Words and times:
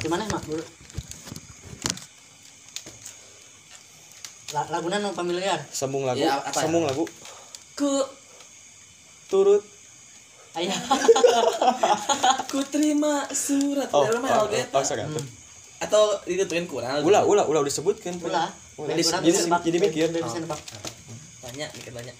Gimana 0.00 0.24
mak 0.30 0.42
dulu? 0.48 0.64
La- 4.52 4.68
Laguna 4.68 4.96
nu 5.00 5.12
familiar. 5.12 5.58
Sambung 5.72 6.04
lagu. 6.04 6.20
Ya, 6.20 6.40
apa 6.40 6.52
ya? 6.52 6.62
Sambung 6.64 6.84
lagu. 6.84 7.04
Ku 7.76 7.90
Turut. 9.28 9.64
Ayah. 10.52 10.76
ku 12.52 12.60
terima 12.68 13.24
surat 13.32 13.88
Oh, 13.88 14.04
dari 14.04 14.20
oh, 14.20 14.44
oh, 14.44 14.84
oh. 14.84 15.24
Atau 15.80 16.02
ditentuin 16.28 16.68
kurang? 16.68 17.00
Ulah, 17.00 17.24
ulah, 17.24 17.48
ulah 17.48 17.64
disebutkan. 17.64 18.20
Ulah. 18.20 18.52
Jadi, 18.76 19.02
jadi, 19.32 19.38
jadi 19.64 19.76
mikir. 19.80 20.06
Banyak, 21.42 21.68
mikir 21.72 21.92
banyak. 21.96 22.16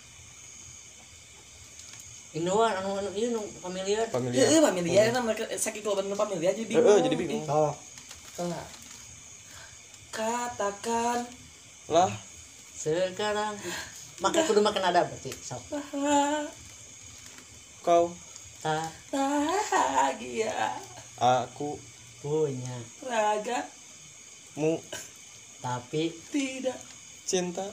Indua 2.32 2.72
anu 2.72 2.96
anu 2.96 3.10
ieu 3.12 3.28
nu 3.30 3.44
familiar. 3.60 4.08
Familiar. 4.08 4.48
Iya, 4.48 4.58
familiar 4.62 5.04
kan 5.12 5.22
mereka 5.22 5.44
sakit 5.52 5.84
kalau 5.84 6.00
bener 6.00 6.16
familiar 6.16 6.52
jadi 6.52 6.64
Eh, 6.64 6.68
bingung. 6.72 6.96
eh, 6.96 7.02
jadi 7.04 7.16
bingung. 7.16 7.44
Oh. 7.44 7.72
Salah. 8.32 8.64
Katakan 10.08 11.24
Lah, 11.88 12.08
Sekarang 12.72 13.52
maka 14.18 14.40
kudu 14.44 14.62
makan 14.62 14.80
ada 14.86 15.04
berarti. 15.04 15.28
Sok. 15.34 15.60
kau, 17.82 18.14
Ta 18.62 18.86
bahagia 19.10 20.78
aku, 21.18 21.74
punya 22.22 22.78
raga 23.02 23.66
mu, 24.54 24.78
tapi 25.58 26.14
tidak 26.30 26.78
cinta. 27.24 27.64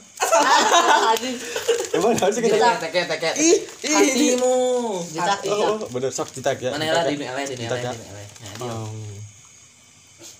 Emang 1.90 2.14
harus 2.14 2.36
kita? 2.38 2.54
Jitak. 2.54 2.76
teket 2.80 3.06
teket 3.08 3.34
Ih, 3.36 3.58
ih, 3.82 3.92
hatimu 3.92 4.56
Jitak, 5.04 5.38
jitak. 5.42 5.68
Oh, 5.68 5.76
oh, 5.76 5.88
bener 5.90 6.08
sok 6.08 6.30
citak 6.30 6.56
ya. 6.56 6.70
mana 6.70 6.86
ya 6.86 7.02
di 7.04 7.18
ele 7.18 7.42
di 7.44 7.54
ele 7.58 7.58
Jitak 7.58 7.78
ya. 7.82 7.92
di 7.92 8.00
ele 8.00 8.24
nah 8.24 8.52
dia 8.56 8.72
Oh. 8.72 8.88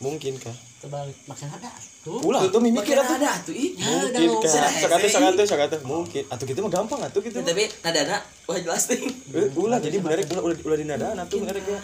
Mungkin 0.01 0.33
kah? 0.39 0.57
terbalik 0.81 1.13
makan 1.29 1.49
ada 1.53 1.69
tuh. 2.01 2.25
Ulah, 2.25 2.41
tuh 2.49 2.57
mimikir 2.57 2.97
Makin 2.97 3.05
atuh. 3.05 3.17
ada 3.21 3.33
tuh 3.45 3.53
ih 3.53 3.77
Ya, 3.77 4.01
Mungkin 4.01 4.41
kah? 4.41 4.73
Sakatu, 4.73 5.07
sakatu, 5.07 5.43
sakatu. 5.45 5.77
Mungkin. 5.85 6.25
Atuh 6.25 6.45
gitu 6.47 6.61
mah 6.65 6.73
gampang 6.73 7.01
atuh 7.05 7.21
gitu. 7.21 7.37
tapi 7.37 7.69
nadana 7.85 8.17
wah 8.49 8.57
jelas 8.57 8.89
ting 8.89 9.05
Eh, 9.29 9.53
ulah 9.53 9.77
jadi 9.77 10.01
bener 10.01 10.25
ulah 10.25 10.43
ulah 10.43 10.57
ulah 10.65 10.79
dinadaan 10.81 11.17
atuh 11.21 11.37
bener 11.37 11.61
ya. 11.61 11.81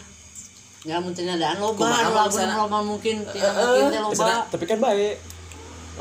Ya 0.86 0.96
mungkin 0.96 1.26
ada 1.26 1.58
loba, 1.58 1.90
loba 2.24 2.78
mungkin 2.80 3.26
tidak 3.26 3.52
Eh, 3.52 3.66
mungkin 3.66 3.90
teh 3.90 3.98
eh, 3.98 4.04
loba. 4.06 4.48
Tapi 4.48 4.64
kan 4.64 4.78
baik. 4.80 5.14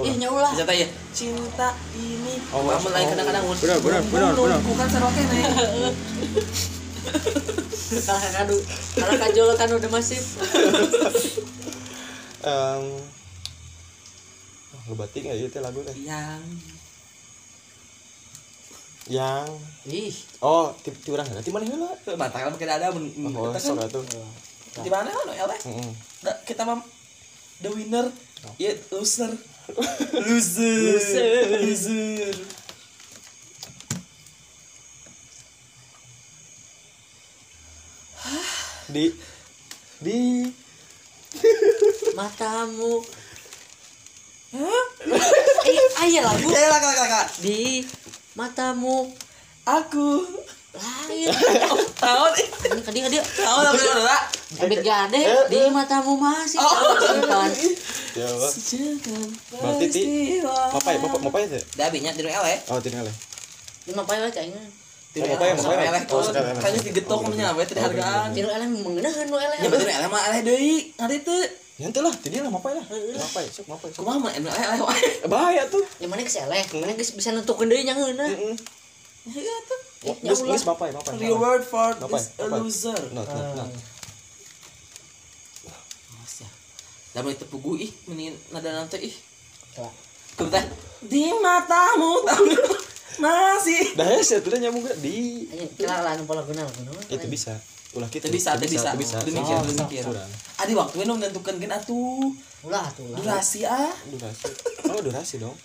Ih 0.03 0.13
nya 0.19 0.27
ulah. 0.27 0.51
Ternyata 0.51 0.73
ya 0.75 0.88
cinta 1.15 1.69
ini. 1.95 2.35
Oh, 2.51 2.67
kamu 2.67 2.89
lain 2.91 3.05
oh, 3.05 3.09
kadang-kadang 3.15 3.43
benar, 3.47 3.77
benar, 3.79 4.02
benar, 4.11 4.31
benar. 4.35 4.59
bukan 4.59 4.87
seroke 4.91 5.21
nih 5.23 5.43
Kalah 8.07 8.31
kadu. 8.43 8.57
Kalah 8.99 9.17
kajol 9.23 9.49
kan 9.55 9.69
udah 9.71 9.89
masif. 9.93 10.23
Em 12.43 12.83
ngebatik 14.85 15.21
nggak 15.25 15.37
itu 15.41 15.59
lagu 15.61 15.79
teh? 15.81 15.95
Yang. 15.97 16.43
Yang. 19.09 19.49
Ih, 19.89 20.15
oh 20.45 20.73
tip 20.81 20.93
ti 21.02 21.09
urang 21.09 21.25
nanti 21.30 21.49
mana 21.49 21.65
heula 21.65 21.89
bantakan 22.17 22.53
mungkin 22.53 22.69
ada 22.69 22.93
men 22.93 23.05
oh 23.33 23.53
kita 23.53 23.73
kan? 23.73 23.85
atuh. 23.85 24.03
Di 24.75 24.89
mana 24.91 25.09
kan 25.09 25.25
Nggak, 26.21 26.37
kita 26.45 26.61
mah 26.65 26.81
the 27.61 27.69
winner 27.73 28.05
ya 28.61 28.73
loser 28.93 29.33
loser. 30.27 31.61
Loser. 31.61 32.35
Di 38.86 39.05
di. 39.99 40.21
Matamu. 42.16 43.03
Eh, 44.55 45.88
aya 45.99 46.21
lagu 46.23 46.47
ya 46.47 46.69
lah 46.71 46.80
kakak 46.80 46.97
kakak. 47.02 47.27
Di 47.43 47.83
matamu. 48.38 49.11
Aku 49.65 50.23
lain. 50.75 51.27
tahun 51.95 52.31
Ini 52.36 52.81
kadi 52.83 52.99
kadi. 53.08 53.17
tahun 53.19 53.63
apa 53.65 53.83
lah 54.03 54.21
Ebit 54.55 54.80
gade 54.83 55.21
di 55.49 55.58
matamu 55.71 56.15
masih 56.15 56.59
ya 58.15 58.27
Berarti 59.52 59.85
ti 59.91 60.03
apa 60.45 60.89
ya 60.91 60.97
bapak 61.03 61.19
bapak 61.27 61.39
ya 61.47 61.59
Dah 61.75 61.87
binya 61.91 62.11
di 62.11 62.23
ele. 62.23 62.55
oh 62.71 62.80
Oh, 65.15 65.31
apa 65.31 65.43
ya, 65.47 65.55
apa 65.55 65.71
ele. 65.80 65.99
Oh, 66.11 66.19
digetok 66.83 67.19
hargaan. 67.80 68.30
Tiru 68.35 68.49
mengenahan 68.67 69.27
eleh. 69.39 69.58
Ya 69.64 69.67
ele 69.71 70.08
mah 70.11 70.21
ele 70.27 70.39
teu. 71.23 71.39
nyantai 71.75 72.08
lah 72.08 72.15
lah. 72.71 72.83
Apa 72.87 73.39
apa 73.67 73.85
ya 73.87 73.91
sok 73.91 74.08
apa 74.08 74.11
mah 74.15 74.31
bahaya 75.27 75.64
tuh. 75.67 75.83
Yang 75.99 76.09
mana 76.11 76.21
geus 76.23 76.39
eleh, 76.39 76.64
mana 76.71 76.91
geus 76.95 77.11
bisa 77.15 77.35
nentukeun 77.35 77.67
deui 77.67 77.83
nya 77.83 77.95
ngeuna. 77.95 78.27
heeh 78.31 78.55
Ya 79.35 79.55
tuh. 79.67 79.80
Geus 80.02 80.39
geus 80.42 80.64
bapak 80.64 80.92
bapak 80.92 81.14
Reward 81.16 81.64
for 81.64 81.92
Apa? 81.92 82.08
this 82.11 82.36
a 82.36 82.45
Apa? 82.45 82.56
loser. 82.58 83.00
not 83.11 83.26
not 83.26 83.48
not 83.56 83.70
Mas 86.14 86.36
ya. 86.39 86.50
Dah 87.11 87.22
mulai 87.22 87.38
tepugu 87.38 87.80
ih 87.80 87.92
mending 88.06 88.36
nada 88.50 88.70
nanti 88.73 89.00
ih. 89.02 89.16
Kudu 90.36 90.52
teh 90.52 90.64
di 91.06 91.32
matamu 91.33 92.22
tahu 92.23 92.45
masih 93.23 93.95
dah 93.95 94.04
ya 94.06 94.20
sih 94.20 94.44
tuh 94.44 94.52
nyambung 94.60 94.83
gak 94.83 95.00
di 95.00 95.48
kira 95.80 96.04
lah 96.04 96.20
pola 96.27 96.44
guna 96.44 96.67
guna. 96.67 96.92
itu 97.08 97.27
bisa 97.32 97.56
ulah 97.95 98.12
Teu 98.12 98.27
bisa, 98.27 98.60
teu 98.60 98.67
bisa. 98.67 98.92
bisa 98.92 99.23
Sok, 99.23 99.88
mikir. 99.88 100.04
kurang. 100.04 100.27
Adi 100.60 100.76
waktu 100.76 101.08
nu 101.08 101.16
menentukan 101.16 101.56
gen 101.56 101.72
atuh. 101.72 102.27
Ulah 102.67 102.92
tuh 102.92 103.08
lah. 103.08 103.16
Durasi 103.23 103.64
ah. 103.64 103.95
durasi 104.12 104.52
oh 104.92 105.00
durasi 105.00 105.36
dong 105.39 105.56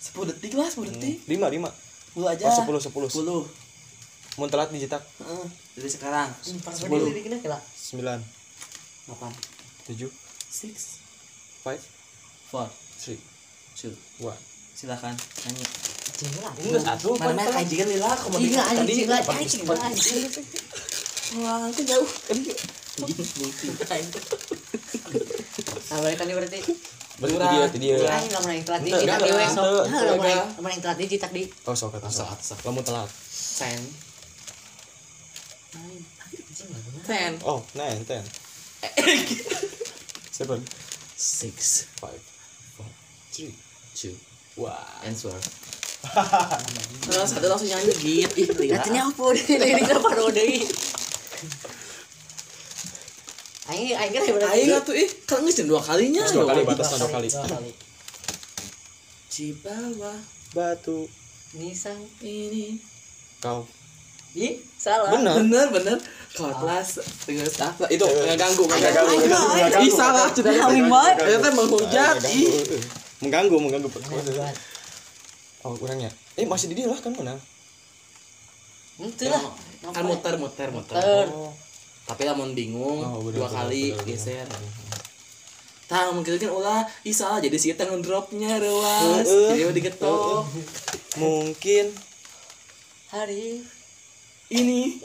10 0.00 0.32
detik 0.32 0.56
lah, 0.56 0.72
10 0.72 0.88
detik. 0.88 1.16
lima 1.28 1.52
lima 1.52 1.68
10 2.16 2.24
aja. 2.24 2.48
oh 2.48 2.54
sepuluh 2.56 2.80
sepuluh 2.80 3.08
10. 3.12 3.65
Mau 4.36 4.46
telat 4.46 4.68
dicetak 4.68 5.00
Heeh. 5.18 5.46
Dari 5.74 5.88
sekarang. 5.88 6.28
Parah 6.60 6.74
Sepuluh. 6.74 7.08
sembilan 7.74 8.18
8 9.06 9.86
tujuh 9.86 10.08
6 10.08 11.62
five 11.62 11.78
4 12.50 12.66
three 12.98 13.20
2 13.78 13.92
one 14.20 14.40
silakan 14.72 15.14
nyanyi 15.42 15.64
Anjing 16.06 16.30
lah. 16.38 16.52
enggak 16.54 16.82
satu 16.82 17.08
mana 17.14 17.42
kajian 17.46 17.86
lila 17.86 18.10
kamu 18.14 18.36
Iya 18.40 18.62
tadi 18.62 18.78
anjing 18.82 19.06
lah 19.06 19.20
anjing 19.26 19.62
lah 19.64 19.78
anjing. 19.82 20.22
wah 21.38 21.66
itu 21.66 21.82
jauh 21.82 22.08
Nah, 22.96 23.04
balik 26.02 26.16
tadi 26.16 26.32
berarti. 26.32 26.60
berarti 27.16 27.30
Kurang. 27.30 27.52
dia 27.52 27.64
dia 27.94 28.08
Aing 28.10 28.30
lamun 28.30 28.50
aing 28.50 28.64
telat 28.64 28.80
di 28.80 28.90
ente, 28.90 29.18
di 29.18 29.30
we 29.30 29.38
ente, 29.38 29.50
sok. 29.50 29.64
ente, 29.64 29.86
Hah, 29.86 30.00
lamun 30.02 30.18
ente. 30.18 30.26
aing 30.26 30.42
lamun 30.50 30.68
aing 30.68 30.80
telat 30.80 30.96
di 30.96 31.04
jitak 31.06 31.30
di. 31.30 31.42
oh 31.62 31.72
sok 31.72 31.88
kata 31.94 32.08
sok 32.08 32.58
kamu 32.60 32.80
telat 32.82 33.08
Anjing 33.08 33.78
guna. 33.78 34.05
Ten. 37.06 37.38
Oh 37.44 37.62
nine 37.74 38.04
ten. 38.04 38.24
Seven. 40.36 40.60
Six. 41.16 41.88
Five. 41.96 42.20
Four. 42.76 42.86
Three. 43.32 43.54
Two. 43.96 44.16
One. 44.56 44.72
Answer 45.04 45.32
Nah, 46.06 47.26
satu 47.30 47.46
langsung 47.50 47.66
nyanyi 47.66 47.92
git 47.98 48.32
ih 48.38 48.48
lila 48.54 48.78
Katanya 48.78 49.10
apa 49.10 49.24
deh, 49.34 49.42
ini 49.74 49.82
kenapa 49.82 50.08
deui. 50.30 50.62
Aing 53.66 53.98
aing 53.98 54.12
kira 54.14 54.24
berarti. 54.30 54.54
Aing 54.54 54.70
atuh 54.78 54.94
ih. 54.94 55.10
Kan 55.26 55.42
geus 55.42 55.58
dua 55.66 55.82
kalinya. 55.82 56.22
Dua 56.30 56.46
kali, 56.46 56.62
batas 56.62 56.94
dua 56.94 57.10
kali. 57.10 57.28
Cibawa. 59.26 60.14
Batu. 60.54 61.10
Nisang. 61.58 61.98
ini. 62.22 62.78
Kau 63.42 63.66
Ih, 64.36 64.60
salah. 64.76 65.16
benar 65.16 65.40
bener 65.40 65.66
bener. 65.72 65.98
Kelas 66.36 67.00
dengan 67.24 67.48
staff. 67.48 67.80
Itu 67.88 68.04
nggak 68.04 68.36
ganggu 68.36 68.62
nggak 68.68 68.92
ganggu. 68.92 69.16
Ih 69.80 69.92
salah 69.92 70.28
sudah 70.28 70.52
kalimat 70.52 71.16
ternyata 71.16 71.48
menghujat. 71.56 72.16
Ih. 72.28 72.52
Mengganggu 73.24 73.56
mengganggu. 73.56 73.88
Oh 75.64 75.74
kurangnya 75.74 76.12
eh 76.36 76.44
masih 76.44 76.70
di 76.70 76.78
dia 76.78 76.86
lah 76.86 77.00
kan 77.00 77.10
menang 77.16 77.40
Itu 79.00 79.26
lah. 79.26 79.40
kan 79.90 80.04
muter 80.04 80.36
muter 80.36 80.68
muter. 80.70 80.94
Muter. 80.94 81.26
oh. 81.32 81.52
Tapi 82.06 82.22
lamun 82.22 82.54
bingung. 82.54 83.02
Oh, 83.02 83.18
bener, 83.18 83.42
dua 83.42 83.48
bener, 83.50 83.56
kali 83.66 83.84
bener, 83.90 83.98
bener. 83.98 84.14
geser. 84.14 84.46
Tang 85.90 86.14
mungkin 86.14 86.38
kan 86.38 86.50
ulah 86.54 86.82
ih 87.02 87.14
salah 87.14 87.42
jadi 87.42 87.56
si 87.58 87.74
tangan 87.74 87.98
dropnya 88.04 88.62
rewas. 88.62 89.26
Jadi 89.26 89.74
digetok 89.74 90.46
mungkin. 91.18 91.90
Hari 93.10 93.64
ini 94.48 95.02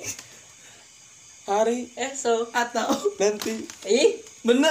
hari 1.46 1.90
esok. 1.98 2.54
atau 2.54 2.86
nanti 3.18 3.58
Ih, 3.90 4.22
bener 4.46 4.70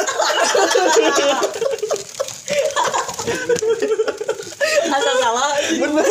asal 4.90 5.14
salah. 5.18 5.50
Bener. 5.58 6.06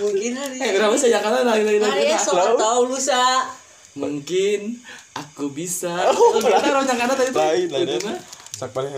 Mungkin 0.00 0.32
hari 0.36 0.56
eh 0.56 0.70
berapa 0.76 0.96
saja 0.96 1.18
karena 1.20 1.40
lain 1.44 1.64
lain 1.64 1.82
hari 1.84 2.04
esok 2.12 2.36
atau 2.56 2.84
lusa. 2.88 3.48
mungkin 3.90 4.78
aku 5.18 5.50
bisa. 5.50 5.90
Oh, 6.14 6.38
kita 6.38 6.62
orang 6.62 6.86
nyangkana 6.86 7.14
tadi 7.18 7.30
tuh. 7.34 7.42
lain 7.42 7.66
lain 7.68 7.86
Itu 7.90 8.06
mah. 8.06 8.18
sak 8.54 8.70
paling 8.70 8.92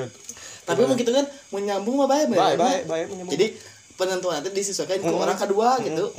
Tapi 0.62 0.80
mau 0.84 0.94
gitu 0.94 1.10
kan 1.10 1.26
menyambung 1.50 1.96
mah 1.96 2.06
baik 2.06 2.28
baik 2.28 2.56
baik 2.60 2.82
baik 2.86 3.06
menyambung 3.08 3.32
Jadi 3.32 3.46
penentuan 3.96 4.44
itu 4.44 4.50
disesuaikan 4.52 5.00
ke 5.00 5.10
orang 5.10 5.38
kedua 5.40 5.80
gitu. 5.80 6.12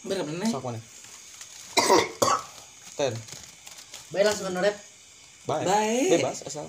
Bener 0.00 0.24
bener. 0.24 0.46
sak 0.46 0.60
mana 0.60 0.80
ten 2.94 3.14
Baik 4.10 4.24
langsung 4.26 4.48
ke 4.48 4.60
rap. 4.60 4.76
baik 5.46 5.64
Baik. 5.64 6.08
bebas 6.18 6.38
asal 6.42 6.66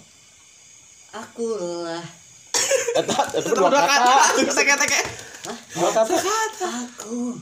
Akulah 1.12 2.04
eta 3.00 3.16
eta 3.34 3.50
dua 3.52 3.68
kata 3.68 4.14
Teke-teke. 4.48 5.00
dua 5.74 5.90
kata 5.92 6.68
aku. 6.88 7.36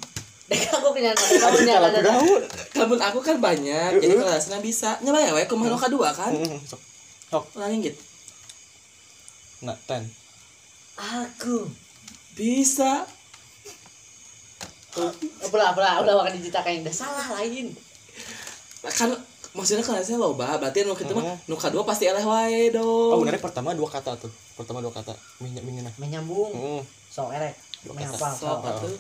Dek 0.46 0.66
aku 0.72 0.88
punya 0.90 1.14
kamu 1.14 2.26
Kamu 2.74 2.94
aku 2.98 3.20
kan 3.22 3.38
banyak, 3.38 4.02
jadi 4.02 4.14
kelasnya 4.16 4.58
bisa. 4.58 4.98
Nyoba 5.02 5.22
ya, 5.22 5.32
we 5.38 5.46
kumaha 5.46 5.70
nu 5.70 5.78
kadua 5.78 6.10
kan. 6.10 6.34
sok 6.66 6.82
sok 7.30 7.44
Ulangi 7.54 7.86
gitu. 7.86 8.02
nah 9.62 9.78
ten 9.86 10.10
Aku. 10.98 11.70
Bisa. 12.34 13.06
Apalah 15.46 15.68
apalah 15.74 15.92
udah 16.04 16.14
makan 16.20 16.34
dicitakan 16.40 16.84
udah 16.84 16.96
salah 16.96 17.28
lain. 17.40 17.74
Kan 18.86 19.16
maksudnya 19.56 19.82
kelasnya 19.82 20.22
loba, 20.22 20.62
berarti 20.62 20.86
nu 20.86 20.94
kitu 20.94 21.12
mah 21.18 21.26
nu 21.50 21.56
kadua 21.58 21.82
pasti 21.84 22.06
eleh 22.06 22.22
wae 22.22 22.70
dong. 22.70 23.18
oh 23.18 23.20
bener 23.20 23.42
pertama 23.42 23.74
dua 23.74 23.90
kata 23.90 24.14
tuh 24.14 24.30
pertama 24.54 24.80
dua 24.80 24.94
kata 24.94 25.18
minyak 25.42 25.66
minyak 25.66 25.94
Menyambung. 25.98 26.54
Hmm. 26.54 26.82
So 27.10 27.34
erek. 27.34 27.58
Kata. 27.80 28.30
So, 28.36 28.48
apa 28.60 28.84
tuh? 28.84 28.96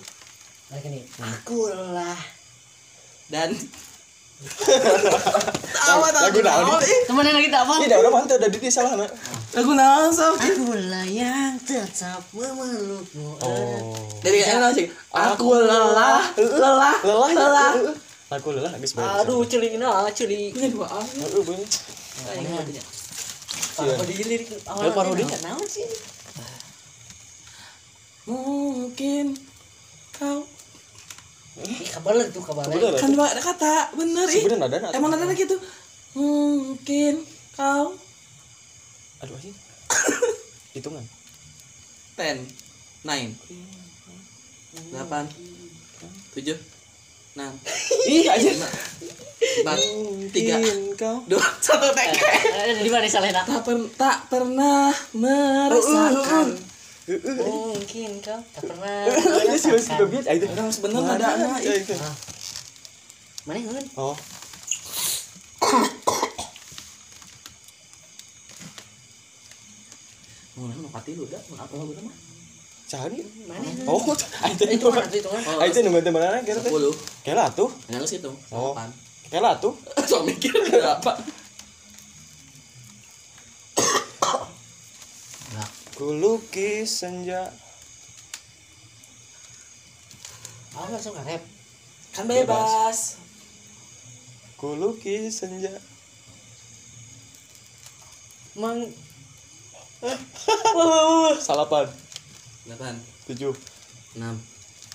Lagi 0.71 0.87
nih. 0.87 1.03
Akulah. 1.19 2.19
Dan 3.29 3.53
tawa 5.75 6.07
lagu 6.15 6.39
naon 6.39 6.79
ih 6.79 6.99
Temenan 7.11 7.33
lagi 7.35 7.49
tak 7.51 7.67
apa? 7.67 7.75
Ih, 7.83 7.91
udah 7.91 8.11
mantap 8.11 8.39
udah 8.39 8.47
di 8.47 8.71
salah 8.71 8.95
nak 8.95 9.11
Lagu 9.49 9.73
naon 9.73 10.13
sok. 10.13 10.37
Akulah 10.39 11.05
yang 11.09 11.57
tetap 11.65 12.21
memelukmu. 12.31 13.33
oh 13.41 14.07
Dari 14.21 14.45
enak 14.45 14.77
sih. 14.77 14.85
Aku 15.09 15.57
lelah, 15.57 16.29
lelah, 16.37 16.95
lelah 17.01 17.29
lelah. 17.33 17.71
Aku 18.29 18.53
lelah 18.53 18.69
habis 18.69 18.93
bayar 18.93 19.25
Aduh, 19.25 19.41
celing 19.49 19.81
nah, 19.81 20.05
celing. 20.13 20.53
Ini 20.53 20.69
dua 20.69 20.85
ah. 20.85 21.01
Heeh, 21.01 21.41
bener. 21.41 21.65
Aing 22.29 22.45
matinya. 22.53 22.83
Apa 23.79 24.03
di 24.05 24.13
lirik 24.21 24.53
awal 24.69 24.93
parodinya. 24.93 25.37
naon 25.41 25.65
sih? 25.65 25.89
Mungkin 28.29 29.33
kau 30.13 30.45
Tuh 31.59 32.43
kabalan. 32.43 32.71
Bener, 32.71 32.91
kan 32.97 33.09
dua 33.11 33.25
ada 33.27 33.41
kata 33.41 33.73
bener 33.93 34.25
ih. 34.25 34.43
Ada. 34.81 34.95
Emang 34.95 35.11
ada 35.11 35.35
gitu. 35.35 35.55
Mungkin 36.11 37.13
kau 37.53 37.93
aduh 39.19 39.35
sih 39.37 39.51
hitungan 40.73 41.03
ten, 42.15 42.39
nine, 43.01 43.31
delapan, 44.89 45.23
tujuh, 46.31 46.55
enam, 47.33 47.51
ih 48.11 48.27
aja 48.27 48.51
empat, 49.59 49.77
tiga, 50.31 50.55
Mungkin 50.55 50.95
kau 50.95 51.23
dua, 51.27 51.43
satu. 51.59 51.91
Eh, 51.95 52.79
di 52.79 52.89
mana? 52.91 53.07
Tak, 53.43 53.63
per- 53.63 53.91
tak 53.95 54.17
pernah 54.27 54.91
merasakan. 55.11 56.47
Mungkin 57.09 58.21
kau 58.21 58.37
tak 58.53 58.61
pernah. 58.69 59.09
ini 59.49 59.57
sih 59.57 59.73
masih 59.73 59.93
bebiat 60.05 60.25
itu 60.29 60.45
Orang 60.45 60.69
sebenarnya 60.69 61.13
ada 61.17 61.27
anak. 61.41 61.59
Ya, 61.65 61.73
itu. 61.81 61.93
Mana 63.49 63.57
yang 63.57 63.73
oh 63.97 64.13
Mau 70.59 70.67
mau 70.67 70.91
pati 70.91 71.15
lu 71.15 71.23
dah, 71.25 71.39
mau 71.49 71.57
apa 71.63 71.73
lu 71.73 71.93
mah? 72.03 72.15
cari 72.89 73.21
Mana 73.45 73.69
oh 73.85 74.01
aja 74.49 74.65
Itu 74.65 74.89
mana 74.89 75.05
itu 75.05 75.21
itu 75.21 75.29
mana? 75.29 75.61
aja 75.61 75.77
nunggu 75.85 76.01
teman 76.01 76.25
anak 76.25 76.41
kira 76.41 76.57
teh 76.57 76.73
Sepuluh. 76.73 76.93
kela 77.21 77.45
tuh 77.53 77.69
Yang 77.85 78.17
situ. 78.17 78.31
Oh. 78.49 78.73
Kela 79.29 79.53
tuh 79.61 79.77
So 80.09 80.25
mikir 80.25 80.49
berapa? 80.73 81.13
ku 85.99 86.15
lukis 86.15 87.03
senja. 87.03 87.51
Oh, 90.71 90.87
langsung 90.87 91.11
ke 91.11 91.27
rap. 91.27 91.43
Kan 92.15 92.23
bebas. 92.23 93.19
ku 94.55 94.79
lukis 94.79 95.43
senja. 95.43 95.75
Mang 98.55 98.79
salapan 101.43 101.83
Delapan, 102.63 102.95
tujuh. 103.27 103.51
Enam, 104.15 104.39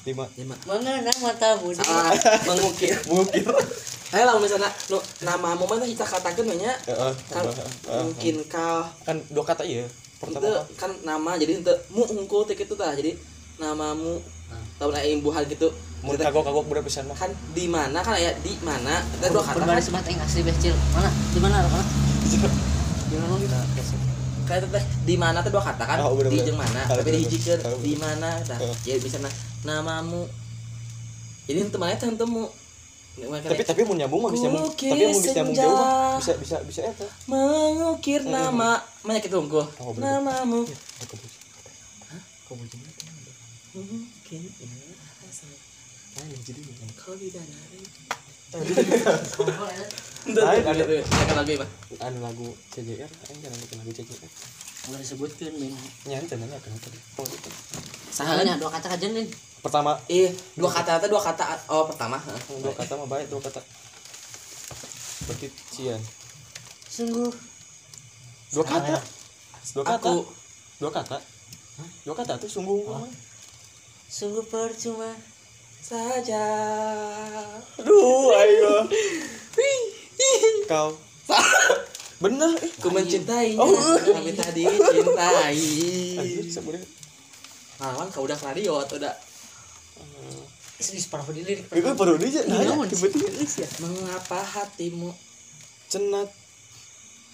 lima. 0.09 0.25
Lima. 0.41 0.57
mengenang 0.65 1.19
matamu 1.21 1.69
Salah, 1.77 2.17
mengukir. 2.49 2.97
mungkin 3.05 3.45
Ayo 4.15 4.25
lah 4.31 4.37
misalnya 4.41 4.71
nu 4.89 4.97
nama 5.21 5.53
momen 5.53 5.85
kita 5.85 6.07
katakan 6.07 6.47
nya 6.57 6.73
Heeh, 6.87 7.13
kan 7.29 7.45
mungkin 8.01 8.47
kau 8.49 8.87
kan 9.05 9.17
dua 9.29 9.43
kata 9.45 9.67
iya 9.67 9.85
itu 10.31 10.51
kan 10.81 10.91
nama 11.05 11.37
jadi 11.37 11.61
itu 11.61 11.75
mu 11.93 12.05
unggul 12.09 12.45
tik 12.49 12.65
itu 12.65 12.75
tah. 12.77 12.93
Jadi 12.95 13.17
namamu 13.61 14.21
tahu 14.79 14.91
lah 14.91 15.03
imbuhan 15.05 15.45
gitu. 15.47 15.71
Mau 16.05 16.13
kagok 16.13 16.45
kagok 16.45 16.65
bener 16.69 16.85
pisan 16.85 17.09
mah. 17.09 17.17
kan 17.17 17.33
di 17.57 17.65
mana 17.65 18.05
kan 18.05 18.21
ya 18.21 18.37
di 18.45 18.53
mana? 18.61 19.01
Kita 19.17 19.33
dua 19.33 19.45
kata 19.45 19.65
kan? 19.65 19.81
sebat 19.81 20.05
yang 20.05 20.21
asli 20.21 20.43
becil. 20.45 20.75
Mana? 20.93 21.09
Di 21.09 21.41
mana? 21.41 21.57
Mana? 21.65 21.85
Di 23.09 23.17
mana 23.17 23.35
kita? 23.41 23.61
kayak 24.45 24.61
itu 24.61 24.69
teh 24.77 24.85
di 25.09 25.17
mana 25.17 25.41
tuh 25.41 25.57
dua 25.57 25.65
kata 25.65 25.85
kan? 25.89 25.99
Oh, 26.05 26.13
bener, 26.21 26.29
di 26.29 26.45
jeung 26.45 26.61
mana? 26.61 26.85
Tapi 26.85 27.01
bener, 27.01 27.17
dihijikeun 27.25 27.61
di 27.81 27.95
mana 27.97 28.37
tah? 28.45 28.61
Ya 28.85 29.01
misalnya 29.01 29.33
namamu. 29.65 30.29
Jadi 31.49 31.59
itu 31.65 31.79
mana 31.81 31.97
teh 31.97 32.09
temu 32.13 32.53
tapi 33.15 33.63
tapi 33.63 33.81
mau 33.87 33.95
nyambung 33.95 34.21
mah 34.27 34.31
bisa 34.35 34.51
nyambung. 34.51 34.75
Tapi 34.75 35.03
mau 35.07 35.15
bisa 35.15 35.33
nyambung 35.39 35.55
jauh 35.55 35.77
mah. 35.79 36.19
bisa 36.19 36.33
bisa 36.39 36.57
bisa 36.67 36.81
eta 36.83 37.07
mengukir 37.31 38.27
nama. 38.27 38.83
Banyak 39.07 39.31
itu 39.31 39.37
unggul 39.39 39.63
Oh, 39.79 39.95
namamu. 39.95 40.67
Aku 40.67 41.15
puji 41.15 41.45
kau 42.45 42.55
puji 42.61 42.77
mungkin 43.75 44.43
kan 46.15 46.27
jadi 46.47 46.61
kau 46.95 47.15
bidadari 47.19 47.83
Lain, 50.25 50.63
ada. 50.63 50.83
Ada 50.87 51.33
lagu 51.35 51.51
apa? 51.59 51.67
anu 52.07 52.19
lagu 52.23 52.47
CJR 52.71 53.11
aing 53.11 53.39
jangan 53.43 53.59
bikin 53.67 53.77
lagu 53.83 53.91
CJR 53.91 54.31
Udah 54.85 55.01
disebutkan 55.01 55.53
ben. 55.59 55.75
nyanyi 56.07 56.29
nanya 56.39 56.61
kan? 56.61 56.71
Tadi 56.79 56.99
Sahalnya 58.15 58.61
dua 58.61 58.71
kata 58.71 58.95
kajian 58.95 59.17
nih. 59.17 59.27
Pertama 59.65 59.97
Eh, 60.07 60.29
dua 60.53 60.69
kata 60.69 61.01
itu 61.01 61.09
dua 61.09 61.19
kata 61.19 61.45
oh 61.67 61.89
pertama. 61.89 62.21
dua 62.55 62.71
kata 62.71 62.93
mah 62.95 63.09
baik 63.09 63.27
dua 63.27 63.41
kata. 63.41 63.65
Berarti 65.25 65.49
cian. 65.71 66.01
Sungguh. 66.85 67.33
Dua 68.53 68.63
kata. 68.63 69.01
Dua 69.73 69.83
kata. 69.83 69.97
Aku. 69.99 70.29
Dua 70.77 70.93
kata. 70.93 71.17
Dua 72.05 72.15
kata 72.15 72.37
tuh 72.37 72.47
sungguh 72.47 72.85
sungguh 74.05 74.45
percuma. 74.47 75.11
saja. 75.81 76.45
aduh 77.77 78.33
ayo. 78.33 78.89
Kau. 80.71 80.97
Bener 82.23 82.57
eh 82.57 82.73
Ku 82.79 82.89
mencintainya, 82.89 83.61
Oh. 83.61 83.75
tapi 84.01 84.33
tadi 84.33 84.65
cintai. 84.93 85.61
sebenarnya 86.47 86.89
Malawan 87.77 88.09
kau 88.09 88.25
udah 88.25 88.39
radio 88.39 88.81
atau 88.81 88.97
udah 88.97 89.13
Ini 90.75 90.99
separah 90.99 91.23
di 91.31 91.43
lirik. 91.43 91.71
itu 91.71 91.79
Iya, 91.79 92.43
nanya 92.51 92.75
naon 92.75 92.87
sih? 92.91 92.99
tiba-tiba 92.99 93.31
mengapa 93.81 94.39
hatimu 94.43 95.11
cenat 95.87 96.29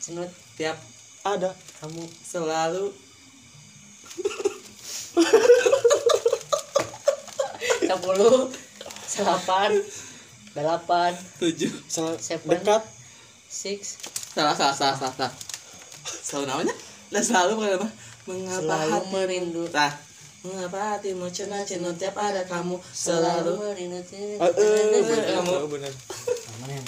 Senut 0.00 0.28
tiap 0.56 0.76
ada 1.20 1.52
kamu 1.80 2.04
selalu 2.25 2.88
sepuluh 7.85 8.49
delapan 9.11 9.70
delapan 10.56 11.12
tujuh 11.37 11.68
Seven. 12.16 12.49
dekat 12.49 12.80
six 13.44 14.00
salah 14.32 14.56
salah 14.56 14.73
salah 14.73 14.97
salah, 14.97 15.12
salah. 15.12 15.32
selalu 16.25 16.44
namanya 16.49 16.75
dan 17.11 17.23
selalu 17.23 17.52
mengapa 17.61 17.88
selalu 18.56 18.92
hati 18.94 19.09
merindu 19.12 19.62
Tah. 19.68 19.92
Mengapa 20.40 20.97
hatimu 20.97 21.28
cenat 21.28 21.68
cenut 21.68 21.97
tiap 22.00 22.16
ada 22.16 22.40
kamu 22.49 22.80
selalu 22.90 23.61
merindu 23.61 24.00
Eh, 24.09 24.40
eh, 24.40 25.37
Kamu. 25.37 25.68
Mana 25.68 26.73
yang 26.73 26.87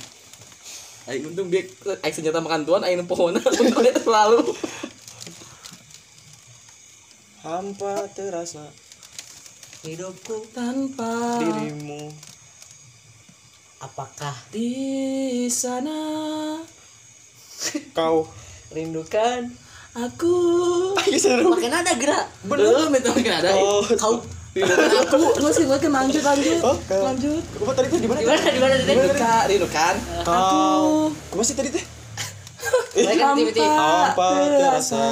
Aing 1.02 1.26
untung 1.28 1.50
dia 1.50 1.66
aing 2.00 2.14
senjata 2.14 2.38
makan 2.38 2.62
tuan 2.62 2.86
aing 2.86 3.02
pohon 3.10 3.34
untung 3.34 3.82
dia 3.82 3.92
selalu 3.98 4.54
hampa 7.42 8.06
terasa 8.14 8.70
hidupku 9.82 10.46
tanpa 10.54 11.42
dirimu 11.42 12.06
Apakah 13.82 14.30
di 14.54 14.70
sana 15.50 16.62
Kau. 17.90 18.30
rindukan? 18.70 19.50
Aku. 19.94 20.34
Makin 20.96 21.72
ada 21.74 21.92
gerak. 21.94 22.24
belum 22.42 22.90
itu 22.92 23.08
mungkin 23.10 23.34
ada 23.34 23.48
Oh. 23.52 23.84
Kau 23.94 24.20
rindukan 24.52 24.84
aku 25.02 25.32
terus 25.32 25.54
sih 25.54 25.64
mungkin 25.64 25.88
lanjut 25.88 26.20
lanjut 26.20 26.60
Oh, 26.60 26.76
kau. 26.84 27.00
lanjut 27.02 27.40
Apa 27.56 27.72
tadi 27.72 27.86
tuh 27.88 27.98
di 27.98 28.08
mana? 28.08 28.20
di 28.20 28.26
mana 28.26 28.36
di 28.44 28.60
mana 28.60 28.74
tadi? 28.74 28.92
rindukan 28.92 29.42
rindukan 29.48 29.94
Kau. 30.22 31.08
Apa 31.08 31.42
sih 31.42 31.56
tadi 31.56 31.68
teh? 31.70 31.84
Tanpa. 32.92 34.12
Tanpa 34.12 34.28
terasa 34.52 35.04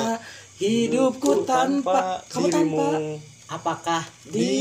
hidupku 0.56 1.48
tanpa 1.48 2.20
kamu 2.28 2.46
tanpa 2.46 2.52
dirimu 2.52 3.16
Apakah 3.48 4.02
di 4.22 4.52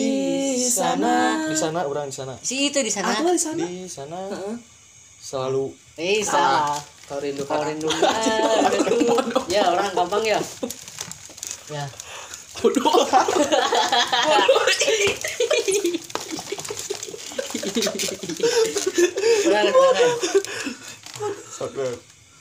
sana 0.58 1.46
di 1.46 1.54
sana 1.54 1.84
orang 1.84 2.08
di 2.08 2.16
sana 2.16 2.34
si 2.40 2.72
itu 2.72 2.80
di 2.80 2.90
sana? 2.90 3.12
aku 3.14 3.30
di 3.30 3.38
sana 3.38 3.62
di 3.62 3.84
sana 3.86 4.18
selalu 5.20 5.70
Eh 5.94 6.24
salah. 6.24 6.74
Kau 7.10 7.18
rindu 7.18 7.42
Kau 7.42 7.66
aku. 7.66 7.90
Ya. 9.50 9.66
Orang 9.74 9.90
gampang 9.98 10.22
ya. 10.22 10.38
Ya. 11.74 11.90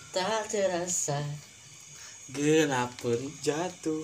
Tak 0.09 0.51
terasa 0.51 1.21
gelap 2.33 2.91
pun 2.99 3.19
jatuh 3.45 4.03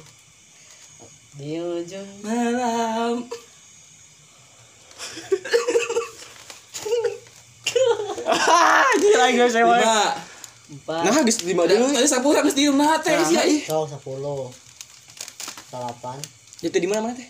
di 1.34 1.58
ujung 1.58 2.06
malam. 2.22 3.26
Gila 9.02 9.26
guys 9.34 9.52
saya 9.52 9.66
empat 10.74 11.00
nah 11.02 11.22
geus 11.22 11.38
di 11.40 11.52
mana 11.52 11.70
dulu 11.70 11.86
ada 11.90 12.04
sapura 12.04 12.40
geus 12.40 12.52
diem 12.52 12.74
nah 12.74 12.98
teh 12.98 13.14
sih 13.22 13.36
ih 13.38 13.62
kau 13.64 13.84
sepuluh 13.84 14.50
delapan 15.68 16.18
itu 16.60 16.74
di 16.74 16.86
mana 16.86 17.00
mana 17.00 17.14
teh 17.14 17.28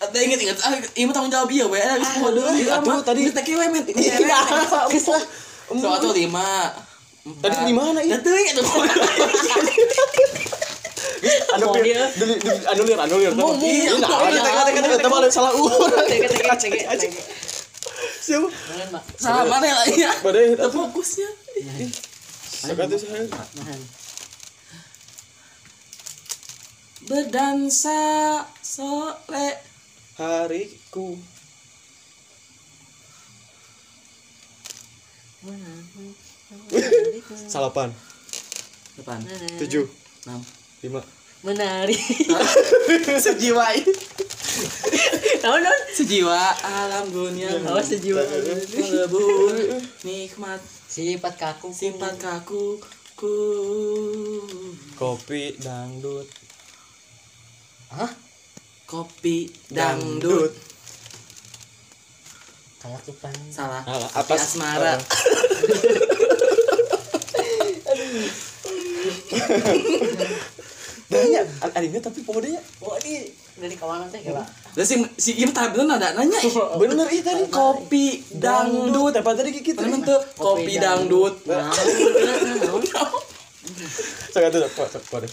ada 0.00 0.18
inget 0.18 0.38
inget 0.40 0.56
ah 0.60 0.72
ini 0.94 1.10
tanggung 1.10 1.28
jawab 1.28 1.48
iya 1.48 1.64
we 1.64 1.76
ada 1.76 1.96
geus 1.96 2.14
kode 2.16 2.40
atuh, 2.66 2.98
tadi- 3.02 3.28
teh 3.28 3.42
kewe 3.42 3.66
men 3.68 3.84
Iya, 3.84 4.16
Geus 4.88 5.06
lah. 5.06 5.22
so 5.70 5.86
atuh 5.88 6.12
lima 6.12 6.72
tadi 7.38 7.56
di 7.62 7.74
mana 7.74 8.00
ih 8.00 8.10
Atuh 8.10 8.32
inget 8.32 8.54
tuh 8.56 8.64
anu 11.52 11.64
Mau 11.66 11.76
dia. 11.78 12.08
dulu 12.16 12.32
anulir 12.66 12.96
anulir 12.96 13.32
Mau, 13.36 13.52
mau. 13.52 13.60
iya 13.60 13.92
nah 13.94 14.24
Iya. 14.24 14.40
teka 14.40 14.62
teka 14.64 14.80
teka 14.80 14.96
teka 14.98 15.28
salah 15.28 15.52
urang 15.52 16.06
Tege 16.08 16.26
tege 16.26 16.48
tege 16.56 16.80
tege. 16.96 17.20
Siapa? 18.20 18.48
Mana 19.48 19.68
lah 19.68 19.86
ya? 19.88 20.10
Badai 20.24 20.56
fokusnya. 20.56 21.30
Saya 22.60 22.74
Nahan. 23.56 23.80
berdansa 27.10 28.00
sore. 28.60 29.58
Hariku. 30.20 31.16
Salapan 37.48 37.90
depan 39.00 39.24
tujuh. 39.56 39.88
Enam. 40.28 40.44
Lima 40.84 41.00
Menari. 41.40 41.96
sejiwa 43.24 43.72
Tahu 45.40 45.56
non? 45.56 45.80
sejiwa 45.96 46.36
alam 46.60 47.08
dunia. 47.08 47.48
Oh, 47.64 47.80
sejiwa. 47.80 48.20
melebur 48.76 49.56
nikmat. 50.04 50.60
Sifat 50.90 51.34
kaku. 51.40 51.72
simpan 51.72 52.12
kaku. 52.20 52.76
Ku 53.16 53.32
kopi 54.96 55.56
dangdut. 55.56 56.28
Hah? 57.88 58.12
kopi 58.84 59.48
dangdut. 59.70 60.52
Salah 62.80 63.00
Salah, 63.52 63.82
kopi 63.84 64.08
atas- 64.36 64.56
asmara 64.56 64.96
Danya, 71.10 71.42
adanya 71.58 71.98
tapi 71.98 72.22
pemodenya 72.22 72.62
Oh, 72.78 72.94
ini 73.02 73.26
dari 73.58 73.74
kawanan 73.74 74.06
teh 74.06 74.22
ya, 74.22 74.30
Pak. 74.30 74.46
Lah 74.78 74.86
si 74.86 74.94
si 75.18 75.42
Im 75.42 75.50
tadi 75.50 75.74
bener 75.74 75.98
ada 75.98 76.14
nanya 76.14 76.38
ih. 76.38 76.54
bener 76.78 77.06
ih 77.10 77.18
tadi 77.20 77.50
kopi 77.50 78.22
dangdut. 78.30 79.18
Apa 79.18 79.34
tadi 79.34 79.50
kita 79.58 79.82
Mana 79.82 80.06
tuh 80.06 80.22
kopi 80.38 80.78
dangdut. 80.78 81.34
Nah, 81.50 81.66
nah, 81.66 82.78
nah. 82.78 83.10
sakatu 84.30 84.62
apa 84.62 85.26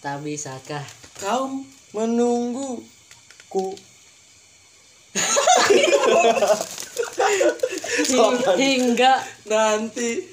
Tak 0.00 0.16
bisakah 0.20 0.84
kau 1.20 1.64
menunggu 1.92 2.80
ku 3.48 3.72
Hing- 8.10 8.42
hingga 8.58 9.14
nanti 9.48 10.24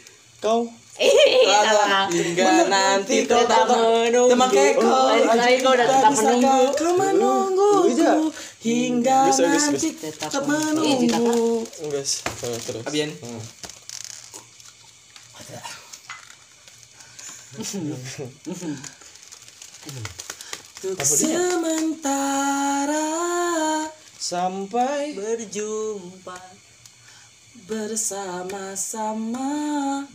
kau 0.43 0.67
salah. 1.09 2.05
hingga 2.11 2.69
nanti 2.69 3.25
tetap 3.25 3.65
menunggu. 3.65 4.29
Teman 4.29 4.49
kau 4.51 5.09
Lain 5.09 5.25
kali 5.25 5.55
kau 5.63 5.73
udah 5.73 5.87
tetap 5.89 6.11
menunggu. 6.13 6.77
Kau 6.77 6.93
menunggu 6.93 7.71
hingga 8.61 9.25
bisa, 9.33 9.49
nanti 9.49 9.89
Tetap 9.97 10.29
tetap 10.29 10.43
menunggu. 10.45 11.65
Guys 11.89 12.21
terus 12.61 12.85
Abian. 12.85 13.09
Untuk 20.81 21.03
sementara 21.03 22.31
sampai 24.21 25.17
Berjumpa. 25.17 26.60
Bersama-sama. 27.67 29.49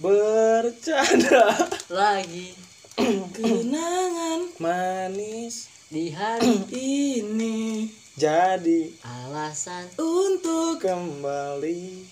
Bercanda. 0.01 1.55
Lagi. 1.93 2.55
Kenangan. 3.37 4.51
Manis. 4.63 5.69
Di 5.93 6.11
hari 6.11 6.63
ini. 7.21 7.91
Jadi. 8.19 8.97
Alasan. 9.05 9.91
Untuk 10.01 10.83
kembali. 10.83 12.07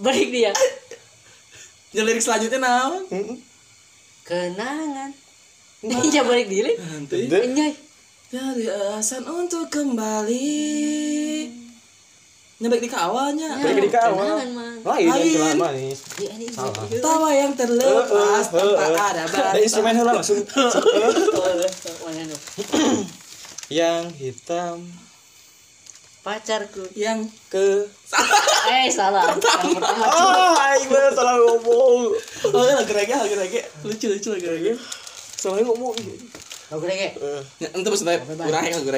Break 0.00 0.28
dia. 0.30 0.52
Yang 1.96 2.04
lirik 2.04 2.22
selanjutnya 2.22 2.60
naon 2.60 3.08
kenangan. 4.28 5.10
Iya 5.80 6.20
balik 6.28 6.52
diri. 6.52 6.76
Nanti. 6.76 7.32
Dari 8.28 8.68
alasan 8.68 9.24
untuk 9.24 9.72
kembali 9.72 10.52
nyabek 12.58 12.80
di 12.80 12.88
awalnya 12.90 13.48
Balik 13.54 13.86
di 13.86 13.94
awal. 13.94 14.50
lain 14.82 15.06
yang 15.06 15.22
celah 15.30 15.54
manis 15.54 15.98
tawa 16.98 17.28
yang 17.30 17.52
terlepas 17.54 18.44
tanpa 18.50 18.82
ada 18.82 19.00
ada 19.04 19.22
batas 19.26 19.62
instrumen 19.62 19.94
heula 19.94 20.12
langsung. 20.12 20.42
Yang 23.68 24.16
hitam. 24.16 24.80
Pacarku. 26.18 26.88
Yang 26.92 27.28
ke 27.46 27.84
eh 28.66 28.88
salah. 28.88 29.28
Yang 29.28 29.76
pertama 29.76 30.04
ah 30.08 30.72
aing 30.72 30.88
bener 30.88 31.12
salah 31.12 31.36
ngomong. 31.36 32.16
Oh 32.48 32.64
lagi 32.64 32.92
lagi 32.92 33.12
lagi 33.12 33.36
lagi 33.36 33.58
lucu 33.84 34.08
lucu 34.08 34.28
lagi 34.32 34.48
lagi 34.48 34.72
salah 35.36 35.60
ngomong. 35.60 35.94
Lagu 36.68 36.84
reggae. 36.84 37.12
Eh, 37.12 37.40
Ya, 37.60 37.68
ente 37.70 37.86
maksudnya 37.86 38.18
kurang 38.24 38.64
yang 38.64 38.80
lagu 38.80 38.90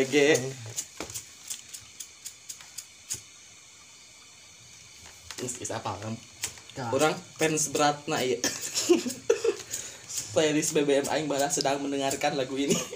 reggae 5.40 5.62
Is 5.64 5.72
apa 5.72 5.96
kan? 5.96 6.14
Orang 6.92 7.12
fans 7.36 7.72
berat 7.72 8.04
nah 8.06 8.20
iya. 8.20 8.36
Playlist 10.32 10.70
BBM 10.72 11.10
Aing 11.10 11.26
balas 11.26 11.58
sedang 11.58 11.82
mendengarkan 11.82 12.38
lagu 12.38 12.54
ini. 12.54 12.76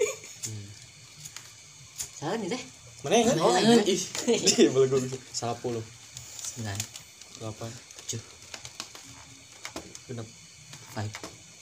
salah 2.15 2.39
nih 2.39 2.47
teh 2.47 2.63
mana 3.03 3.21
yang 3.21 3.37
oh 3.37 3.53
iya 3.53 3.75
Ih, 3.85 4.01
Iya, 4.55 4.71
belagu 4.71 4.97
bisa. 4.97 5.19
Salah 5.29 5.53
puluh. 5.59 5.83
sembilan 6.55 6.79
Delapan. 7.37 7.69
tujuh 8.01 8.21
Genap. 10.07 10.27
five 10.95 11.11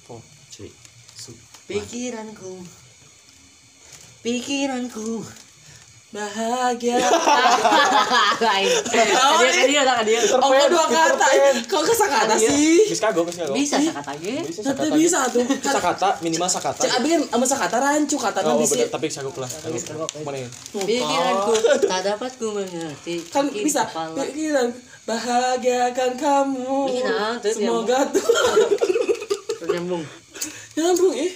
Four. 0.05 0.21
cuy. 0.53 0.69
pikiranku 1.65 2.61
pikiranku 4.21 5.25
bahagia 6.13 7.01
Lain. 8.39 8.69
Dia 8.85 9.03
kan 9.49 9.65
dia 9.65 9.81
kan 9.81 10.05
dia. 10.05 10.21
oh 10.29 10.45
kok 10.45 10.67
dua 10.69 10.85
kata 10.85 11.25
kok 11.65 11.81
kesakata 11.83 12.37
sih 12.37 12.85
Geus 12.85 13.01
kagok 13.01 13.25
geus 13.25 13.41
kagok. 13.41 13.55
Bisa 13.57 13.81
sakata 13.81 14.13
ge. 14.21 14.45
Bisa 14.45 14.61
sakata. 14.61 14.93
bisa 14.93 15.19
tuh 15.27 15.41
Sakata 15.59 16.09
minimal 16.21 16.45
sakata. 16.45 16.79
cek 16.79 16.91
abi 16.93 17.07
kan 17.09 17.21
sama 17.27 17.45
sakata 17.49 17.77
rancu 17.79 18.15
kata 18.15 18.39
Oh, 18.39 18.47
nanti 18.53 18.65
sih 18.67 18.77
bener, 18.77 18.93
tapi 18.93 19.07
kagok 19.09 19.35
lah. 19.41 19.49
Mana 20.21 20.37
ya? 20.37 20.49
Pikiranku 20.71 21.53
tak 21.81 22.01
dapat 22.05 22.31
ku 22.37 22.47
mengerti. 22.53 23.15
kan 23.27 23.49
bisa 23.49 23.81
pikiran 24.13 24.69
bahagiakan 25.03 26.11
kamu 26.15 26.77
Iya, 26.93 27.41
semoga 27.43 28.05
tuh 28.07 28.23
nyambung. 29.65 30.03
nyambung 30.75 31.13
eh 31.17 31.31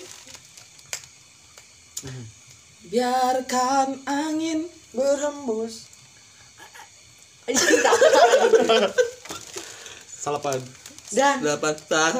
biarkan 2.91 4.01
angin 4.07 4.67
Berhembus. 4.95 5.87
Salapan. 10.17 10.59
Dan 11.07 11.39
dapat 11.39 11.79
tak? 11.87 12.19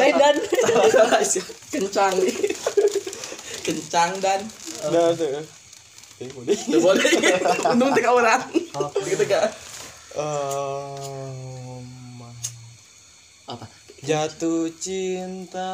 Lain 0.00 0.14
dan. 0.16 0.36
Kencang. 1.68 2.14
Nih 2.16 2.36
kencang 3.62 4.10
dan. 4.18 4.40
Tuh. 4.82 5.44
Eh, 6.22 6.28
boleh. 6.34 6.56
Boleh. 6.82 7.10
Untung 7.72 7.92
tiga 7.94 8.10
orang. 8.14 8.40
Apa? 13.46 13.64
Jatuh 14.02 14.66
cinta 14.82 15.70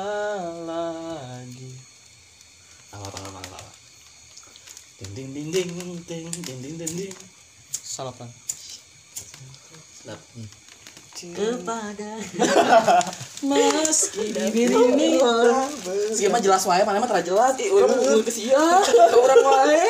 lagi. 0.69 1.73
apa 2.89 3.05
apa 3.05 3.21
apa 3.21 3.39
apa 3.45 3.57
apa 3.61 3.71
ding 5.19 5.35
ding 5.35 5.51
ding 5.51 5.71
ding 6.07 6.31
ding 6.31 6.31
ding 6.47 6.59
ding 6.63 6.75
ding. 6.79 6.93
Ding 6.95 7.15
Salapan. 7.75 8.31
Sedap. 9.99 10.21
kepada 11.19 12.15
meski 13.51 14.31
bibir 14.31 14.71
ini. 14.71 15.19
Sih 16.15 16.31
mah 16.31 16.39
jelas 16.39 16.63
wae 16.71 16.87
mana 16.87 17.03
mah 17.03 17.11
tara 17.11 17.19
jelas. 17.27 17.59
Ih 17.59 17.75
urang 17.75 17.91
ngeueul 17.99 18.23
ke 18.23 18.31
sia 18.31 18.55
urang 19.27 19.43
wae. 19.43 19.83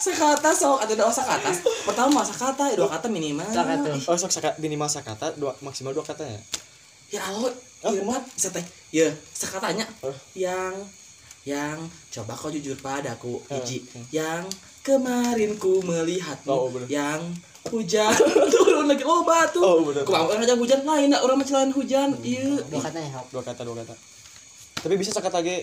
Sakata 0.00 0.56
sok 0.56 0.80
atau 0.80 0.96
dua 0.96 1.12
sakata. 1.12 1.52
Pertama 1.84 2.24
sakata 2.24 2.72
dua 2.72 2.88
kata 2.88 3.12
minimal. 3.12 3.44
Sakata. 3.52 3.92
Oh, 4.08 4.16
sok 4.16 4.32
sakata 4.32 4.56
minimal 4.64 4.88
sakata 4.88 5.36
dua 5.36 5.52
maksimal 5.60 5.92
dua 5.92 6.08
kata 6.08 6.24
ya. 6.24 6.40
ya 7.12 7.22
Allah 7.28 7.52
Oh, 7.84 7.92
Irfan 7.92 8.24
bisa 8.32 8.48
teh? 8.48 8.64
Ya 8.88 9.12
sakatanya. 9.36 9.84
Oh. 10.00 10.16
yang 10.32 10.72
yang 11.46 11.78
coba 12.10 12.34
kau 12.34 12.50
jujur 12.50 12.74
padaku 12.76 13.38
Eh, 13.46 13.54
hiji 13.56 13.78
eh. 13.88 14.04
yang 14.12 14.42
kemarin 14.82 15.54
ku 15.54 15.78
melihatmu 15.80 16.50
Oh, 16.50 16.66
bener. 16.68 16.90
yang 16.90 17.22
hujan 17.66 18.10
turun 18.52 18.84
lagi 18.84 19.02
loba 19.02 19.46
tuh 19.48 19.62
Oh, 19.62 19.78
bener. 19.80 20.02
ku 20.02 20.10
orang 20.10 20.38
aja 20.38 20.54
hujan 20.54 20.82
lain 20.82 21.08
nak 21.08 21.22
orang 21.22 21.38
macam 21.38 21.70
hujan 21.70 22.10
iya 22.20 22.58
dua 22.60 22.80
katanya 22.80 23.10
hap. 23.14 23.26
Dua 23.30 23.40
kata, 23.40 23.62
dua 23.62 23.78
kata. 23.78 23.94
Tapi 24.76 24.94
bisa 24.96 25.10
sakata 25.10 25.38
ge. 25.40 25.62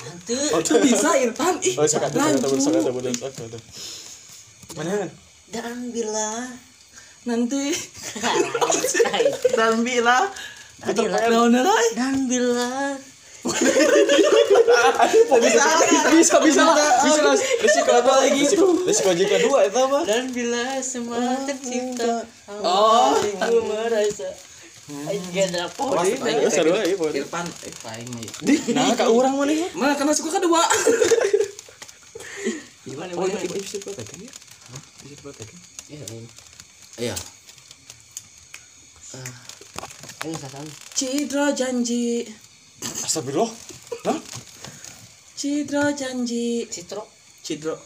Hantu. 0.00 0.38
Oh, 0.54 0.60
itu 0.60 0.74
bisa 0.78 1.10
Irfan 1.16 1.58
ih 1.60 1.74
Oh, 1.74 1.82
sakata, 1.84 2.18
bener, 2.38 3.10
sakata. 3.10 3.58
Mana? 4.74 5.10
Dan 5.50 5.90
bila 5.90 6.46
nanti 7.20 7.74
dan 9.52 9.82
bila 9.82 10.30
Dan 11.92 12.14
bila 12.30 12.70
bisa 15.40 15.64
bisa 16.10 16.36
bisa 16.40 16.62
Bisa 17.00 17.20
lah. 17.24 17.36
Risiko 17.36 17.90
apa 17.90 18.12
lagi 18.20 18.40
itu? 18.44 18.66
Risiko 18.84 19.10
jika 19.16 19.36
dua 19.40 19.64
itu 19.64 19.78
apa? 19.78 19.98
dan 20.04 20.28
bila 20.30 20.80
semua 20.82 21.18
tercipta 21.44 22.24
Oh. 22.50 23.14
aku 23.16 23.58
merasa 23.64 24.28
Enggak 24.90 25.54
ada 25.54 25.70
apa 25.70 26.02
Eh, 26.02 26.18
ya, 26.18 26.82
eh 26.82 26.98
paling 27.78 28.10
Nah, 28.74 28.90
kak 28.92 29.06
orang 29.06 29.38
mana 29.38 29.52
ya? 29.54 29.68
mana 29.72 29.94
karena 29.94 30.10
suka 30.10 30.36
kedua 30.36 30.60
Gimana 32.82 33.10
Oh, 33.14 33.24
bisa 33.24 33.38
ya? 33.38 33.54
Bisa. 33.54 33.78
Iya, 35.90 36.04
iya 36.98 37.14
janji 41.56 42.26
Astagfirullah. 42.80 43.52
Hah? 44.08 44.18
Citro 45.36 45.84
janji. 45.92 46.68
Citro, 46.68 47.04
Citro, 47.40 47.76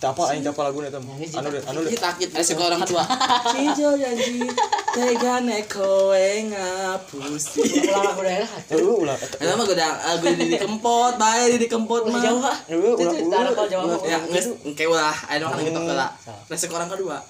Tapa 0.00 0.32
aing 0.32 0.40
tapa 0.40 0.64
lagu 0.64 0.80
eta. 0.80 0.96
Anu 0.96 1.48
deh, 1.52 1.60
anu 1.68 1.84
deh. 1.84 1.92
takit 1.92 2.32
ada 2.32 2.40
sekolah 2.40 2.72
orang 2.72 2.88
tua. 2.88 3.04
Cidro 3.52 3.92
janji. 4.00 4.48
Tega 4.96 5.44
neko 5.44 6.16
ngapusi. 6.16 7.60
Ulah 7.84 8.02
lagu 8.08 8.20
daerah. 8.24 8.50
Ulah 8.80 8.96
ulah. 8.96 9.16
Eta 9.20 9.52
mah 9.60 9.66
udah 9.68 9.90
lagu 10.16 10.24
di 10.40 10.56
kempot, 10.56 11.14
bae 11.20 11.52
di 11.60 11.68
kempot 11.68 12.08
mah. 12.08 12.16
Jawa. 12.16 12.48
Ah. 12.48 12.56
Ulah 12.72 12.96
ulah. 12.96 13.68
Jawa. 13.68 13.92
Ah. 13.92 14.08
Ya 14.08 14.18
geus 14.24 14.48
engke 14.64 14.88
ulah. 14.88 15.12
Aing 15.28 15.44
mah 15.44 15.60
ngitok 15.60 15.84
heula. 15.84 16.08
Rasa 16.48 16.64
ka 16.64 16.74
orang 16.80 16.88
kedua. 16.88 17.20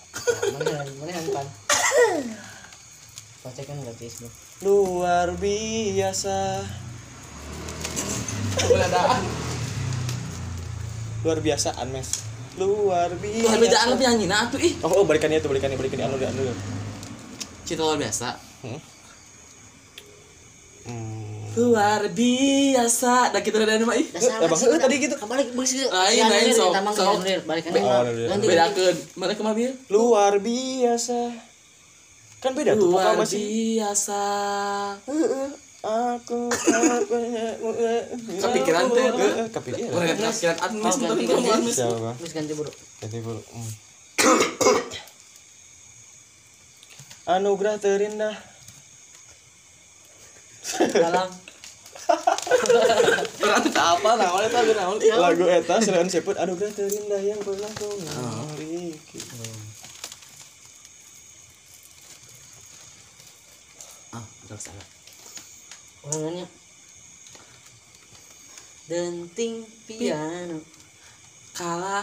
Mana 0.54 0.86
mana 0.94 1.10
hanpan. 1.10 1.46
Pacekan 3.42 3.82
enggak 3.82 3.98
Facebook. 3.98 4.30
Luar 4.60 5.40
biasa. 5.40 6.60
Luar 11.24 11.38
biasa 11.40 11.80
Anmes. 11.80 12.20
Luar 12.60 13.08
biasa. 13.16 13.40
Luar 13.40 13.56
biasa 13.56 13.78
anggap 13.88 13.98
nyanyi 14.04 14.28
nah 14.28 14.44
atuh 14.44 14.60
ih. 14.60 14.76
Oh, 14.84 15.00
oh 15.00 15.04
balikannya 15.08 15.40
tuh, 15.40 15.48
balikannya, 15.48 15.80
balikannya 15.80 16.12
anu 16.12 16.20
anu 16.20 16.40
deh. 16.44 16.56
Cita 17.64 17.80
luar 17.88 17.96
biasa. 18.04 18.36
Hmm. 18.60 18.80
Hmm. 20.84 21.44
Luar 21.56 22.12
biasa. 22.12 23.32
Dah 23.32 23.40
kita 23.40 23.64
udah 23.64 23.80
mah 23.80 23.96
ih. 23.96 24.12
Dasar 24.12 24.44
Eh, 24.44 24.48
Bang, 24.52 24.60
eh, 24.60 24.76
tadi 24.76 24.96
gitu. 25.00 25.16
Kembali 25.16 25.56
balik 25.56 25.68
sih. 25.72 25.88
Lain, 25.88 26.20
lain, 26.28 26.52
sok, 26.52 26.76
Tamang 26.76 26.92
sok. 26.92 27.24
ke 27.24 27.48
balikan. 27.48 27.80
Oh, 27.80 28.04
ada, 28.04 28.12
ada. 28.12 28.28
Ganti 28.28 28.44
Bedakeun. 28.44 28.96
Mana 29.16 29.32
ke 29.32 29.40
mobil? 29.40 29.72
Luar 29.88 30.36
biasa 30.36 31.48
kan 32.40 32.56
beda 32.56 32.72
tuh 32.72 32.88
pokoknya 32.88 33.20
masih. 33.20 33.40
biasa. 33.40 34.22
Aku 35.80 36.52
kepikiran 38.36 38.84
tuh 38.92 39.00
eh, 39.00 39.48
kepikiran. 39.48 39.88
Kepikiran. 39.88 40.56
Atmos 40.60 40.96
tapi 41.00 41.24
kamu 41.24 41.48
anmes 41.52 42.32
ganti 42.32 42.52
buruk. 42.52 42.74
Ganti 43.00 43.18
buruk 43.24 43.44
hmm. 43.48 43.72
anugerah 47.30 47.76
terindah. 47.78 48.36
Dalam. 50.90 51.28
Berarti 53.40 53.70
apa 53.70 54.10
namanya 54.18 54.48
itu 54.50 55.14
lagu 55.14 55.44
eta 55.46 55.78
selain 55.78 56.10
sebut 56.10 56.34
anugerah 56.34 56.74
terindah 56.74 57.22
yang 57.22 57.38
pernah 57.38 57.70
oh, 57.70 57.94
kau 57.94 57.94
miliki. 58.58 59.22
Terus. 64.50 64.66
Denting 68.90 69.62
piano 69.86 70.58
Kala 71.54 72.02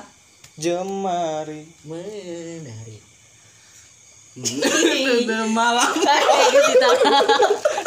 Jemari. 0.57 1.69
menari. 1.86 2.97
Udah 5.21 5.45
malam. 5.53 5.93
Gitu 6.53 6.60
kita. 6.73 6.89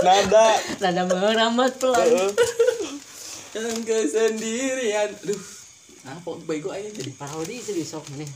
Nada. 0.03 0.47
Nada 0.79 1.03
merambat 1.07 1.79
pelan. 1.83 2.31
Yang 3.55 3.79
kesendirian. 3.87 5.11
Duh. 5.27 5.43
Apa 6.07 6.31
bego 6.47 6.71
aja 6.71 6.91
jadi. 6.95 7.11
Parodi 7.15 7.59
itu 7.59 7.75
di 7.75 7.83
sok 7.83 8.07
nih. 8.15 8.31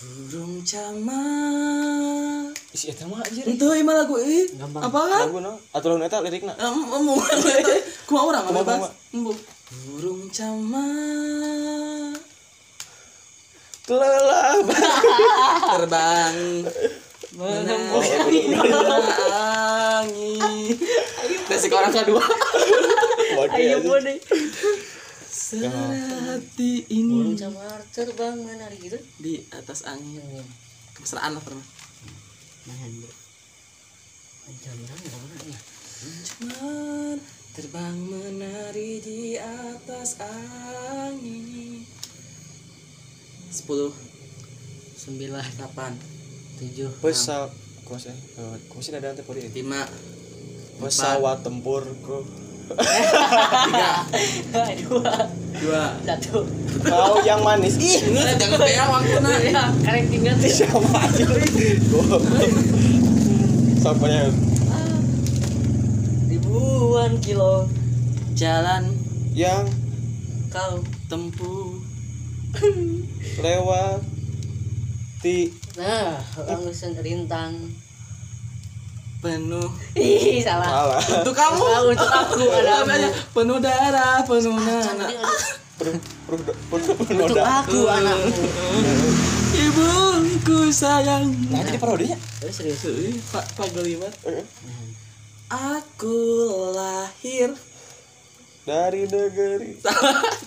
Burung 0.00 0.60
camar. 0.64 2.47
Isi 2.68 2.92
eta 2.92 3.08
mah 3.08 3.24
anjir. 3.24 3.48
Itu 3.48 3.64
emang 3.72 3.96
lagu 3.96 4.20
eh. 4.20 4.44
Gampang. 4.52 4.82
Apa 4.84 5.00
kan? 5.08 5.20
Lagu 5.32 5.40
no. 5.40 5.56
Atau 5.72 5.96
lagu 5.96 6.04
eta 6.04 6.20
lirikna. 6.20 6.52
Emu, 6.60 7.16
kuma 8.04 8.20
orang 8.28 8.44
Kumaha, 8.44 8.60
apa 8.60 8.72
kumaha? 8.76 8.90
Embu. 9.16 9.32
Burung 9.68 10.28
camar 10.32 12.12
Kelelah. 13.88 14.60
terbang 15.76 16.36
Menembus 17.36 18.08
angin. 18.20 18.52
Basic 21.48 21.72
orang 21.72 21.92
kedua. 21.92 22.24
Ayo 23.56 23.80
boleh. 23.80 24.16
Serati 25.28 26.84
Burung 26.84 27.32
ini 27.32 27.32
camar 27.36 27.80
terbang 27.92 28.36
menari 28.36 28.76
gitu. 28.80 29.00
di 29.20 29.40
atas 29.56 29.88
angin. 29.88 30.44
Kemesraan 30.96 31.36
lah 31.36 31.42
pernah. 31.44 31.77
Jangan 34.60 34.92
terbang 37.56 37.96
menari 37.96 39.00
di 39.00 39.40
atas 39.40 40.20
angin. 40.20 41.88
10 43.48 43.64
9 43.64 43.88
8 45.16 46.60
7 46.60 46.92
pesawat 47.00 47.48
kuasa 47.88 48.12
eh, 48.12 48.56
kuasa 48.68 49.00
ada 49.00 49.16
antepori 49.16 49.48
5 49.48 50.84
pesawat 50.84 51.40
tempur 51.40 51.88
bro 52.04 52.20
tiga 52.76 54.64
dua. 54.84 55.14
Dua 55.58 55.84
satu. 56.04 56.44
Kau 56.84 57.18
yang 57.24 57.40
manis. 57.42 57.80
Ih 57.80 58.12
Ingat 58.12 58.36
jangan 58.38 58.58
kayak 58.60 58.86
waktu 58.88 59.16
nak. 59.24 59.38
Ya 59.42 59.64
karek 59.82 60.04
tinggal. 60.12 60.34
Sama 60.38 61.00
aja. 61.02 61.24
Sampainya 63.78 64.28
ribuan 66.28 67.18
kilo 67.24 67.66
jalan 68.36 68.92
yang 69.32 69.66
kau 70.52 70.84
tempuh. 71.08 71.78
lewat 73.38 74.00
ti 75.22 75.52
nah 75.76 76.18
langsung 76.48 76.96
rintang 76.98 77.70
penuh. 79.18 79.68
Ih 79.94 80.38
salah. 80.40 80.68
Salah. 80.68 81.00
Untuk 81.22 81.34
kamu. 81.34 81.62
Ah, 81.64 81.82
untuk 81.84 82.06
aku 82.08 82.42
ada 82.46 82.86
Namanya? 82.86 83.08
penuh 83.34 83.58
darah 83.58 84.22
penuh 84.22 84.54
Tadi 84.54 84.86
nanah 84.86 85.08
ada- 85.08 85.34
penuh 85.78 85.94
penuh 86.26 86.54
penuh 86.70 86.94
penuh 87.02 87.24
untuk 87.26 87.38
aku 87.38 87.78
anakmu 87.86 88.30
ibuku 89.54 90.58
sayang. 90.70 91.30
Nah 91.50 91.62
jadi 91.62 91.78
parodinya. 91.78 92.18
Eh, 92.42 92.52
serius 92.52 92.82
pak 93.30 93.46
pak 93.54 93.68
gelimat 93.70 94.10
Eh, 94.26 94.42
aku 95.48 96.18
lahir 96.74 97.54
dari 98.62 99.06
negeri. 99.06 99.78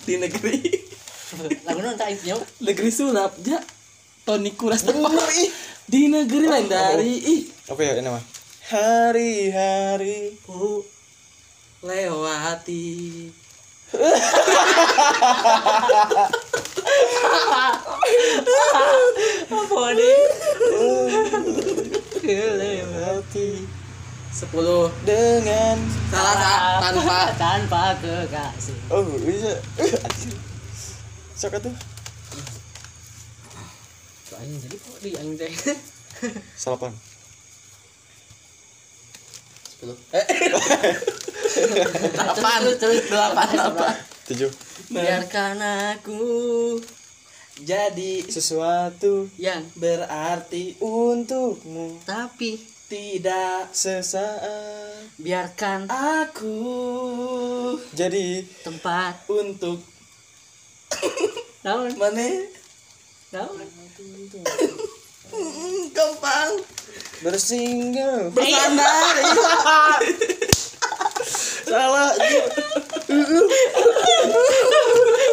Di 0.06 0.14
negeri. 0.16 0.56
Lagu 1.64 1.80
nonton 1.80 2.12
negeri 2.60 2.90
sulap 2.92 3.36
ja. 3.40 3.60
Tony 4.22 4.52
Kuras. 4.54 4.84
Bener 4.86 5.28
ih. 5.34 5.50
Di 5.82 6.06
negeri 6.06 6.46
lain 6.46 6.68
dari 6.68 7.12
ih. 7.18 7.40
Apa 7.66 7.80
ya 7.82 7.98
ini 7.98 8.06
mah 8.06 8.22
hari-hari 8.70 10.38
ku 10.46 10.86
lewati. 11.82 13.30
Apa 19.50 19.84
nih 19.98 20.22
hati 23.02 23.66
sepuluh. 24.30 24.92
Dengan 25.02 25.76
salah 26.12 26.78
tanpa. 26.78 27.18
Tanpa 27.42 27.82
kekasih. 27.98 28.78
Oh 28.92 29.02
bisa 29.26 29.58
sok 31.42 31.58
tuh 31.58 31.74
jadi 34.42 34.76
kok 34.78 34.96
di 35.02 35.10
yang 35.14 35.28
teh 35.34 35.50
salapan 36.54 36.94
delapan 39.82 40.22
terus 42.70 42.78
terus 42.78 43.02
delapan 43.10 43.46
delapan 43.50 43.94
tujuh. 44.30 44.50
Biarkan 44.92 45.56
aku 45.98 46.22
jadi 47.62 48.26
sesuatu 48.26 49.30
yang? 49.36 49.62
berarti 49.76 50.76
untukmu. 50.78 51.98
Tapi? 52.06 52.72
Tidak 52.92 53.72
sesaat. 53.72 55.16
Biarkan 55.16 55.88
aku 55.88 56.60
jadi 57.96 58.44
tempat 58.60 59.24
untuk 59.32 59.80
naon 61.64 61.96
mana? 61.96 62.28
Naon 63.32 63.64
gampang 65.96 66.52
bersinggah. 67.22 68.34
Bersandar 68.34 69.14
salah. 71.70 72.10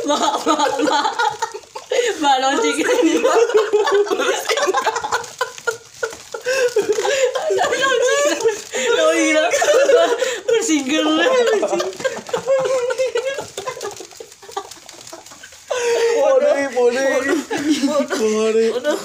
Ma 0.06 0.18
ma 0.46 0.58
ma 0.86 1.00
ma 2.22 2.32
lonceng 2.42 2.78
Oh 9.00 9.14
iya, 9.18 9.44
bersinggel 10.46 11.06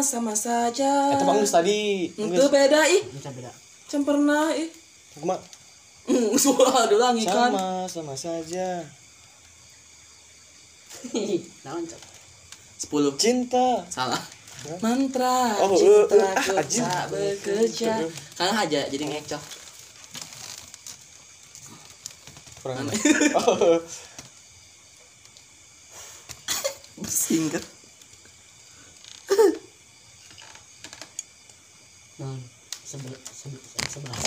sama 0.00 0.34
saja 0.34 1.14
Itu 1.14 1.24
bagus 1.24 1.48
tadi. 1.48 2.10
itu 2.10 2.44
beda 2.48 2.80
ih 2.84 3.02
Bisa 3.08 3.30
beda. 3.30 3.50
Cem 3.86 4.02
pernah 4.02 4.50
ih 4.52 4.68
Cuma 5.14 5.38
Hmm, 6.04 6.32
suara 6.34 6.88
doang 6.88 7.20
ikan 7.20 7.52
sama 7.52 7.84
sama 7.84 8.14
saja. 8.16 8.80
Naon 11.62 11.84
cok. 11.84 12.00
sepuluh 12.76 13.12
Cinta. 13.14 13.84
salah 13.86 14.16
mantra 14.82 15.54
Oh, 15.62 15.70
cinta 15.74 16.14
eh, 16.14 16.18
eh, 16.18 16.34
ah, 16.34 16.58
anjing. 16.60 16.84
tak 16.84 17.04
bekerja 17.10 17.92
kang 18.34 18.54
aja 18.54 18.80
jadi 18.90 19.04
ngecoh 19.06 19.42
Kurang. 22.58 22.90
Oh. 23.38 23.78
singkat 27.06 27.62
Naon. 32.18 32.42
Sebel 32.82 33.14
sebel 33.30 33.62
sebelas. 33.86 34.18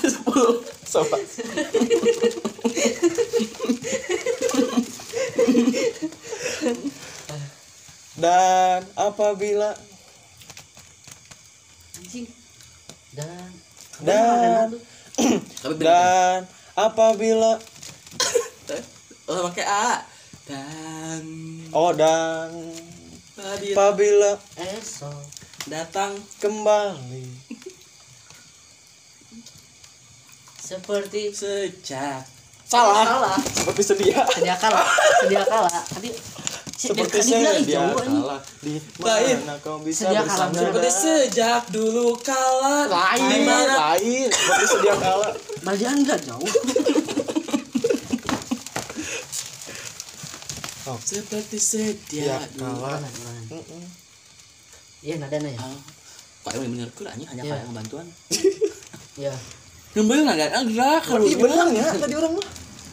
sepuluh 0.16 0.64
Sobat. 0.86 1.20
Dan 8.16 8.80
apabila 8.96 9.76
Anjing. 12.00 12.28
Dan. 13.12 13.50
Dan. 14.00 14.68
Tapi 15.64 15.74
beda 15.76 15.84
dan 15.84 16.40
apabila 16.76 17.56
oh 19.32 19.48
pakai 19.48 19.66
a. 19.68 20.04
Dan. 20.48 21.24
Oh 21.76 21.92
dan 21.92 22.52
apabila 23.36 24.40
esok. 24.60 25.24
Datang. 25.68 26.16
kembali. 26.40 27.26
Seperti 30.56 31.36
sejak. 31.36 32.24
Salah. 32.64 33.04
Salah. 33.04 33.38
seperti 33.38 33.82
sedia. 33.82 34.24
Sedia 34.32 34.56
kala, 34.56 34.82
sedia 35.20 35.42
kala. 35.44 35.70
Tadi 35.84 36.10
seperti 36.76 37.24
tadi 37.24 37.32
bilang 37.32 37.56
sedia 37.56 37.80
jauh 37.80 37.96
anjing. 37.96 38.20
kala 38.20 38.36
di 38.60 38.76
mana 39.00 39.56
kau 39.64 39.80
bisa 39.80 40.12
Sedia 40.12 40.20
bersandar 40.28 40.60
seperti 40.68 40.90
sejak 40.92 41.62
dulu 41.72 42.12
kala 42.20 42.84
lain. 42.84 43.48
Mana? 43.48 43.96
Lain. 43.96 44.28
Seperti 44.28 44.64
sedia 44.68 44.94
kala 45.00 45.28
Bajaan 45.64 46.04
enggak 46.04 46.20
jauh. 46.28 46.44
oh. 50.92 50.98
Seperti 51.00 51.56
ya 51.56 51.64
sedia 51.64 52.36
dulu 52.52 52.76
kala 52.76 53.00
Ulangan, 53.00 53.12
ulangan. 53.24 53.44
Mm-mm. 53.56 53.84
Iya 55.00 55.14
nadanya 55.16 55.50
ya. 55.56 55.60
Ah, 55.64 55.80
kok 56.44 56.52
yang 56.60 56.72
bener 56.76 56.88
kur 56.92 57.08
hanya 57.08 57.24
kayak 57.32 57.72
bantuan 57.72 58.06
Iya. 59.16 59.32
Nembel 59.96 60.28
nggak? 60.28 60.36
Ada 60.52 60.60
gerak 60.68 61.02
kalau 61.08 61.24
benar 61.24 61.72
ya 61.72 61.88
tadi 61.96 62.14
orang 62.20 62.36
mah. 62.36 62.46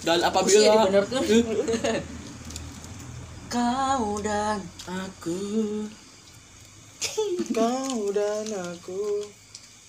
Dan 0.07 0.19
apabila 0.23 0.87
Kau 3.53 4.17
dan 4.17 4.57
aku. 4.89 5.85
Kau 7.53 8.09
dan 8.09 8.49
aku. 8.49 9.29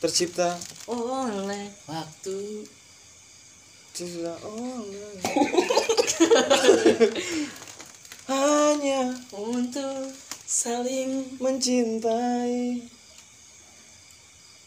Tercipta 0.05 0.53
oleh 0.85 1.73
waktu. 1.89 2.69
Tidak 3.97 4.39
oleh 4.45 5.17
hanya 8.29 9.17
untuk 9.33 10.13
saling 10.45 11.25
mencintai. 11.41 12.85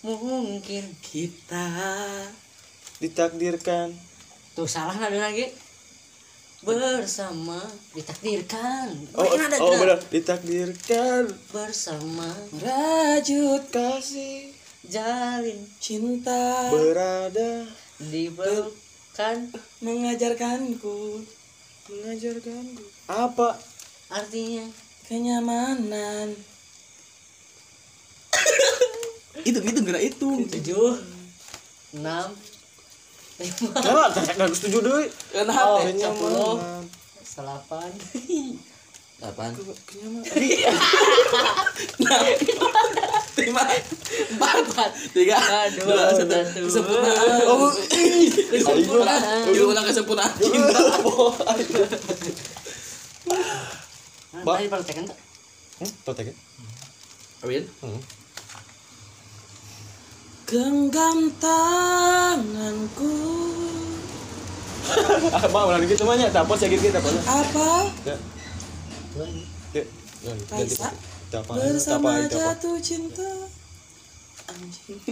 Mungkin 0.02 0.86
kita 1.06 1.70
ditakdirkan. 2.98 3.94
Tuh 4.58 4.66
salah 4.66 4.98
nada 4.98 5.22
lagi 5.22 5.67
bersama. 6.64 7.62
Ditakdirkan. 7.94 8.88
Oh, 9.14 9.26
Main 9.26 9.40
nada, 9.46 9.58
oh 9.62 9.74
benar. 9.78 10.00
ditakdirkan. 10.10 11.30
Bersama. 11.54 12.30
Rajut 12.58 13.64
kasih. 13.70 14.54
Jalin 14.88 15.62
cinta. 15.78 16.72
Berada. 16.74 17.68
Dibelkan 18.02 19.54
mengajarkanku. 19.84 21.22
Mengajarkanku. 21.92 22.84
Apa? 23.10 23.58
Artinya? 24.10 24.66
Kenyamanan. 25.06 26.34
itu 29.48 29.60
itu 29.64 29.80
gerak 29.86 30.04
itu. 30.04 30.30
tujuh 30.52 31.00
enam 31.96 32.36
Kenapa? 33.38 34.06
Nggak 34.34 34.50
setuju 34.52 34.78
deh. 34.82 35.06
Kenapa? 35.32 35.78
Kenyamanan. 35.84 36.82
delapan 37.38 37.90
Delapan. 39.18 39.50
Kenyamanan. 39.86 40.26
Lima. 43.38 43.62
Empat. 44.34 44.58
empat 44.66 44.90
Tiga. 45.14 45.38
dua. 45.78 46.10
Satu. 46.12 46.38
Kesempurnaan. 46.66 47.46
Oh, 47.46 47.70
Kesempurnaan. 48.50 49.46
Gimana 49.48 49.82
kesempurnaan 49.86 50.32
cinta? 50.36 50.82
Nah, 54.28 54.42
Ba- 54.42 54.58
tadi 54.58 54.68
praktekan 54.68 55.06
tak 55.06 55.18
Hmm, 55.78 55.92
ya? 56.24 56.34
Awin. 57.44 57.64
Hmm. 57.80 58.02
Genggam 60.48 61.28
tanganku. 61.44 63.20
Ah, 65.36 65.44
Mak, 65.44 65.64
ulang 65.68 65.84
banyak. 65.84 66.32
Tak 66.32 66.48
apa 66.48 66.54
sakit 66.56 66.80
kita 66.80 67.04
apa? 67.04 67.10
Apa? 67.28 67.92
Ya. 68.08 68.16
Ini. 69.28 69.44
Ya. 69.76 69.84
Ya, 70.24 70.32
Raisa. 70.48 70.96
Tak 71.28 71.44
apa. 71.44 71.52
Apa. 71.52 71.68
Bersama 71.68 72.16
apa. 72.16 72.32
jatuh 72.32 72.80
cinta. 72.80 73.28
Anjing. 74.48 75.04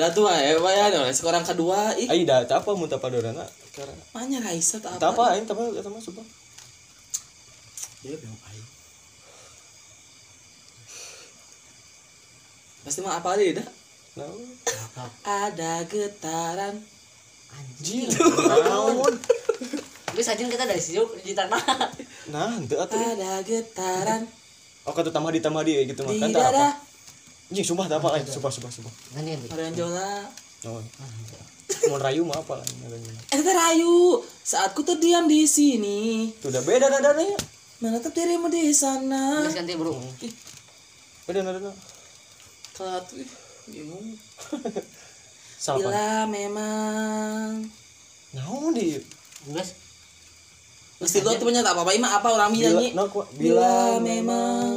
Dah 0.00 0.08
tua 0.16 0.32
ya, 0.32 0.56
Pak 0.56 0.72
ya. 0.72 0.84
Nih, 0.96 1.12
Sekarang 1.12 1.44
kedua, 1.44 1.92
ih. 2.00 2.08
Ai 2.08 2.24
dah 2.24 2.48
apa 2.48 2.72
mun 2.72 2.88
tak 2.88 3.04
pada 3.04 3.20
nak. 3.20 3.52
Sekarang. 3.68 4.00
Mana 4.16 4.40
Raisa 4.40 4.80
apa? 4.80 5.12
apa, 5.12 5.36
aing 5.36 5.44
tak 5.44 5.52
apa 5.52 5.76
sama 5.84 6.00
sumpah. 6.00 6.24
Dia 8.00 8.16
bingung 8.16 8.40
Pasti 12.86 13.02
mah 13.02 13.18
apa 13.18 13.34
deh 13.34 13.50
dah? 13.50 13.66
Nah. 14.14 14.30
Ada 15.26 15.82
getaran. 15.84 16.78
anjing 17.46 18.06
Naon? 18.66 19.14
tapi 20.06 20.20
sajin 20.20 20.46
kita 20.46 20.64
dari 20.64 20.78
situ 20.78 21.02
di 21.20 21.32
tanah 21.32 21.58
Nah, 22.30 22.56
henteu 22.56 22.78
atuh. 22.78 22.94
Ada 22.94 23.42
getaran 23.42 24.22
Oh, 24.86 24.94
kata 24.94 25.10
tambah 25.10 25.34
di 25.34 25.42
tambah 25.42 25.66
di 25.66 25.82
gitu 25.82 26.06
mah 26.06 26.14
kan 26.14 26.30
apa. 26.30 26.78
Anjing 27.50 27.66
sumpah 27.66 27.90
tak 27.90 27.98
apa 27.98 28.14
lain, 28.14 28.22
sumpah 28.22 28.50
sumpah 28.54 28.70
sumpah. 28.70 28.92
ganti 29.18 29.34
ganti 29.34 29.46
Marianjola. 29.50 30.30
Oh. 30.70 30.78
Mau 31.90 31.98
rayu 31.98 32.22
mah 32.22 32.38
apa 32.38 32.62
lain 32.62 32.76
adanya. 32.86 33.10
Eh 33.34 33.42
terayu, 33.42 34.22
saat 34.46 34.78
ku 34.78 34.86
terdiam 34.86 35.26
di 35.26 35.42
sini, 35.42 36.30
Itu 36.30 36.54
udah 36.54 36.62
beda 36.62 36.86
nadanya. 36.86 37.34
menatap 37.82 38.14
dirimu 38.14 38.46
di 38.46 38.70
sana. 38.70 39.42
Ganti 39.50 39.74
bro 39.74 39.90
Beda 41.26 41.42
nadanya. 41.42 41.74
Telat, 42.76 43.04
ih, 43.16 43.28
bingung. 43.66 44.12
Bila 45.80 46.28
memang 46.28 47.64
Naon 48.30 48.70
di 48.70 48.94
guys 49.48 49.72
Mesti 50.96 51.20
lo 51.20 51.34
temennya 51.34 51.60
tak 51.60 51.74
apa-apa, 51.74 51.90
ima 51.90 52.08
apa 52.12 52.28
orang 52.30 52.52
bila 52.52 52.70
nyanyi? 52.70 52.88
nah, 52.92 53.08
ku- 53.08 53.26
Bila 53.34 53.98
memang 53.98 54.68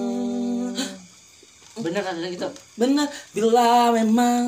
bener 1.83 2.03
ada 2.03 2.27
gitu 2.27 2.43
benar, 2.75 3.07
bila 3.31 3.87
memang 3.91 4.43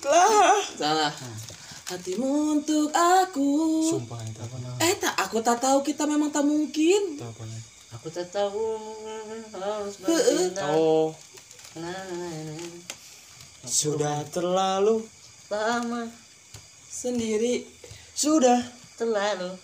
lah. 0.00 0.56
salah. 0.72 1.12
Hatimu 1.84 2.56
untuk 2.56 2.88
aku. 2.88 3.84
Sumpah 3.84 4.16
tak 4.32 4.48
apa. 4.48 4.56
Eh 4.80 4.96
tak, 4.96 5.12
aku 5.18 5.44
tak 5.44 5.60
tahu 5.60 5.84
kita 5.84 6.08
memang 6.08 6.32
tak 6.32 6.40
mungkin. 6.40 7.20
Tak 7.20 7.28
apa 7.28 7.44
lain. 7.44 7.73
Aku 7.94 8.10
tak 8.10 8.26
tahu 8.34 8.74
harus 9.54 9.96
bercinta 10.02 10.66
Oh, 10.74 11.14
nah, 11.78 11.94
nah, 12.10 12.34
nah. 12.50 12.58
sudah 13.62 14.26
terlalu 14.34 15.06
lama. 15.46 16.10
Sendiri, 16.90 17.66
sudah 18.14 18.62
terlalu. 18.98 19.54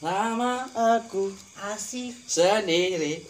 lama, 0.00 0.64
aku 0.96 1.28
asik. 1.72 2.16
sendiri. 2.24 3.20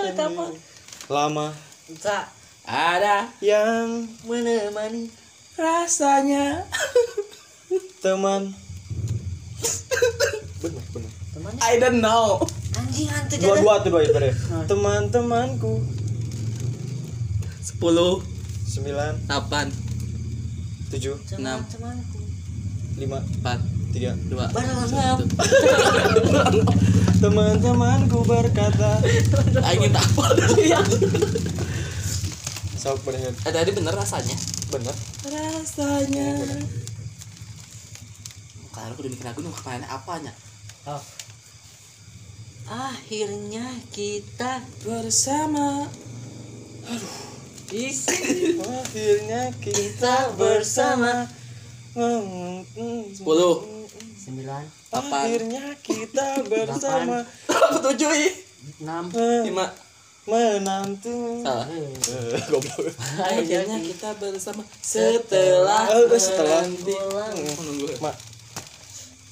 sendiri. 0.00 0.56
lama. 1.12 1.52
Tak 2.00 2.32
Ada 2.68 3.32
yang 3.44 4.08
menemani 4.24 5.12
rasanya. 5.56 6.64
teman. 8.04 8.52
Benar 10.60 10.84
benar 10.92 11.17
teman 11.38 11.54
I 11.62 11.78
don't 11.78 12.02
know. 12.02 12.42
anjing 12.74 13.06
hantu 13.06 13.34
dua 13.38 13.54
jadi 13.54 13.62
dua 13.62 13.74
tuh 13.82 13.90
dua 13.94 14.00
itu 14.02 14.18
deh. 14.18 14.34
Teman-temanku. 14.66 15.74
Sepuluh, 17.62 18.18
sembilan. 18.66 19.22
Delapan, 19.30 19.70
tujuh. 20.90 21.14
Teman-temanku. 21.30 22.18
Lima. 22.98 23.22
Empat, 23.22 23.62
tiga. 23.94 24.18
Dua, 24.26 24.50
berlengap 24.50 25.18
teman-temanku 27.22 28.18
berkata. 28.26 28.98
Tak 29.54 29.74
apa 29.78 30.26
ya. 30.58 30.82
sok 32.78 33.02
benar 33.02 33.34
Eh 33.42 33.52
tadi 33.54 33.70
bener 33.74 33.94
rasanya. 33.94 34.38
benar 34.70 34.94
Rasanya. 35.26 36.46
Kalau 38.70 38.94
aku 38.94 39.02
udah 39.02 39.10
mikir 39.10 39.26
aku 39.26 39.42
nih 39.42 39.50
kepalanya 39.50 39.88
apanya? 39.90 40.32
oh. 40.86 41.17
Akhirnya 42.68 43.64
kita 43.90 44.60
Bersama. 44.84 45.88
di 47.68 47.92
akhirnya 48.56 49.52
kita 49.60 50.32
kita 50.32 50.32
bersama 50.36 51.28
Sepuluh. 53.12 53.64
sembilan 54.16 54.62
akhirnya 54.88 55.76
kita 55.84 56.48
bersama 56.48 57.24
Tujuh 57.84 58.12
enam 58.80 59.12
Lima. 59.44 59.68
menantu 60.28 61.40
Salah. 61.44 61.68
Eh, 61.72 62.40
goblok 62.52 62.88
Akhirnya 63.20 63.80
kita 63.80 64.12
bersama 64.16 64.60
setelah 64.80 65.88
setelah. 66.16 66.64
menanti. 66.64 66.92
pulang 66.92 67.36
Oh, 67.36 67.62
nunggu. 67.64 67.86
mak 68.00 68.16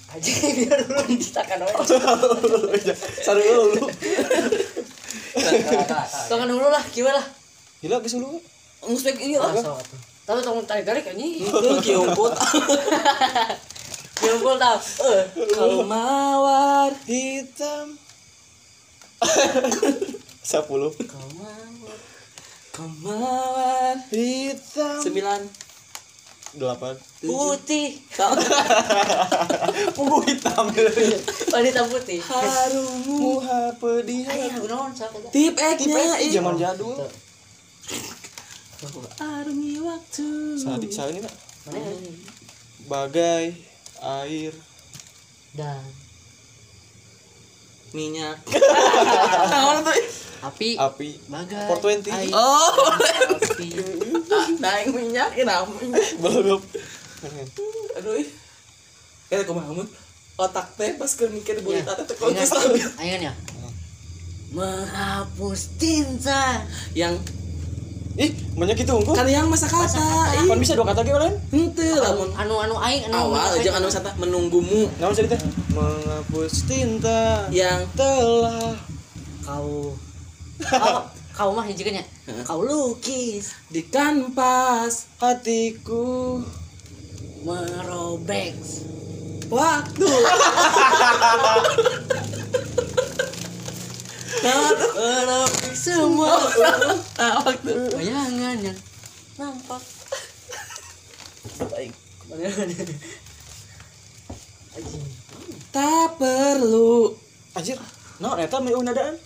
aja 0.07 0.31
biar 0.57 0.79
dulu 0.87 1.01
dicitakan 1.11 1.59
aja 1.67 2.95
saru 3.25 3.41
dulu 3.43 3.87
tangan 6.29 6.49
dulu 6.49 6.67
lah 6.71 6.85
gimana 6.95 7.19
lah 7.19 7.27
gila 7.83 7.97
geus 8.03 8.15
dulu 8.15 8.39
Nguspek 8.87 9.19
iya 9.19 9.43
lah. 9.43 9.51
Tapi 10.23 10.47
tong 10.47 10.63
tarik 10.63 10.87
tarik 10.87 11.11
anjing. 11.11 11.43
Itu 11.43 11.75
kiumput. 11.83 12.39
Jempol 14.23 14.55
tau. 14.63 14.79
Eh, 14.79 15.25
Kau 15.51 15.83
mawar. 15.83 16.95
hitam 17.09 17.99
sepuluh 20.47 20.93
kau 21.09 21.27
mau 21.35 21.91
Kau 22.71 22.87
mawar. 23.03 23.97
hitam 24.13 25.03
Sembilan. 25.03 25.66
Delapan 26.57 26.93
putih. 27.21 28.01
punggu 29.97 30.19
hitam 30.25 30.67
Wanita 31.53 31.83
putih. 31.89 32.21
Harummu. 32.21 33.17
muha 33.41 33.73
pedih. 33.77 34.25
Tip 35.33 35.55
X-nya 35.55 36.21
Ih, 36.21 36.31
zaman 36.33 36.57
jadul 36.57 36.97
Arungi 39.17 39.81
waktu. 39.81 40.29
saat 40.61 40.81
saat 40.89 41.09
ini 41.13 41.25
bagai 42.87 43.57
air 44.01 44.53
Dan 45.57 46.06
minyak. 47.97 48.37
Naon 49.53 49.81
tuh? 49.81 49.97
api 50.45 50.77
api 50.79 51.09
bagai 51.27 51.65
420. 52.07 52.13
air, 52.13 52.31
Oh, 52.31 52.93
api. 53.41 53.69
naik 54.63 54.93
minyak 54.93 55.33
ini 55.35 55.49
namanya. 55.49 55.97
belum 56.23 56.61
Aduh. 57.97 58.21
Eh, 59.27 59.43
kumaha 59.43 59.73
mun? 59.75 59.89
Otak 60.37 60.77
teh 60.77 60.95
pas 61.01 61.09
keur 61.09 61.33
mikir 61.33 61.59
Ya, 61.59 61.65
berita 61.65 61.97
teh 61.97 62.05
teh 62.05 62.15
ingat, 63.01 63.33
ya. 63.33 63.35
Menghapus 64.53 65.75
tinta 65.81 66.63
Yang 66.95 67.25
ih 68.17 68.33
banyak 68.57 68.81
itu 68.81 68.93
unggul 68.97 69.13
kan 69.13 69.29
yang 69.29 69.45
masa 69.53 69.69
kata 69.69 70.01
ih. 70.41 70.49
Kan 70.49 70.57
bisa 70.57 70.73
dua 70.73 70.89
kata 70.89 71.05
ge 71.05 71.13
lain 71.13 71.37
henteu 71.53 72.01
lamun 72.01 72.33
anu 72.33 72.55
anu 72.65 72.75
aing 72.81 73.13
anu 73.13 73.29
awal 73.29 73.53
aja 73.53 73.77
anu 73.77 73.93
sata 73.93 74.17
menunggumu. 74.17 74.89
Nama 74.97 75.13
cerita 75.13 75.37
menghapus 75.77 76.65
tinta 76.65 77.45
yang 77.53 77.85
telah 77.93 78.73
kau 79.45 79.93
kau 80.65 81.05
kau 81.37 81.53
mah 81.53 81.69
hiji 81.69 81.93
nya 81.93 82.01
kau 82.49 82.65
lukis 82.65 83.53
di 83.69 83.85
kanvas 83.85 85.13
hatiku. 85.21 86.41
merobek. 87.45 88.57
Waktu 89.47 90.11
merobek 94.43 95.75
semua 95.77 96.37
ah 97.17 97.41
waktu. 97.45 97.73
Bayangan 97.95 98.57
yang 98.61 98.79
nampak 99.41 99.83
Anjing. 104.77 105.05
tak 105.73 106.21
perlu. 106.21 107.17
Anjir. 107.57 107.81
No 108.21 108.37
eta 108.37 108.61
mau 108.61 108.83
nadaan 108.85 109.17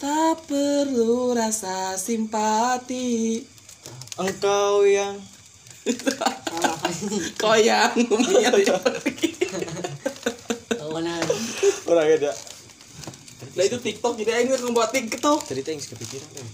tak 0.00 0.48
perlu 0.48 1.36
rasa 1.36 1.98
simpati. 2.00 3.44
Engkau 4.16 4.86
yang 4.86 5.20
ngomongnya 7.96 8.50
Kawanan. 10.76 11.24
orang 11.90 12.08
ada 12.16 12.32
Nah 13.40 13.64
itu 13.64 13.76
TikTok 13.80 14.20
jadi 14.20 14.30
aing 14.36 14.52
ngebuat 14.52 14.90
TikTok. 14.92 15.48
cerita 15.48 15.72
yang 15.72 15.80
kepikiran 15.80 16.28
eh. 16.36 16.48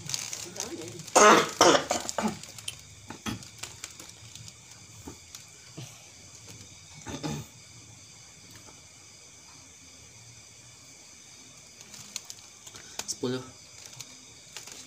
Sepuluh. 13.07 13.43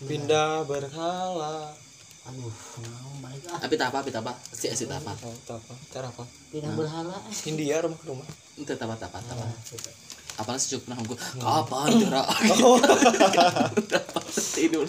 pindah 0.00 0.64
berhala 0.64 1.76
Aduh, 2.20 2.52
mau 2.52 3.12
balik 3.24 3.42
ah. 3.48 3.58
Tapi 3.64 3.74
tak 3.80 3.90
apa, 3.90 4.04
tapi 4.04 4.12
tak 4.12 4.22
apa. 4.22 4.32
Si 4.52 4.68
si 4.76 4.84
tak 4.84 5.00
apa. 5.00 5.16
oh, 5.24 5.36
tak 5.48 5.56
apa 5.56 5.74
cara 5.88 6.06
apa 6.12 6.24
Tidak 6.52 6.72
berhala. 6.76 7.16
India 7.48 7.80
rumah 7.80 7.96
ke 7.96 8.06
rumah 8.08 8.28
Itu 8.60 8.72
tak 8.76 8.86
apa, 8.86 8.94
tak 9.00 9.08
apa, 9.08 9.18
tak 9.24 9.36
apa. 9.40 9.46
Apalagi 10.40 10.64
sejuk 10.64 10.88
pernah 10.88 11.04
ngomong 11.04 11.20
kapan 11.36 11.88
jarak 12.00 12.26
tidur? 14.56 14.88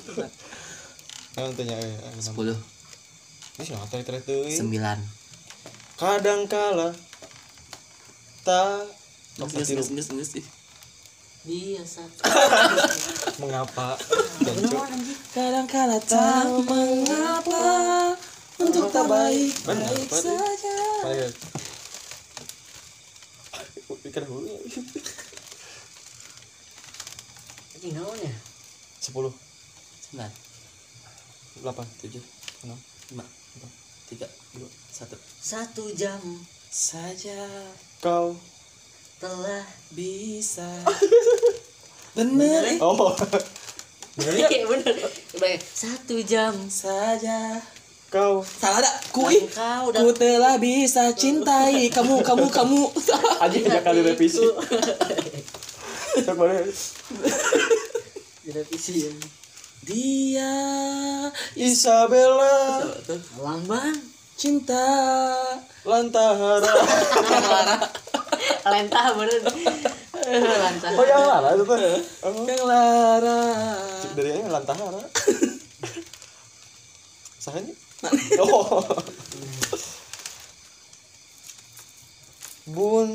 Nah, 1.35 1.51
tanya 1.59 1.75
eh, 1.75 1.91
eh, 1.91 2.23
sepuluh. 2.23 2.55
Ini 3.59 3.63
siapa 3.67 3.83
tadi 3.91 4.07
tadi 4.07 4.23
tuh? 4.23 4.47
sembilan. 4.47 4.95
Kadang 5.99 6.47
kala 6.47 6.95
tak 8.47 8.87
sih 10.23 10.39
Biasa. 11.43 12.03
mengapa? 13.43 13.99
Kadang 15.35 15.67
kala 15.67 15.99
tak 15.99 16.47
mengapa 16.63 17.67
untuk 18.55 18.87
tak 18.87 19.03
baik 19.03 19.51
baik 19.67 20.09
saja. 20.15 20.75
Ayo. 21.11 21.27
Ikan 24.01 24.23
hulu 24.31 24.55
Anjing 27.81 27.97
naon 27.97 28.13
ya? 28.13 28.29
sepuluh. 29.01 29.33
Sembilan. 30.05 30.29
Delapan 31.65 31.85
tujuh 31.97 32.21
enam 32.61 32.77
lima. 33.09 33.25
empat. 33.25 33.71
Tiga. 34.05 34.29
Dua. 34.53 34.69
Satu. 34.69 35.17
Satu 35.41 35.89
jam 35.97 36.21
saja 36.69 37.41
kau 37.97 38.37
telah 39.17 39.65
bisa. 39.97 40.69
Bener 42.21 42.69
eh. 42.69 42.77
oh. 42.85 43.17
Iya 44.29 44.69
bener. 44.69 45.01
Baik, 45.41 45.65
satu 45.65 46.21
jam 46.21 46.53
saja 46.69 47.65
kau 48.13 48.45
salah 48.45 48.85
ada 48.85 48.93
kui. 49.09 49.41
Kau 49.49 49.89
ku 49.89 50.13
telah 50.13 50.61
bisa 50.61 51.09
cintai 51.17 51.89
kamu 51.89 52.21
kamu 52.21 52.45
kamu. 52.45 52.93
Aja 53.41 53.57
tiga 53.57 53.81
kali 53.81 54.05
revisi 54.05 54.45
Cok 58.51 58.51
boleh 58.51 58.67
direvisi 58.67 59.07
ya. 59.07 59.11
dia 59.87 60.51
Isabella 61.55 62.83
tuh 63.07 63.23
Lambang 63.39 63.95
cinta 64.35 64.83
Lantahara. 65.87 66.75
Lentah 68.61 69.17
bener. 69.17 69.41
Lentah. 70.27 70.91
oh 70.99 71.05
yang 71.07 71.23
lara 71.25 71.49
itu 71.55 71.63
tuh 71.63 71.79
yang 72.45 72.63
lara. 72.67 73.41
Dari 74.13 74.29
ini 74.35 74.51
Lantahara? 74.51 74.99
Sahanya 77.43 77.73
oh. 78.43 78.83
Bun. 82.69 83.09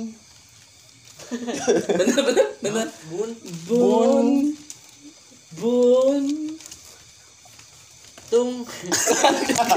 Bener 1.99 2.19
bener 2.25 2.47
bener. 2.63 2.89
Bun 3.11 3.31
bun. 3.67 3.71
Bun 3.71 4.27
tung. 8.31 8.67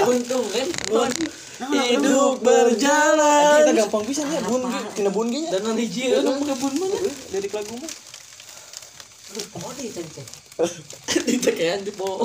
Buntung 0.06 0.46
kan? 0.52 0.68
Bun. 0.89 1.12
hidup 1.60 2.39
Anjing, 2.39 2.46
berjalan. 2.48 3.68
Kita 3.68 3.74
gampang 3.84 4.04
bisa 4.08 4.24
ya 4.24 4.39
bun 4.48 4.63
tina 4.96 5.12
bun 5.12 5.28
gini 5.28 5.52
dengan 5.52 5.76
hiji 5.76 6.15
orang 6.15 6.39
pakai 6.39 6.56
bun 6.56 6.74
mana 6.80 6.98
dari 7.36 7.48
lagu 7.52 7.76
mah. 7.76 7.92
Oh, 9.60 9.72
di 9.78 9.94
tadi 9.94 10.10
teh. 10.10 10.26
ditekean 11.28 11.88
di 11.88 11.92
po 11.96 12.20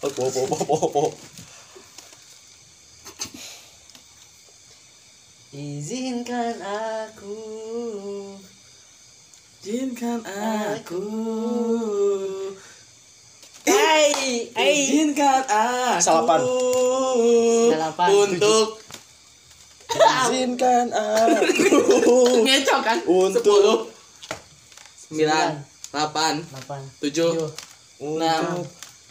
po 0.00 0.08
po 0.08 0.44
po 0.48 0.56
po 0.64 0.76
po 0.88 1.04
Izinkan 5.50 6.62
aku 6.62 7.36
izinkan 9.60 10.24
aku 10.24 11.04
Hey, 13.60 14.48
hey. 14.56 14.72
izinkan 14.88 15.44
aku 15.44 16.00
Salapan. 16.00 16.40
Salapan. 17.68 18.08
untuk 18.08 18.66
izinkan 19.90 20.86
aku 20.88 22.16
ngecok 22.40 22.80
kan? 22.80 22.98
Untuk- 23.04 23.92
sembilan. 24.96 25.60
Delapan. 25.90 26.34
Tujuh. 27.02 27.34
Enam. 28.00 28.62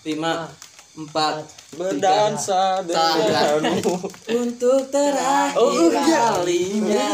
Lima. 0.02 0.48
Empat. 0.96 1.44
Berdansa 1.76 2.82
denganmu. 2.82 4.00
Untuk 4.42 4.88
terakhir 4.90 5.60
Oh, 5.60 5.92
iya. 5.92 6.40
kalinya. 6.40 7.12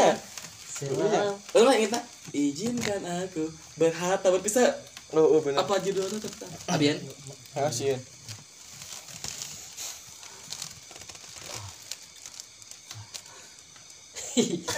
Selalu. 0.63 1.33
Lo 1.35 1.59
nggak 1.59 1.77
inget 1.81 1.91
tak? 1.91 2.03
Izinkan 2.33 3.05
aku 3.05 3.45
berharap 3.77 4.23
tak 4.25 4.33
berpisah 4.33 4.73
oh, 5.13 5.37
oh 5.37 5.39
benar 5.45 5.61
Apa 5.67 5.77
judulnya 5.77 6.17
tetap? 6.17 6.49
Abian? 6.71 6.97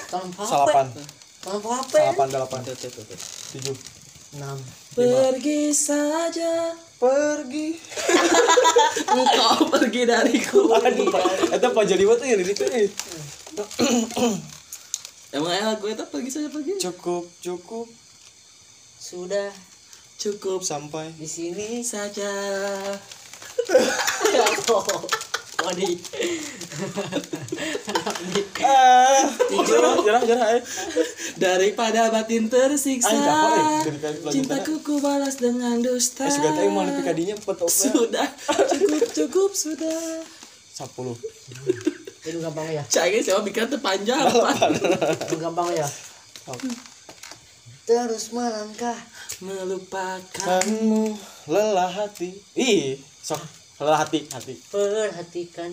Tolong 0.07 0.31
apa? 0.37 0.43
Salapan, 0.45 0.85
apa? 1.49 1.71
salapan 1.89 2.27
delapan, 2.29 2.59
tujuh. 2.61 3.75
Enam. 4.37 4.59
Pergi 4.93 5.71
saja 5.73 6.75
Pergi. 6.97 7.77
Engkau 9.13 9.69
pergi 9.69 10.01
dariku 10.09 10.65
Aduh, 10.73 11.05
Pak. 11.13 11.53
Eta 11.53 11.69
Pak 11.69 11.85
Jaliwa 11.85 12.17
tuh 12.17 12.25
yang 12.25 12.41
itu 12.41 12.65
nih. 12.65 12.89
Emang 15.27 15.51
ya 15.51 15.63
lagu 15.67 15.85
itu 15.85 16.03
pergi 16.07 16.29
saja 16.31 16.47
pergi 16.47 16.79
Cukup, 16.79 17.27
cukup 17.39 17.87
Sudah 18.97 19.51
Cukup 20.17 20.63
sampai. 20.63 21.13
di 21.13 21.27
sini 21.27 21.83
saja 21.83 22.31
Oh, 25.57 25.73
di. 25.73 25.97
Ah, 28.61 29.25
jarah, 29.65 30.21
jarah, 30.21 30.47
eh. 30.53 30.61
Daripada 31.33 32.13
batin 32.13 32.45
tersiksa 32.45 33.09
apa, 33.09 33.81
eh? 33.81 33.89
Cintaku 34.29 34.85
ku 34.85 35.01
balas 35.01 35.41
dengan 35.41 35.81
dusta 35.81 36.23
Eh, 36.23 36.31
sudah 36.31 36.53
tahu 36.53 36.69
mau 36.69 36.85
lebih 36.85 37.01
kadinya 37.01 37.33
petok. 37.35 37.65
Sudah 37.67 38.29
Cukup 38.77 39.03
cukup 39.11 39.51
sudah 39.57 40.21
Sepuluh. 40.71 41.17
Itu 42.27 42.43
gampang 42.43 42.67
ya. 42.67 42.83
Cagi 42.91 43.23
siapa 43.23 43.39
bikin 43.47 43.71
terpanjang 43.71 44.19
Itu 45.23 45.35
gampang 45.39 45.71
ya. 45.71 45.87
Terus 47.87 48.35
melangkah 48.35 48.99
Melupakan 49.39 50.59
Kamu 50.65 51.15
lelah 51.47 51.87
hati. 51.87 52.35
Ih, 52.59 52.99
sok. 53.23 53.39
Salah 53.77 54.01
hati, 54.01 54.25
hati. 54.33 54.57
perhatikan 54.73 55.69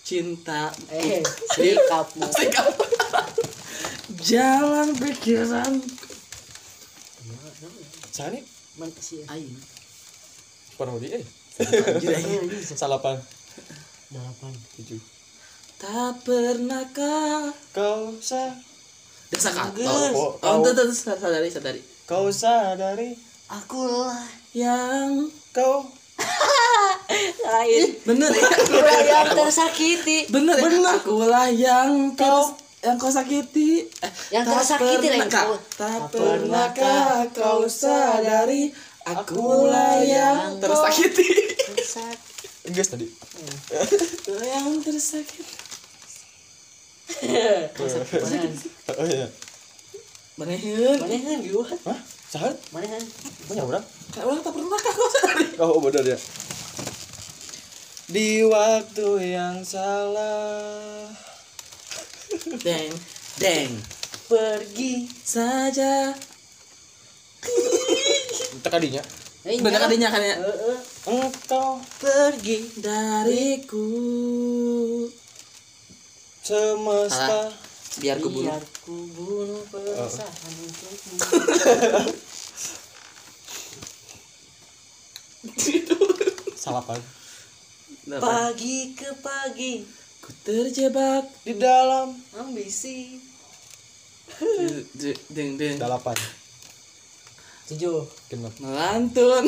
cinta 0.00 0.72
eh 0.88 1.20
sikapmu 1.52 2.24
sikap 2.40 2.64
jalan 4.24 4.96
pikiran 4.96 5.84
Saya 8.08 8.32
nih 8.32 8.42
Man, 8.80 8.88
si 8.96 9.20
parodi 10.80 11.12
eh. 11.12 11.24
Salapan 12.80 13.20
delapan 14.08 14.52
tujuh. 14.80 15.19
Tak 15.80 16.12
pernahkah 16.22 17.48
Kau 17.72 18.12
sa 18.20 18.52
desa 19.32 19.48
kata 19.48 19.80
Oh, 20.12 20.36
oh 20.36 20.56
tuh 20.60 20.76
tuh 20.76 20.92
sadari 20.92 21.48
sadari. 21.48 21.80
Kau 22.04 22.28
sadari 22.28 23.16
akulah 23.48 24.20
yang 24.52 25.24
kau. 25.50 25.88
Lain. 27.46 27.96
Bener. 28.04 28.28
Ya 28.28 28.44
akulah 28.44 29.00
yang 29.00 29.28
tersakiti. 29.32 30.18
Bener. 30.28 30.58
Ya 30.58 30.68
akulah 30.92 31.48
yang 31.48 32.12
kau. 32.12 32.52
Yang 32.80 32.96
kau 32.98 33.12
sakiti. 33.12 33.88
Eh, 34.04 34.12
Yang 34.34 34.44
tak 34.44 34.54
tersakiti 34.58 35.06
lah 35.06 35.16
yang 35.16 35.30
pernahkah- 35.30 35.46
kau- 35.46 35.62
tak 35.78 36.00
pernahkah 36.12 37.08
kau 37.32 37.60
sadari 37.64 38.62
akulah 39.02 39.96
yang 40.02 40.04
yang 40.04 40.60
tersakiti? 40.60 41.28
tersakiti. 41.72 42.68
Inggris 42.68 42.88
tadi. 42.90 43.06
Yang 44.28 44.68
tersakiti 44.84 45.69
manehan 47.20 48.52
Oh 48.90 49.06
iya. 49.06 49.28
Manehin 50.40 50.96
manehan 50.98 51.38
juga 51.44 51.76
Hah? 51.84 52.00
Sahat? 52.30 52.56
manehan 52.72 53.02
Banyak 53.50 53.64
orang? 53.66 53.84
Kak 54.10 54.24
ulang 54.26 54.42
tak 54.42 54.52
pernahkah 54.54 54.92
kau 54.94 55.08
sadari 55.12 55.44
Oh 55.60 55.78
benar 55.82 56.04
ya. 56.06 56.18
Di 58.10 58.42
waktu 58.42 59.08
yang 59.38 59.62
salah. 59.62 61.06
Deng 62.62 62.94
Deng 63.38 63.72
pergi 64.30 65.10
saja 65.26 66.14
Kita 68.54 68.68
kadinya. 68.70 69.02
Eh, 69.40 69.56
Bener 69.56 69.80
iya. 69.80 69.86
kadinya 69.88 70.08
kan 70.12 70.22
ya. 70.22 70.36
Engkau 71.08 71.80
pergi 71.96 72.68
Dariku 72.76 73.88
semesta. 76.50 77.40
Biar 77.98 78.16
ku 78.22 78.30
bunuh 78.30 78.50
biar 78.50 78.64
ku 78.82 78.94
bunuh 79.14 79.62
perasaan 79.70 80.52
untukmu 80.62 81.16
Salapan. 86.54 87.00
pagi 88.18 88.94
ke 88.94 89.10
pagi 89.22 89.86
Ku 90.22 90.30
terjebak 90.42 91.24
Di 91.46 91.54
dalam 91.58 92.14
ambisi 92.38 93.18
Deng 95.30 95.58
deng 95.58 95.76
delapan. 95.78 96.16
Genap. 98.26 98.50
Melantun 98.58 99.46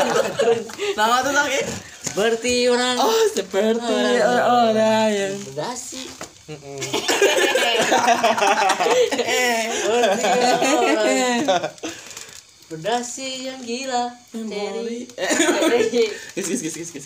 Nama 0.98 1.16
tuh 1.22 1.34
lagi 1.34 1.62
seperti 2.02 2.66
orang. 2.66 2.98
Oh 2.98 3.22
seperti 3.30 3.94
orang. 4.18 4.74
yang 5.14 5.38
berdasi 5.46 6.02
Mm-mm. 6.50 6.82
seperti 6.82 7.70
orang 10.90 11.70
berdasi 12.70 13.50
yang 13.50 13.58
gila. 13.66 14.14
Memori. 14.30 15.10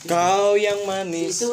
Kau 0.12 0.61
yang 0.61 0.85
manis. 0.85 1.41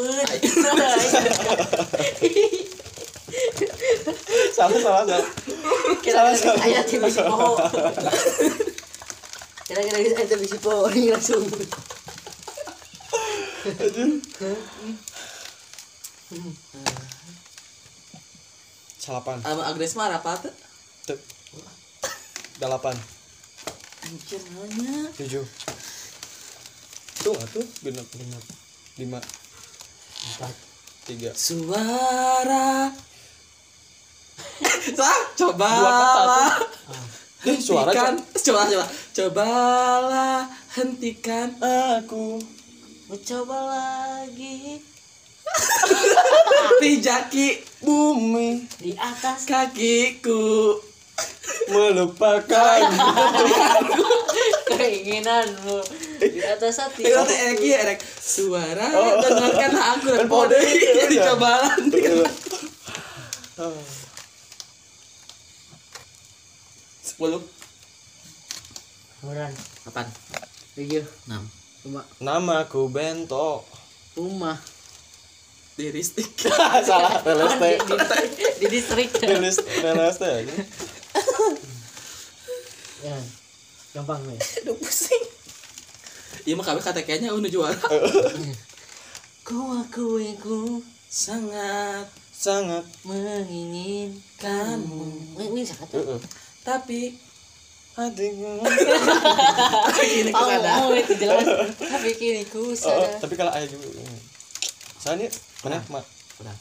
salah 4.55 4.79
salah 4.79 5.03
salah. 5.07 5.27
kira-kira 6.03 6.53
ayat 6.61 6.85
yang 6.91 7.01
bisa 7.07 7.21
pohon 7.27 7.57
kira-kira 9.67 9.97
ayat 9.99 10.39
bisa 10.39 10.57
pohon 10.59 10.91
ini 10.91 11.09
langsung 11.11 11.43
Salapan. 19.01 19.41
Sama 19.41 19.65
Agnes 19.65 19.93
marah 19.97 20.21
apa 20.21 20.37
tuh? 20.37 20.53
Tuh. 21.09 21.19
Delapan. 22.61 22.93
Anjir 24.05 24.41
Tujuh. 25.17 25.45
Tuh 27.21 27.35
atuh 27.37 27.65
genap 27.81 28.05
genap. 28.13 28.43
Lima. 29.01 29.19
Empat. 30.21 30.53
Tiga. 31.09 31.33
Suara 31.33 32.93
Sah, 34.97 35.19
coba 35.37 35.69
Dua 35.69 35.91
kata 35.91 36.45
Eh, 37.41 37.57
suara 37.57 37.89
hentikan. 37.89 38.13
Coba 38.37 38.61
coba. 38.69 38.85
Cobalah 39.17 40.39
hentikan 40.77 41.49
Aku. 41.97 42.37
Mencoba 43.09 43.57
lagi. 43.65 44.77
Pijaki 46.81 47.65
bumi 47.81 48.69
di 48.77 48.93
atas 48.93 49.49
kakiku. 49.49 50.77
Melupakan 51.73 52.81
keinginanmu. 54.69 55.81
Di 56.21 56.41
atas 56.45 56.77
hati 56.77 57.01
Itu 57.01 57.17
teh 57.25 57.37
enak 57.49 57.57
ya 57.65 57.77
enak 57.81 57.99
Suara 58.21 58.85
dengarkan 59.25 59.73
aku 59.73 60.07
dan 60.13 60.25
pode 60.29 60.53
itu, 60.61 60.89
Jadi 61.01 61.15
ya. 61.17 61.33
cobalah 61.33 61.73
hentikan 67.21 67.29
Sepuluh. 67.37 67.45
Orang 69.21 69.53
Kapan? 69.85 70.09
tujuh 70.73 71.05
Enam. 71.29 71.45
Lima 71.85 72.01
Namaku 72.17 72.89
Bento 72.89 73.61
rumah 74.17 74.57
Diristik 75.77 76.25
Salah. 76.89 77.21
Teles 77.21 77.53
di, 77.61 77.77
teh 77.93 78.25
di, 78.65 78.67
di 78.73 78.81
ya 83.01 83.17
gampang 83.97 84.21
ya 84.29 84.37
Aduh 84.61 84.77
pusing. 84.81 85.25
Iya 86.45 86.53
mah 86.57 86.65
kami 86.65 86.81
kata 86.81 87.01
kayaknya 87.05 87.33
udah 87.37 87.49
juara. 87.53 87.77
Ku 89.45 89.77
akui 89.77 90.33
ku 90.41 90.81
Sangat 91.05 92.09
Sangat 92.33 92.81
menginginkanmu. 93.05 95.37
Ini 95.37 95.61
siapa 95.61 95.85
tuh? 95.85 96.01
Heeh. 96.01 96.40
Tapi 96.61 97.17
Hatiku 97.91 98.63
Gini 99.99 100.31
oh, 100.31 100.47
oh 100.87 100.95
itu 100.95 101.13
jelas. 101.19 101.43
Tapi 101.75 102.09
kini 102.15 102.47
ku 102.47 102.71
Oh, 102.71 102.75
sadar 102.75 103.19
tapi 103.19 103.35
kalau 103.35 103.51
ayah 103.51 103.67
juga 103.67 103.91
Soalnya 105.03 105.27
mana 105.67 105.83
mak 105.91 106.05
Udah. 106.39 106.55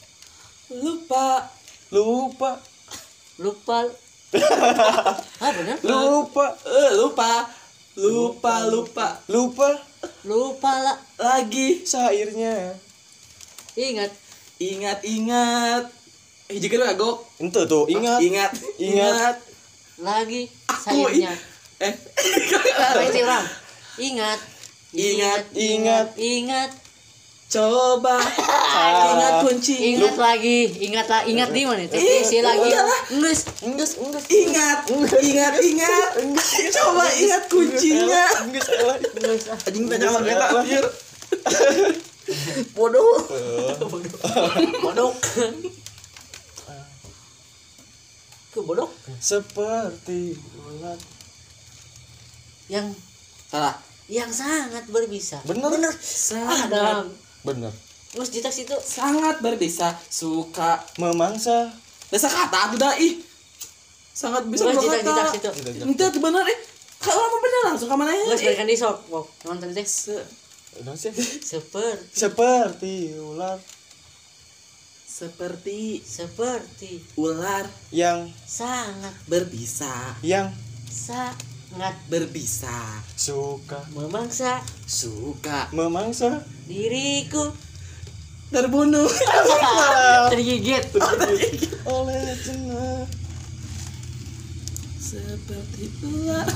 Lupa. 0.71 1.47
Lupa. 1.91 2.51
Lupa. 3.39 3.77
Ah 5.43 5.51
benar 5.57 5.75
lupa. 5.83 6.45
Eh, 6.63 6.91
lupa. 6.95 7.31
Lupa 7.99 8.53
Lupa 8.67 9.07
lupa. 9.27 9.69
lupa. 10.23 10.71
Lah 10.77 10.97
Lagi. 11.19 11.83
Sairnya. 11.83 12.75
Ingat. 13.75 14.11
Ingat 14.59 14.99
Ingat. 15.03 15.83
Eh 16.51 16.59
juga 16.59 16.91
agok 16.91 17.23
ente 17.39 17.63
tuh 17.63 17.87
ingat 17.87 18.19
Ingat. 18.19 18.51
Ingat. 18.79 19.50
Lagi 20.01 20.49
sayurnya 20.81 21.33
Eh. 21.81 21.95
Apa 22.77 23.01
itu 23.09 23.25
orang 23.25 23.45
ingat. 23.97 24.39
Ingat 24.93 25.43
ingat 25.57 26.07
ingat. 26.13 26.69
Coba. 27.51 28.21
Ingat 28.21 29.33
kunci 29.43 29.75
ingat 29.97 30.15
lagi. 30.15 30.69
Ingat 30.77 31.07
lah 31.09 31.21
ingat 31.25 31.49
di 31.49 31.65
mana? 31.65 31.83
Tapi 31.89 32.21
si 32.21 32.37
lagi 32.45 32.69
nges. 33.17 33.65
Enggak 33.65 33.89
enggak 33.97 34.23
Ingat 34.29 34.79
Ingat 35.25 35.53
Ingat. 35.57 36.11
Coba 36.69 37.05
ingat 37.17 37.43
kuncinya. 37.49 38.25
Salah 38.61 38.95
nges. 39.01 39.43
Ah. 39.49 39.67
Anjing 39.67 39.85
tanya 39.89 40.07
sama 40.13 40.21
kita 40.21 40.47
anjir 40.53 40.85
Bodoh. 42.77 43.25
Bodoh 44.85 45.11
ke 48.51 48.59
bodoh. 48.59 48.91
Seperti 49.17 50.35
bulan. 50.53 50.99
Yang 52.67 52.95
Salah. 53.47 53.75
yang 54.07 54.27
sangat 54.27 54.83
berbisa. 54.87 55.39
Bener. 55.43 55.71
Ah 55.71 55.95
Sangat. 55.95 56.67
dalam. 56.67 57.07
Bener. 57.41 57.71
Terus 58.11 58.27
di 58.27 58.39
teks 58.39 58.57
itu 58.61 58.75
Sangat 58.77 59.39
berbisa. 59.39 59.95
Suka 60.05 60.79
memangsa. 60.97 61.71
Desa 62.07 62.27
kata 62.27 62.57
aku 62.67 62.75
dah 62.75 62.91
ih. 62.97 63.23
Sangat 64.11 64.43
bisa 64.47 64.67
terus 64.67 64.77
di 64.77 64.87
berkata 64.87 65.31
teks 65.31 65.35
itu 65.87 66.19
bener 66.19 66.43
eh. 66.43 66.59
Kalau 67.01 67.17
apa 67.17 67.37
bener 67.39 67.61
langsung 67.65 67.89
ke 67.89 67.95
mana 67.97 68.11
ya 68.13 68.23
terus 68.29 68.43
berikan 68.45 68.67
di 68.69 68.77
shop 68.77 69.09
wow 69.09 69.25
nonton 69.41 69.73
teks 69.73 69.91
Se- 70.05 70.27
sih. 70.93 71.11
seperti. 71.41 72.13
Seperti 72.13 72.93
ular 73.17 73.57
seperti 75.21 76.01
seperti 76.01 76.97
ular 77.13 77.69
yang 77.93 78.25
sangat 78.41 79.13
berbisa 79.29 80.17
yang 80.25 80.49
sangat 80.89 81.93
berbisa 82.09 83.05
suka 83.13 83.85
memangsa 83.93 84.65
suka 84.89 85.69
memangsa 85.77 86.41
diriku 86.65 87.53
terbunuh 88.49 89.05
tergigit 90.33 90.89
oleh 91.85 92.33
jenak 92.41 93.05
seperti 94.97 95.85
ular 96.01 96.49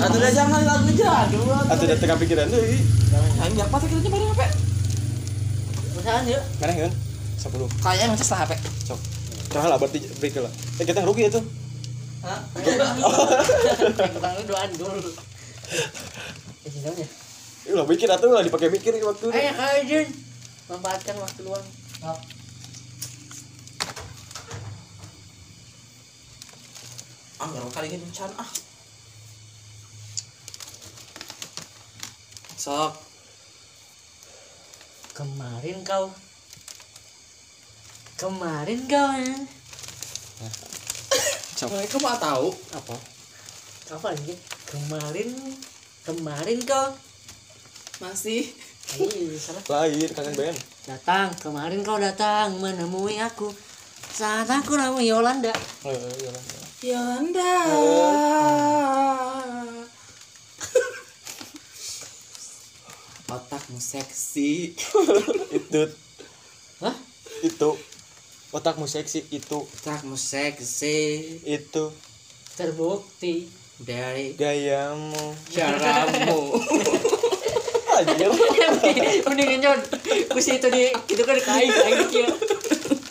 atau 0.00 0.16
udah 0.16 0.32
jangan 0.32 0.64
lagu 0.64 0.90
jadul 0.96 1.52
atau 1.52 1.84
udah 1.84 1.98
tengah 2.00 2.16
pikiran 2.24 2.48
deui 2.48 2.80
Aing 3.44 3.60
apa 3.60 3.76
teh 3.84 3.86
kiranya 3.92 4.08
bareng 4.16 4.32
apa 4.32 4.46
usahaan 6.00 6.24
yuk 6.24 6.40
mana 6.56 6.72
kan 6.88 7.07
10 7.38 7.54
kayaknya 7.80 8.04
emang 8.10 8.18
cesta 8.18 8.36
HP 8.42 8.52
cok. 8.90 8.98
Tengah 9.48 9.66
lah 9.72 9.76
berarti 9.80 9.98
break 10.20 10.42
lah. 10.42 10.52
Eh 10.76 10.84
kita 10.84 11.06
rugi 11.06 11.30
itu. 11.30 11.40
Hah? 12.20 12.40
Tentang 13.96 14.32
lu 14.36 14.42
doan 14.44 14.70
dulu. 14.74 15.10
Eh, 16.66 16.70
sinyalnya. 16.70 17.06
Ih, 17.68 17.72
lah 17.78 17.86
mikir 17.86 18.10
atuh 18.10 18.32
lah 18.32 18.42
dipakai 18.42 18.72
mikir 18.72 18.96
waktu 19.04 19.28
Ayo 19.28 19.52
kajun 19.52 20.08
Manfaatkan 20.68 21.16
waktu 21.20 21.40
luang. 21.44 21.64
Ah 27.38 27.46
nggak 27.46 27.70
kali 27.70 27.88
ini 27.94 28.02
bencan 28.02 28.34
ah. 28.34 28.50
Sok. 32.58 32.92
Kemarin 35.14 35.86
kau 35.86 36.12
Kemarin 38.18 38.82
kau 38.90 39.14
ya 39.14 39.36
Sok. 41.54 41.70
mereka 41.70 42.02
mah 42.02 42.18
tahu? 42.18 42.50
Apa? 42.74 42.94
Apa 43.94 44.08
ini? 44.18 44.34
Kemarin 44.66 45.30
Kemarin 46.02 46.58
kau 46.66 46.98
masih. 48.02 48.50
Ih, 48.98 49.38
salah. 49.38 49.62
Lain 49.70 50.10
kangen 50.10 50.34
Ben. 50.34 50.56
Datang, 50.82 51.30
kemarin 51.38 51.86
kau 51.86 52.00
datang 52.02 52.58
menemui 52.58 53.22
aku. 53.22 53.54
Saat 54.10 54.50
aku 54.50 54.74
namanya 54.74 55.04
Yolanda. 55.04 55.54
Oh, 55.86 55.94
iya, 55.94 56.10
iya. 56.18 56.32
Yolanda. 56.90 57.54
Otakmu 63.30 63.78
seksi. 63.78 64.74
Itu. 65.58 65.82
Hah? 66.82 66.96
itu 67.42 67.70
otakmu 68.58 68.90
seksi 68.90 69.30
itu. 69.30 69.62
Otakmu 69.62 70.18
seksi. 70.18 70.98
Itu. 71.46 71.94
Terbukti 72.58 73.46
dari 73.78 74.34
gayamu. 74.34 75.38
Caramu 75.46 76.58
anjir. 77.98 78.30
Mendingan 79.22 79.58
Jon. 79.62 79.80
Kusi 80.34 80.58
itu 80.58 80.68
di 80.70 80.90
Itu 81.10 81.22
kan 81.22 81.38
kain 81.38 81.70
Kain 81.70 81.98
kia 82.10 82.26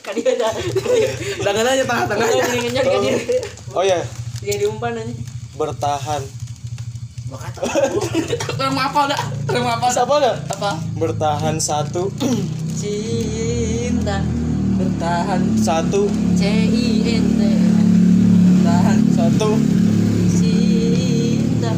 Kan 0.04 0.14
dia 0.16 0.36
ada. 0.36 0.52
Jangan 1.43 1.64
aja 1.64 1.84
tengah-tengahnya 1.88 2.43
Mendingan 2.52 2.72
Jon 2.76 2.86
kan 2.86 3.00
dia. 3.04 3.16
Oh 3.72 3.84
ya 3.84 4.00
Dia 4.43 4.56
diumpan 4.60 5.00
aja. 5.00 5.16
Bertahan. 5.56 6.24
Rem 8.56 8.78
apa 8.80 9.12
dah 9.12 9.22
rem 9.52 9.68
apa 9.68 9.91
dah 9.91 9.91
siapa 9.91 10.14
nggak 10.16 10.36
apa? 10.56 10.72
Bertahan 10.95 11.60
satu. 11.60 12.08
Cinta 12.80 14.47
bertahan 14.98 15.45
satu. 15.62 16.10
C-I-N-T 16.34 17.41
bertahan 18.58 19.00
satu. 19.14 19.54
Cinta 20.34 21.70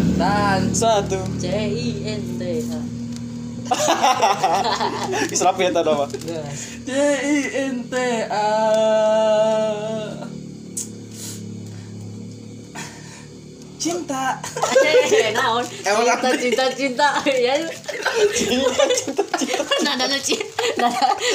bertahan 0.00 0.64
satu. 0.72 1.20
C-I-N-T 1.36 2.40
Israf 5.32 5.56
ya 5.56 5.72
tadi 5.72 5.88
apa? 5.88 6.06
D 6.84 6.90
I 6.92 7.38
N 7.72 7.76
T 7.88 7.94
A 8.28 8.48
cinta. 13.82 14.38
Eh, 14.86 15.34
naon 15.34 15.66
Emang 15.82 16.06
cinta 16.06 16.30
cinta 16.38 16.64
cinta. 16.70 17.08
Ya. 17.26 17.58
Cinta 18.30 18.84
cinta 18.94 19.24
cinta. 19.34 19.66
Cinta 19.82 20.86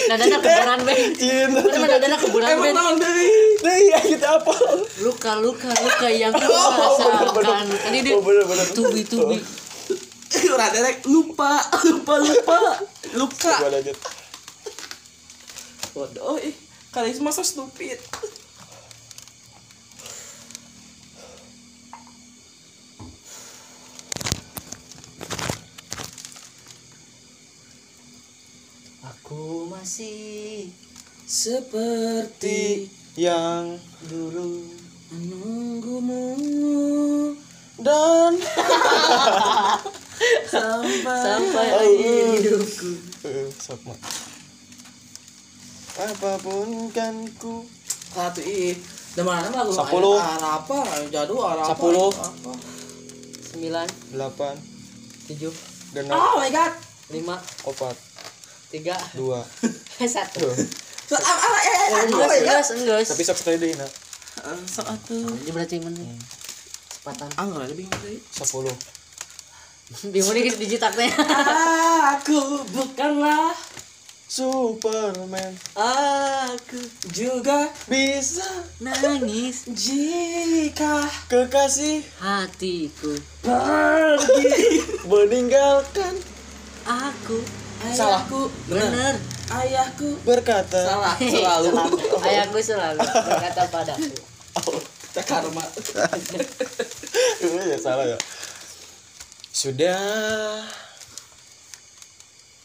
nada 0.07 0.23
nadana 0.23 0.37
kuburan 0.39 0.79
be. 0.87 0.93
cinta 1.19 1.59
mah 1.75 1.87
nadana 1.91 2.15
kuburan 2.15 2.47
emang 2.55 2.63
be? 2.63 2.71
naon 2.71 2.95
deui 2.95 3.27
deh 3.59 3.77
ya 3.91 3.99
kita 3.99 4.27
apa? 4.39 4.53
Luka 5.03 5.31
luka 5.43 5.67
luka 5.67 6.07
yang 6.07 6.31
ku 6.31 6.47
rasakan 6.47 7.35
kan 7.43 7.91
ini 7.91 8.15
oh 8.15 8.23
tubi 8.71 9.03
tubi. 9.03 9.37
Udah 10.55 10.69
derek 10.71 11.03
lupa 11.11 11.59
lupa 11.83 12.13
lupa. 12.23 12.57
Luka. 13.19 13.55
Bodoh 15.91 16.39
ih. 16.39 16.55
Kali 16.95 17.11
itu 17.11 17.19
masa 17.19 17.43
stupid 17.43 17.99
aku 29.28 29.67
masih 29.67 30.71
seperti 31.28 32.88
yang 33.19 33.75
dulu. 34.07 34.63
Menunggumu 35.11 36.32
dan 37.75 38.39
sampai 40.55 41.19
sampai 41.19 41.67
Oh, 41.75 41.84
hidupku. 42.39 42.91
Eh, 43.28 43.51
sama 43.59 43.99
apa 45.99 46.32
pun 46.39 46.88
kan 46.95 47.28
ku 47.36 47.67
satu 48.15 48.39
dan 49.11 49.23
mana 49.28 49.51
lagu 49.51 49.75
Sepuluh. 49.75 50.23
apa 50.23 51.03
jadul 51.11 51.43
apa 51.43 51.75
Sepuluh. 51.75 52.15
sembilan. 53.43 53.88
Delapan. 54.15 54.55
Tujuh. 55.28 55.51
Genap 55.91 56.15
oh 56.15 56.39
my 56.39 56.47
god. 56.47 56.71
Lima. 57.11 57.36
Opat 57.67 58.06
tiga. 58.70 58.95
Dua. 59.15 59.41
Satu. 60.15 60.47
Ah, 61.07 61.24
ah, 61.24 62.03
enggak 62.03 62.28
enggak. 62.43 62.63
enggak. 62.68 62.99
Tapi 63.07 63.24
sok 63.24 63.39
sekali 63.39 63.57
deh 63.63 63.72
nak 63.80 64.07
sok 64.68 64.88
atuh 64.88 65.28
ini 65.43 65.51
berarti 65.51 65.76
mana? 65.82 66.03
Cepatan 66.91 67.30
ah 67.36 67.45
nggak 67.47 67.65
ada 67.68 67.76
bingung 67.76 68.01
deh 68.05 68.20
sepuluh. 68.30 68.76
Bingung 70.11 70.36
nih 70.36 70.51
digitaknya 70.51 71.09
aku 72.15 72.68
bukanlah 72.76 73.55
Superman. 74.28 75.55
Aku 75.72 76.84
juga 77.15 77.72
bisa 77.88 78.43
nangis 78.84 79.63
jika 79.72 81.07
kekasih 81.32 82.03
hatiku. 82.20 83.15
pergi. 83.39 84.84
Meninggalkan 85.09 86.20
aku 86.84 87.39
ayahku 87.86 88.49
bener 88.65 88.89
bener 88.89 89.15
ayahku 89.53 90.09
berkata. 90.25 90.82
salah 90.82 91.13
selalu. 91.34 91.69
Ayahku 92.25 92.57
selalu 92.61 93.01
berkata 93.05 93.63
padaku. 93.69 94.17
Tak 95.13 95.25
karma. 95.25 95.63
Ya 97.67 97.78
salah 97.78 98.05
ya. 98.05 98.17
Sudah. 99.53 100.65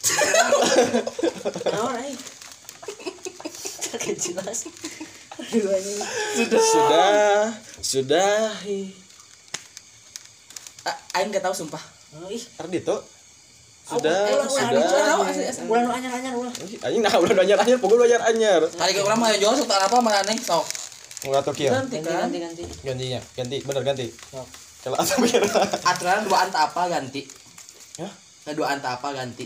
Jelas. 4.23 4.59
Anjing. 5.39 5.99
sudah. 6.49 7.55
Sudahi. 7.83 8.95
Ah, 10.87 10.97
Aing 11.19 11.31
nggak 11.31 11.43
tahu 11.43 11.55
sumpah. 11.55 11.83
Oh, 12.19 12.29
ih. 12.29 12.43
Ardito 12.61 13.03
sudah 13.83 14.15
Eh, 14.25 14.33
ulah, 14.33 14.47
ulah, 14.47 14.63
sudah 14.63 14.79
ulah, 14.79 15.15
ulah. 15.17 15.29
asli, 15.29 15.45
asli. 15.45 15.65
Ulah 15.67 15.81
nu 15.83 15.91
ulah. 16.39 16.53
anjing 16.81 17.03
nah 17.03 17.13
udah 17.13 17.35
anyar 17.37 17.59
anyar 17.59 17.77
pokoknya 17.77 18.05
anyar 18.07 18.23
anyar 18.27 18.61
kali 18.69 18.93
ke 18.93 19.01
orang 19.01 19.19
mah 19.19 19.35
jual 19.35 19.55
suka 19.55 19.75
apa 19.77 19.97
mana 19.99 20.23
neng 20.23 20.39
sok 20.39 20.65
nggak 21.23 21.43
tahu 21.43 21.55
kia 21.55 21.71
ganti 21.73 21.97
Ganti 21.97 22.09
kan 22.09 22.19
ganti 22.21 22.39
ganti. 22.41 22.63
gantinya 22.83 23.21
ganti 23.33 23.57
bener 23.61 23.83
ganti 23.85 24.07
Sok. 24.11 24.47
kalau 24.83 24.97
atau 24.99 25.17
kira 25.21 25.47
aturan 25.83 26.23
dua 26.23 26.39
anta 26.43 26.59
apa 26.65 26.83
ganti 26.89 27.23
ya 27.95 28.11
nah 28.43 28.53
dua 28.53 28.67
anta 28.71 28.89
apa 28.93 29.09
ganti 29.13 29.45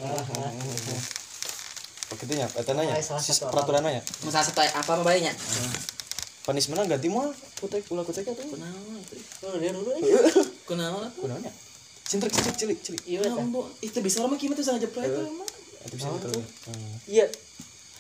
Paketnya, 2.07 2.47
eta 2.47 2.70
nanya, 2.70 2.95
Oh, 2.95 3.03
salah 3.03 3.18
sis- 3.18 3.34
satu 3.37 3.51
peraturan 3.51 3.82
nanya. 3.82 3.99
misal 4.22 4.39
satu 4.41 4.62
apa 4.62 5.03
bayinya 5.03 5.34
Punishment 6.47 6.87
ganti 6.87 7.11
mah 7.11 7.26
kutek 7.59 7.82
ulah 7.91 8.07
kutek 8.07 8.22
itu. 8.22 8.47
kunaon 8.47 9.03
dulu 9.51 9.91
eh. 9.91 10.01
kunaon? 10.70 11.11
Cinta 12.07 12.31
kecil 12.31 12.55
cilik 12.55 12.79
cilik 12.83 13.03
Iya. 13.05 13.21
Ambo, 13.35 13.67
itu 13.83 13.99
bisa 13.99 14.23
orang 14.23 14.39
kieu 14.39 14.49
mah 14.51 14.57
tuh 14.57 14.67
sangat 14.67 14.87
jepret 14.87 15.11
Eh. 15.11 15.27
mah. 15.31 15.49
itu 15.87 15.95
bisa 15.99 16.09
kita 16.19 16.29
Hmm. 16.67 16.95
Iya. 17.07 17.27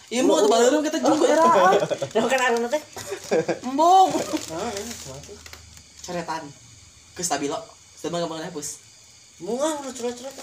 Iya 0.06 0.22
mau 0.22 0.38
tuh 0.38 0.50
baleureuh 0.50 0.82
kita 0.86 1.02
juga 1.02 1.26
era. 1.34 1.46
Nah 2.14 2.26
kan 2.30 2.40
aruna 2.46 2.68
teh. 2.70 2.82
Tuh? 4.22 5.38
Coretan. 6.06 6.42
Ke 7.18 7.22
stabilo. 7.26 7.58
Sama 7.98 8.22
gampang 8.22 8.38
dihapus. 8.38 8.68
Bunga 9.42 9.82
udah 9.82 9.90
curhat-curhat. 9.90 10.34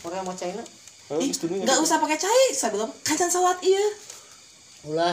Pakai 0.00 0.24
mau 0.24 0.32
China. 0.32 0.64
Oh, 1.10 1.18
Ih, 1.20 1.34
enggak 1.34 1.78
usah 1.82 2.00
pakai 2.00 2.16
cai, 2.16 2.54
stabilo. 2.56 2.88
Kancan 3.04 3.28
salat 3.28 3.60
ieu. 3.60 3.84
Ulah. 4.88 5.12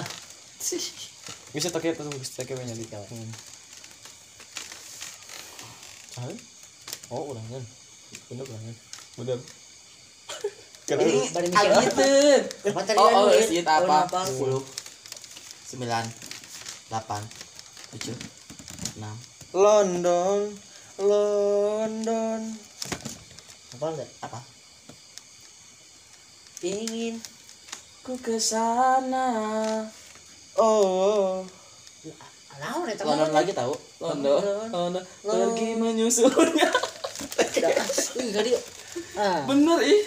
bisa 1.53 1.69
pakai 1.71 1.93
itu 1.95 2.03
bisa 2.17 2.43
pakai 2.43 2.55
banyak 2.59 2.75
di 2.75 2.85
hmm. 2.87 3.31
Oh 7.07 7.31
ulangan 7.31 7.63
bener 8.27 8.43
ulangan 8.43 8.75
bener 9.17 9.39
karena 10.87 11.03
Ini 11.03 11.19
bari 11.35 11.47
mikir. 11.51 11.67
agiteun. 11.83 12.41
Materi 12.71 12.95
Oh, 12.95 13.07
oh, 13.11 13.27
Ulun 13.27 13.65
apa? 13.67 14.07
apa? 14.07 14.21
10 14.23 15.75
9 15.75 15.83
8 16.87 17.27
7 17.91 18.15
6 18.95 19.03
London 19.51 20.39
London 20.95 22.41
Apa 23.75 23.85
enggak? 23.91 24.09
apa? 24.23 24.39
Ingin 26.63 27.19
Ku 28.01 28.15
ke 28.15 28.39
sana. 28.39 29.27
oh 30.55 31.43
Naon 32.57 32.89
eta 32.89 33.03
London 33.05 33.35
lagi 33.35 33.51
tahu? 33.53 33.75
London, 34.01 34.39
London. 34.71 34.71
London, 34.73 35.03
pergi 35.21 35.77
menyusulnya. 35.77 36.71
Ih, 38.21 38.27
gak 38.31 38.43
dia. 38.45 38.59
Ah. 39.17 39.41
Bener 39.45 39.79
ih. 39.81 40.03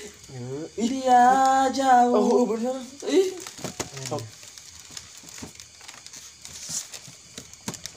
Dia 0.79 1.67
jauh. 1.71 2.15
oh 2.15 2.43
bener 2.47 2.77
Ih. 3.07 3.29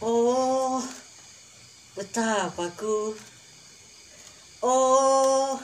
Oh, 0.04 0.84
betapa 1.96 2.68
ku. 2.76 3.16
Oh, 4.60 5.56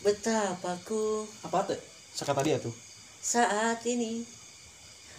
betapa 0.00 0.76
ku 0.84 1.24
Apa 1.44 1.64
tuh? 1.64 1.80
saka 2.10 2.36
tadi 2.36 2.52
ya 2.52 2.60
tuh 2.60 2.72
saat 3.20 3.84
ini. 3.84 4.24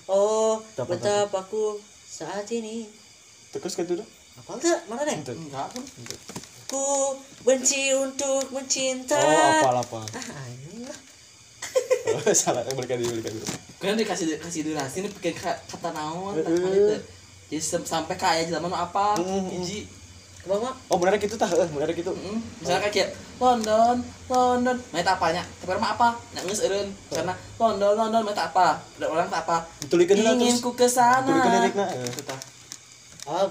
Oh, 0.09 0.57
Betapa 0.73 0.97
betapa 0.97 1.39
ku 1.45 1.77
saat 2.05 2.49
ini. 2.49 2.89
terus 3.53 3.77
kan 3.77 3.85
dulu 3.85 4.01
Apa 4.41 4.57
enggak? 4.57 4.79
Mana 4.89 5.01
deh? 5.05 5.17
Enggak 5.21 5.67
kan? 5.69 5.83
Ku 6.71 6.87
benci 7.43 7.91
untuk 7.91 8.47
mencinta. 8.49 9.19
oh 9.19 9.59
apa 9.59 9.69
apa 9.77 9.99
Ah, 10.15 10.25
anjing 10.41 10.87
lah. 10.87 10.99
salah 12.33 12.63
balikan 12.65 12.95
dulu 12.95 13.11
balikan 13.13 13.33
dulu 13.33 13.47
Kan 13.75 13.93
dikasih 13.93 14.39
kasih 14.39 14.61
durasi 14.63 14.95
ini 14.99 15.09
pakai 15.11 15.33
ka- 15.33 15.59
kata 15.67 15.91
naon 15.91 16.31
kali 16.37 16.55
teh. 16.87 17.01
Jadi 17.49 17.59
sem- 17.59 17.83
sampai 17.83 18.15
kayak 18.15 18.47
zaman 18.47 18.71
apa? 18.71 19.19
Mm, 19.19 19.27
mm. 19.27 19.47
Hiji. 19.53 19.79
Ke 20.39 20.47
mana? 20.47 20.71
oh 20.87 20.97
bener 20.97 21.19
gitu 21.19 21.35
tah 21.35 21.45
eh 21.45 21.67
bener 21.67 21.91
gitu 21.91 22.09
Mm, 22.09 22.39
Misalnya 22.57 22.87
kayak 22.87 23.09
London, 23.37 23.99
London, 24.25 24.73
main 24.89 25.01
tak 25.01 25.17
apanya? 25.17 25.43
Tapi 25.59 25.75
mah 25.75 25.91
apa? 25.91 26.07
Nangis 26.31 26.61
eureun 26.61 26.87
karena 27.09 27.29
London, 27.57 27.93
London 27.93 28.21
main 28.23 28.33
tak 28.33 28.49
apa? 28.49 28.79
Ada 28.95 29.05
orang 29.05 29.27
tak 29.27 29.43
apa? 29.43 29.57
Ditulikan 29.81 30.15
heula 30.15 30.33
Ingin 30.33 30.57
ku 30.57 30.71
ke 30.71 30.85
sana. 30.85 31.67
Eh. 31.67 32.05
Itu 32.07 32.21
tah. 32.23 32.39
Oh, 33.27 33.49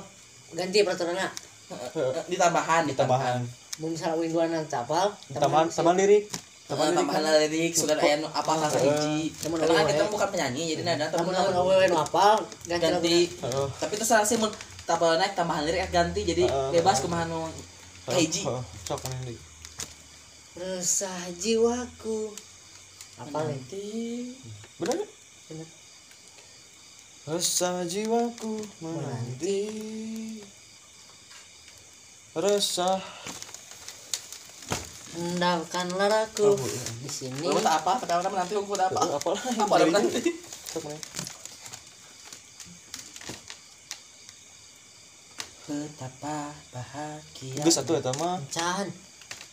ganti 0.50 0.82
peraturannya. 0.82 1.49
Ditambahan, 2.26 2.90
tambahan 2.94 3.40
Mun 3.80 3.96
misalnya 3.96 4.60
nang 4.60 4.68
capal, 4.68 5.08
tambahan 5.32 5.66
tambahan 5.72 5.96
lirik. 6.04 6.28
Tambahan 6.68 6.92
tambahan 6.92 7.24
lirik 7.48 7.72
sudah 7.72 7.96
aya 7.96 8.20
apa 8.20 8.52
salah 8.60 8.76
hiji. 8.76 9.32
Karena 9.40 9.72
kan 9.72 9.86
kita 9.88 10.04
bukan 10.12 10.28
penyanyi 10.28 10.76
jadi 10.76 10.82
nada 10.84 11.08
namun 11.16 11.32
temen 11.32 11.56
awewe 11.56 11.88
nu 11.88 11.96
apal, 11.96 12.44
ganti. 12.68 13.32
Tapi 13.80 13.94
terserah 13.96 14.28
sih 14.28 14.36
mun 14.36 14.52
tambah 14.84 15.16
naik 15.16 15.32
tambahan 15.32 15.64
lirik 15.64 15.88
ganti 15.88 16.28
jadi 16.28 16.44
bebas 16.70 17.00
kumaha 17.00 17.24
nu 17.24 17.48
hiji. 18.12 18.44
Sok 18.84 19.00
mana 19.08 19.16
deui 19.24 19.38
resah 20.60 21.30
jiwaku. 21.40 22.36
Apa? 23.16 23.48
Nanti 23.48 23.86
bener 24.76 25.00
gak? 25.00 25.10
Bener. 25.48 25.68
Resah 27.30 27.86
jiwaku 27.88 28.60
menanti 28.84 29.60
Resah 32.40 32.98
Endalkan 35.10 35.90
laraku 35.92 36.54
Oh, 36.54 36.56
iya. 36.56 36.82
di 37.02 37.10
sini. 37.10 37.42
Lu 37.42 37.58
tak 37.58 37.82
apa? 37.82 37.98
Orang 38.14 38.30
nanti 38.30 38.54
aku 38.54 38.72
apa? 38.78 38.94
Apalah 39.18 39.42
Apa 39.42 39.72
orang 39.74 39.90
nanti? 39.90 40.32
Betapa 45.66 46.50
bahagia. 46.74 47.62
Geus 47.62 47.76
satu 47.78 47.94
eta 47.94 48.10
mah 48.18 48.38
Encan, 48.42 48.86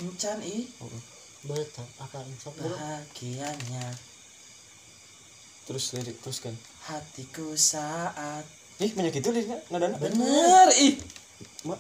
Encan 0.02 0.38
ih 0.42 0.66
betapa 1.46 2.10
akan 2.10 2.26
sok 2.42 2.58
dulu. 2.58 2.74
bahagianya 2.74 3.88
Terus 5.64 5.94
lirik 5.96 6.18
terus 6.20 6.42
kan 6.42 6.56
hatiku 6.90 7.54
saat 7.54 8.44
Ih 8.78 8.92
banyak 8.92 9.14
gitu 9.16 9.30
liriknya 9.32 9.62
nadana 9.70 9.96
bener 10.02 10.68
ih 10.76 10.98
Mak 11.64 11.80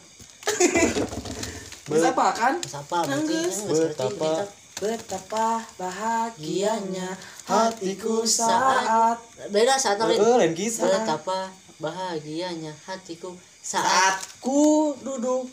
kan? 2.37 2.53
Kan 2.61 3.17
nggak 3.23 3.47
seperti 3.51 3.95
Betapa. 3.95 4.11
kita. 4.11 4.45
betapa 4.77 5.65
bahagianya 5.81 7.17
Hatiku 7.49 8.21
saat. 8.21 9.17
Beda 9.49 9.73
saat 9.73 9.97
lain. 9.97 10.21
Lain 10.21 10.51
gitu 10.53 10.85
Betapa 10.85 11.49
bahagianya 11.81 12.73
hatiku 12.85 13.33
saat. 13.61 13.85
Saat 13.85 14.15
Ku 14.41 14.93
duduk 15.01 15.49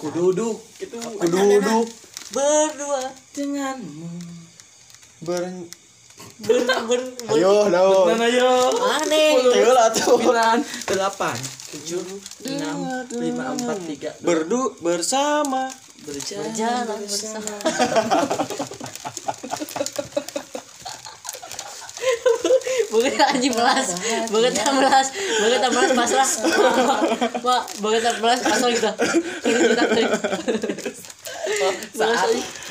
ku 0.00 0.08
duduk 0.08 0.56
itu 0.80 0.96
Ku 0.96 1.26
duduk 1.28 1.86
berdua 2.32 3.12
denganmu. 3.36 4.08
Ber 5.20 5.44
ber 6.40 6.60
ber, 6.64 6.80
ber 6.88 7.00
Ayo 7.36 7.68
daun. 7.68 8.06
Mana 8.16 8.26
yo 8.32 8.72
aneh. 8.72 9.36
Ayo 9.52 9.70
lah 9.76 9.92
tuh. 9.92 10.16
delapan 10.88 11.36
tujuh 11.70 12.02
enam 12.46 12.78
lima 13.14 13.54
empat 13.54 13.78
tiga 13.86 14.10
Berdu 14.20 14.74
bersama. 14.80 15.70
Berjalan, 16.00 16.50
Berjalan 16.50 16.98
bersama. 17.04 17.54
Bukan 22.90 23.12
anjing 23.22 23.54
melas, 23.54 23.94
bukan 24.26 24.50
melas, 24.74 25.08
bukan 25.14 25.60
melas 25.70 25.90
pasrah. 25.94 26.28
Mak, 27.38 27.62
bukan 27.78 28.14
melas 28.18 28.40
pasrah 28.42 28.70
gitu. 28.72 28.90
Kita 29.46 29.84
saat. 31.94 32.28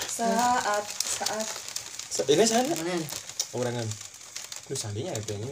Saat 0.10 0.84
saat. 0.91 1.45
Sa- 2.10 2.28
Ini 2.28 2.43
sana 2.43 2.68
Mana? 2.74 3.00
Orangan 3.56 3.86
Lu 4.68 4.76
sandinya 4.76 5.14
ya 5.14 5.36
ini 5.36 5.50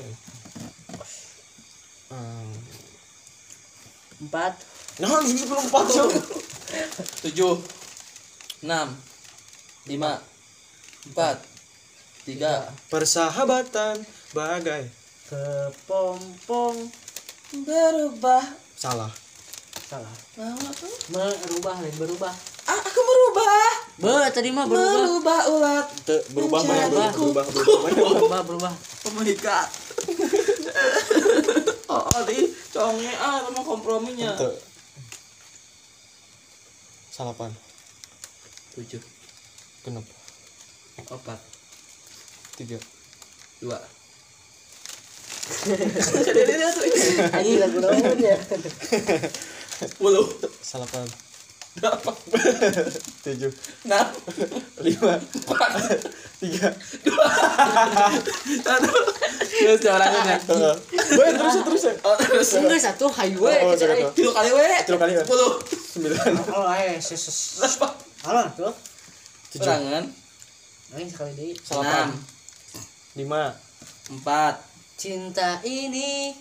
Hmm. 2.07 2.55
Empat. 4.19 4.53
Nah, 4.97 5.21
ini 5.21 5.45
belum 5.45 5.65
empat 5.69 5.85
jam. 5.87 6.09
tujuh 7.21 7.53
enam 8.59 8.91
lima 9.85 10.17
empat 11.05 11.37
tiga 12.23 12.67
Persahabatan 12.89 14.01
bagai 14.31 14.89
Kepompong. 15.27 16.89
berubah 17.61 18.43
salah. 18.73 19.13
Salah. 19.85 20.11
mau 20.35 20.51
tuh 20.73 20.91
Merubah 21.07 21.79
lain 21.79 21.95
berubah. 21.95 22.33
ah, 22.65 22.79
aku 22.81 22.99
berubah 22.99 23.71
Be, 23.97 24.11
tadi 24.29 24.49
mah 24.51 24.67
berubah. 24.67 24.99
berubah 24.99 25.39
ulat 25.47 25.87
Te, 26.03 26.17
berubah 26.33 26.59
banyak 26.59 26.89
Menjadi 26.91 27.13
berubah 27.15 27.45
berubah 27.45 27.45
berubah 27.47 27.79
banyak. 27.79 28.03
Berubah, 28.11 28.41
berubah. 28.43 28.73
pemikat 28.99 29.67
oh, 31.89 32.21
di 32.27 32.39
conge 32.71 33.11
ah 33.17 33.43
sama 33.43 33.61
komprominya 33.63 34.35
Te. 34.35 34.49
Salapan. 37.11 37.51
tujuh 38.77 39.01
Genep. 39.81 40.05
empat 40.97 41.39
Tiga. 42.57 42.77
dua 43.57 43.77
jadi 46.27 46.41
dia 46.43 46.67
tuh 46.75 46.83
Anjing 47.31 47.57
lagu 47.63 47.79
naon 47.79 48.19
ya? 48.19 48.35
Salapan. 50.67 51.07
Tujuh. 53.23 53.51
enam 53.85 54.07
Lima. 54.81 55.13
empat 55.17 55.71
Tiga. 56.37 56.69
satu 58.59 58.93
terus 59.41 59.79
jalannya 59.79 60.37
Heeh. 60.37 60.75
Baik 61.13 61.33
terus 61.35 61.55
terus. 61.61 61.81
ya. 61.83 61.93
oh 62.01 62.15
terus 62.15 62.49
Enggak 62.55 62.81
satu 62.83 63.05
highway. 63.09 63.57
Oh, 63.61 63.73
eh. 63.73 64.09
tiga 64.11 64.31
kali 64.33 64.49
we 64.51 64.65
Tiga 64.83 64.97
kali, 64.97 65.11
we. 65.13 65.23
sepuluh 65.23 65.51
Sembilan. 65.67 66.29
Oh, 66.51 66.69
eh, 66.71 66.97
ses- 66.97 67.17
ses- 67.19 67.57
delapan 67.57 67.89
Halo 68.23 68.41
tuh. 68.53 68.73
tujuh. 69.51 70.05
Main 70.89 71.07
sekali 71.07 71.53
salapan 71.57 72.09
Enam. 72.09 72.09
lima 73.15 73.43
Empat. 74.07 74.55
Cinta 74.95 75.61
ini 75.61 76.33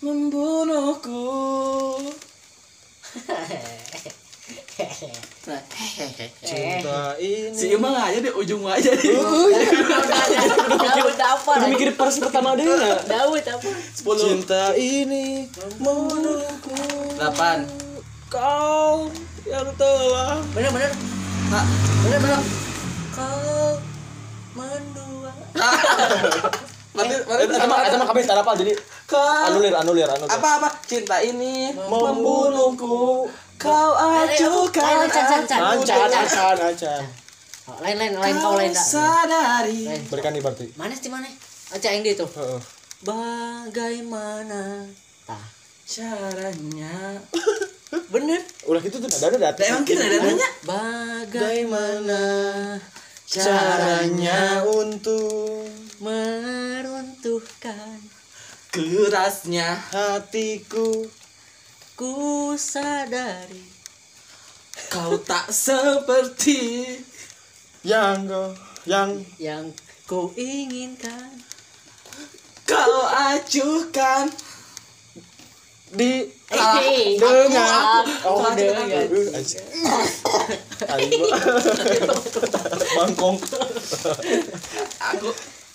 Membunuhku. 0.00 1.26
Cinta 6.40 7.14
ini 7.18 7.52
Si 7.54 7.66
Imang 7.74 7.94
aja 7.94 8.18
di 8.18 8.30
ujung 8.30 8.64
aja 8.66 8.90
di. 8.94 9.10
Daud 10.80 11.18
apa 11.18 11.50
udah 11.58 11.68
mikir 11.68 11.90
pas 11.94 12.14
pertama 12.16 12.54
deh 12.56 12.66
Daud 13.06 13.44
apa? 13.44 13.68
Sepuluh. 13.92 14.22
cinta 14.22 14.72
ini 14.78 15.46
membunuhku 15.78 16.76
Delapan. 17.18 17.66
kau 18.30 19.10
yang 19.44 19.66
telah 19.74 20.38
Bener 20.54 20.70
bener. 20.70 20.92
Bener 22.06 22.18
bener. 22.22 22.40
Kau 23.10 23.74
mendua. 24.56 25.32
Eh, 26.90 27.22
berarti 27.22 27.44
itu 27.46 27.68
mah 27.70 27.78
itu 27.86 27.96
mah 27.96 28.06
kabeh 28.10 28.22
apa 28.26 28.50
jadi 28.58 28.72
anulir 29.46 29.74
anulir 29.74 30.08
anulir 30.10 30.30
apa 30.30 30.48
apa 30.58 30.68
cinta 30.84 31.22
ini 31.22 31.70
membunuhku 31.70 33.30
kau 33.54 33.90
aku 33.94 34.66
acan 34.66 35.62
acan 35.78 36.58
acan 36.58 37.02
Oh, 37.70 37.78
Lain 37.86 37.94
lain 38.02 38.18
lain 38.18 38.34
kau 38.42 38.58
lain 38.58 38.74
dah. 38.74 38.82
sadari 38.82 39.86
berikan 40.10 40.34
nih 40.34 40.42
berarti 40.42 40.66
Mana 40.74 40.90
sih 40.90 41.06
mana? 41.06 41.30
Aja 41.70 41.94
yang 41.94 42.02
di 42.02 42.18
itu. 42.18 42.26
Heeh. 42.26 42.58
Bagaimana? 43.06 44.90
Tah. 45.22 45.38
caranya 45.86 47.22
Bener. 48.14 48.42
ulah 48.66 48.82
gitu 48.82 48.98
tuh 48.98 49.06
ada 49.06 49.34
ada 49.34 49.62
emang 49.62 49.86
kita 49.86 50.02
ada 50.02 50.18
nanya 50.18 50.48
Bagaimana 50.66 52.22
caranya 53.30 54.66
untuk 54.66 55.70
meruntuhkan 56.02 58.02
kerasnya 58.74 59.78
hatiku. 59.94 61.06
Ku 61.94 62.56
sadari 62.58 63.70
kau 64.90 65.14
tak 65.20 65.52
seperti 65.52 66.96
yang 67.86 68.26
kau 68.26 68.50
yang 68.88 69.22
yang 69.38 69.70
ku 70.10 70.34
inginkan. 70.34 71.30
kau 72.66 73.06
acuhkan 73.06 74.26
di 75.90 76.38
Eh, 76.50 77.14
dengan 77.14 78.02
oh, 78.26 78.42
aku- 78.42 78.58
bangkong 82.98 83.38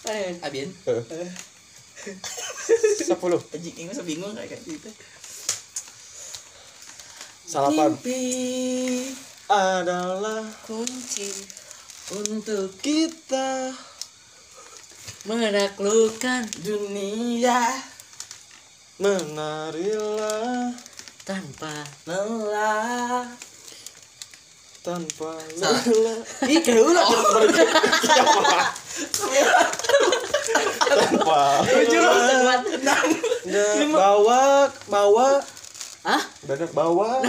Eh, 0.06 0.38
Abian 0.44 0.70
sepuluh. 3.02 3.42
Anjing 3.50 3.74
ini 3.74 3.90
kayak 4.46 4.62
gitu. 4.62 4.90
Salapan. 7.46 7.94
Mimpi 7.98 8.22
adalah 9.48 10.44
kunci 10.66 11.30
untuk 12.14 12.74
kita 12.78 13.74
menaklukkan 15.26 16.46
dunia 16.62 17.62
menarilah 18.96 20.72
tanpa 21.28 21.84
lelah. 22.08 23.28
Tanpa 24.80 25.36
lelah. 25.60 26.20
Ih 26.54 26.62
kayak 26.64 26.80
ulah 26.80 27.04
tanpa 30.96 31.44
tujuh 31.68 32.00
lelah. 32.00 32.60
enam 32.64 33.08
Dan 33.44 33.92
bawa 33.92 34.72
bawa. 34.88 35.44
Ah 36.08 36.24
bener 36.48 36.72
bawa. 36.72 37.20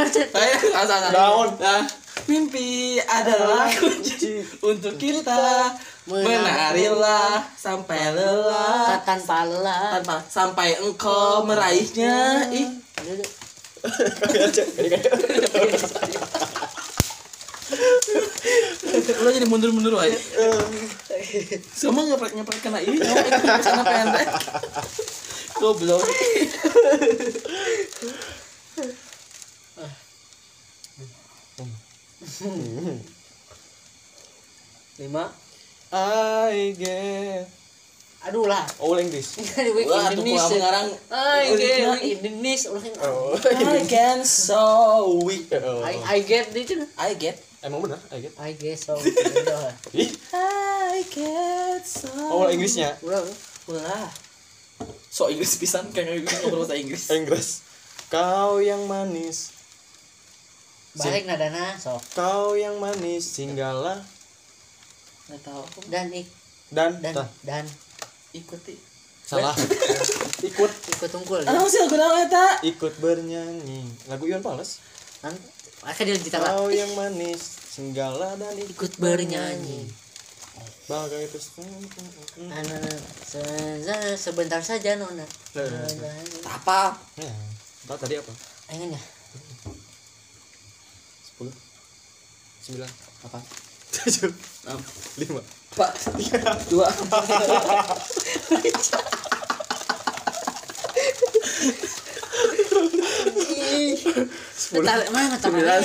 Daun. 1.10 1.50
Nah, 1.58 1.82
mimpi 2.30 3.02
adalah 3.02 3.74
kunci 3.74 4.46
untuk 4.62 4.94
kita 5.02 5.74
menarilah 6.06 7.42
sampai 7.58 8.14
lelah. 8.14 9.02
Tanpa 9.02 9.46
lelah. 9.46 10.00
Tanpa 10.00 10.16
sampai 10.26 10.78
engkau 10.82 11.42
meraihnya. 11.46 12.48
Ih. 12.54 12.68
Lo 19.22 19.28
jadi 19.30 19.46
mundur-mundur 19.46 19.98
aja 19.98 20.18
semua 21.74 22.06
ngeprek 22.06 22.38
ngeprek 22.38 22.60
kena 22.62 22.78
ini 22.82 22.98
sana 23.62 23.82
pendek. 23.82 24.26
Goblok. 25.58 26.02
Lima 34.98 35.24
I 35.94 36.74
get 36.74 37.46
aduh 38.26 38.50
lah. 38.50 38.66
All 38.82 38.98
English. 38.98 39.38
Wah 39.86 40.10
tuh 40.10 40.18
Indonesia 40.18 40.58
gua 40.58 40.58
ngarang. 40.58 40.88
I 41.14 41.42
get 41.54 41.98
Indonesia. 42.02 42.68
Oh 43.06 43.38
I 43.38 43.86
can 43.86 44.26
so 44.26 45.22
weak. 45.22 45.46
I 45.86 46.18
I 46.18 46.18
get 46.26 46.50
itu 46.50 46.82
I 46.98 47.14
get. 47.14 47.38
Emang 47.62 47.86
bener 47.86 47.98
I 48.10 48.18
get. 48.26 48.32
I 48.34 48.50
guess 48.58 48.90
so 48.90 48.98
udah 49.00 49.70
I 50.34 51.06
get 51.06 51.82
so 51.86 52.10
all 52.34 52.50
Inggrisnya? 52.50 52.98
Udah 53.06 53.22
Wah. 53.70 54.10
So 55.10 55.30
Inggris 55.30 55.58
pisan 55.58 55.94
kayak 55.94 56.26
ngobrol 56.26 56.66
bahasa 56.66 56.74
Inggris. 56.74 57.06
Inggris. 57.14 57.62
Kau 58.10 58.58
yang 58.58 58.86
manis. 58.90 59.54
Balik 60.98 61.30
nadana. 61.30 61.78
Sok 61.78 62.02
kau 62.14 62.58
yang 62.58 62.78
manis 62.82 63.22
singgahlah 63.38 64.15
Enggak 65.26 65.40
tahu. 65.42 65.62
Dan 65.86 66.06
ik 66.10 66.26
dan 66.68 66.98
dan 66.98 67.14
dan. 67.42 67.64
Ikuti. 68.32 68.74
salah. 69.22 69.54
Ikut. 70.48 70.70
Ikut 70.70 71.10
tungkul 71.10 71.42
Ah, 71.42 71.66
sih 71.66 71.82
lagu 71.82 71.96
naon 71.96 72.22
eta? 72.22 72.62
ikut 72.62 72.94
bernyanyi. 72.96 73.82
Lagu 74.06 74.22
Iwan 74.22 74.38
Fals? 74.38 74.78
Kan 75.18 75.34
akan 75.82 76.02
dia 76.04 76.18
gitar 76.18 76.38
lah 76.38 76.54
kau 76.54 76.70
yang 76.70 76.90
manis 76.94 77.42
singgahlah 77.68 78.38
dan 78.38 78.54
ikut 78.54 78.70
ikut 78.70 78.92
bernyanyi. 78.96 79.90
Bagai 80.86 81.26
itu 81.26 81.38
Anu, 82.38 82.78
se- 83.26 83.82
se- 83.82 84.14
sebentar 84.16 84.62
saja 84.62 84.94
nona. 84.94 85.26
Apa? 86.46 86.94
ya 87.18 87.34
tadi 87.88 88.14
apa? 88.14 88.32
Ayo 88.70 88.84
ya? 88.88 89.00
Sepuluh. 91.26 91.54
Sembilan. 92.62 92.90
Apa? 93.26 93.38
Tujuh 93.96 94.30
Enam. 94.66 94.80
lima 95.16 95.42
Pak. 95.76 95.92
Dua. 96.72 96.88
Tarik 104.76 105.08
mana 105.12 105.36
Sembilan. 105.36 105.80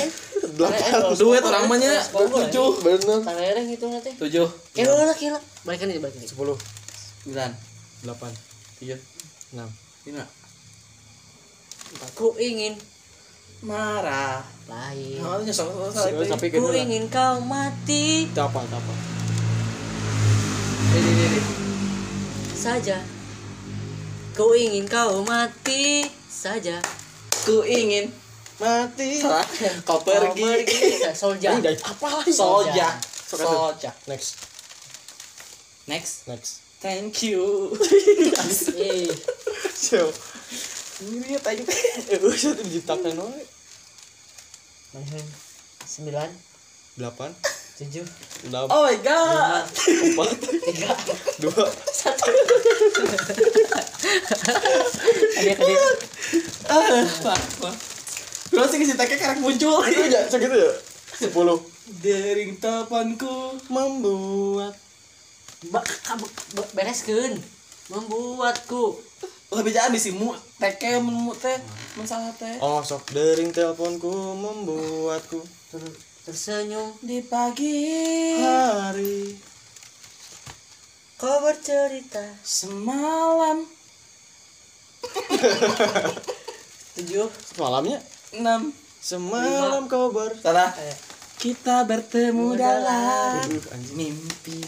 delapan 0.52 1.14
Duit 1.16 1.42
orang 1.44 1.64
mah 1.70 1.76
nya 1.78 2.02
tujuh. 2.12 2.68
bener 2.82 3.20
Tarik 3.22 3.68
itu 3.68 3.86
nanti 3.86 4.10
Tujuh. 4.16 4.48
Kira 4.74 4.92
lah 4.96 5.16
kira 5.16 5.38
Balikan 5.62 5.88
ini 5.92 6.00
balikan 6.02 6.24
sepuluh 6.26 6.56
Sembilan. 7.22 7.52
delapan 8.02 8.32
Tujuh. 8.80 8.98
enam 9.54 9.68
Lima. 10.08 10.24
Ku 12.16 12.34
ingin 12.40 12.74
Marah. 13.62 14.42
lain. 14.66 15.22
Oh, 15.22 15.38
nyesel. 15.38 15.68
Ke 15.70 16.58
Ku 16.58 16.72
ingin 16.74 17.06
kau 17.06 17.38
mati. 17.44 18.26
Apa 18.34 18.58
apa? 18.58 18.94
Ini 20.92 21.10
ini 21.12 21.40
saja. 22.58 22.98
Ku 24.34 24.56
ingin 24.56 24.88
kau 24.88 25.22
mati. 25.22 26.08
Saja. 26.26 26.82
Ku 27.46 27.62
ingin 27.62 28.10
mati. 28.58 29.22
Salah. 29.22 29.46
Kau 29.86 30.02
pergi. 30.02 30.66
Solja. 31.14 31.58
Ini 31.58 31.78
apa 31.86 32.06
lagi 32.08 32.32
atuh. 32.34 32.88
Soja. 33.30 33.90
next. 34.10 34.42
Next. 35.86 36.26
next. 36.26 36.52
Thank 36.82 37.22
you. 37.22 37.70
Eh, 38.74 39.06
so 39.70 40.10
Iya 41.02 41.38
tadi 41.42 41.66
gue 41.66 42.34
satu 42.38 42.62
diciptakan 42.62 43.18
oleh 43.18 43.42
sembilan. 45.82 46.30
Delapan. 46.94 47.34
Tujuh. 47.80 48.06
Enam. 48.46 48.68
Oh 48.70 48.86
my 48.86 48.98
god. 49.02 49.64
Empat. 49.66 50.36
Tiga. 50.46 50.92
Dua. 51.42 51.66
Satu. 51.90 52.30
Ada 55.42 55.52
ada 55.58 55.74
ah 56.70 57.08
pak 57.24 57.74
terus 58.52 58.68
si 58.70 58.76
diciptakan 58.84 59.16
karak 59.18 59.38
muncul. 59.42 59.82
Itu 59.88 60.06
ya 60.06 60.28
segitu 60.30 60.54
ya? 60.54 60.72
Sepuluh. 61.18 61.58
Dering 61.98 62.62
tapanku 62.62 63.58
membuat. 63.72 64.76
Bak 65.72 65.88
bereskan 66.76 67.40
membuatku 67.90 69.02
lebih 69.52 69.72
jangan 69.76 69.92
disimu 69.92 70.32
teke 70.56 70.96
menu 70.96 71.28
teh 71.36 71.60
mun 72.00 72.08
salah 72.08 72.32
teh 72.40 72.56
Oh 72.64 72.80
sok 72.80 73.12
dering 73.12 73.52
teleponku 73.52 74.08
membuatku 74.32 75.44
ter- 75.68 75.98
tersenyum 76.24 76.96
di 77.04 77.20
pagi 77.20 78.38
hari. 78.40 79.36
Kau 81.20 81.38
bercerita 81.44 82.22
semalam. 82.40 83.66
Tujuh. 86.96 87.28
Malamnya 87.58 87.98
enam. 88.32 88.72
Semalam 89.02 89.90
kau 89.90 90.14
ber 90.14 90.32
salah. 90.38 90.70
Eh, 90.78 90.96
kita 91.42 91.84
bertemu 91.84 92.54
dalam 92.54 93.42
mimpi. 93.98 94.62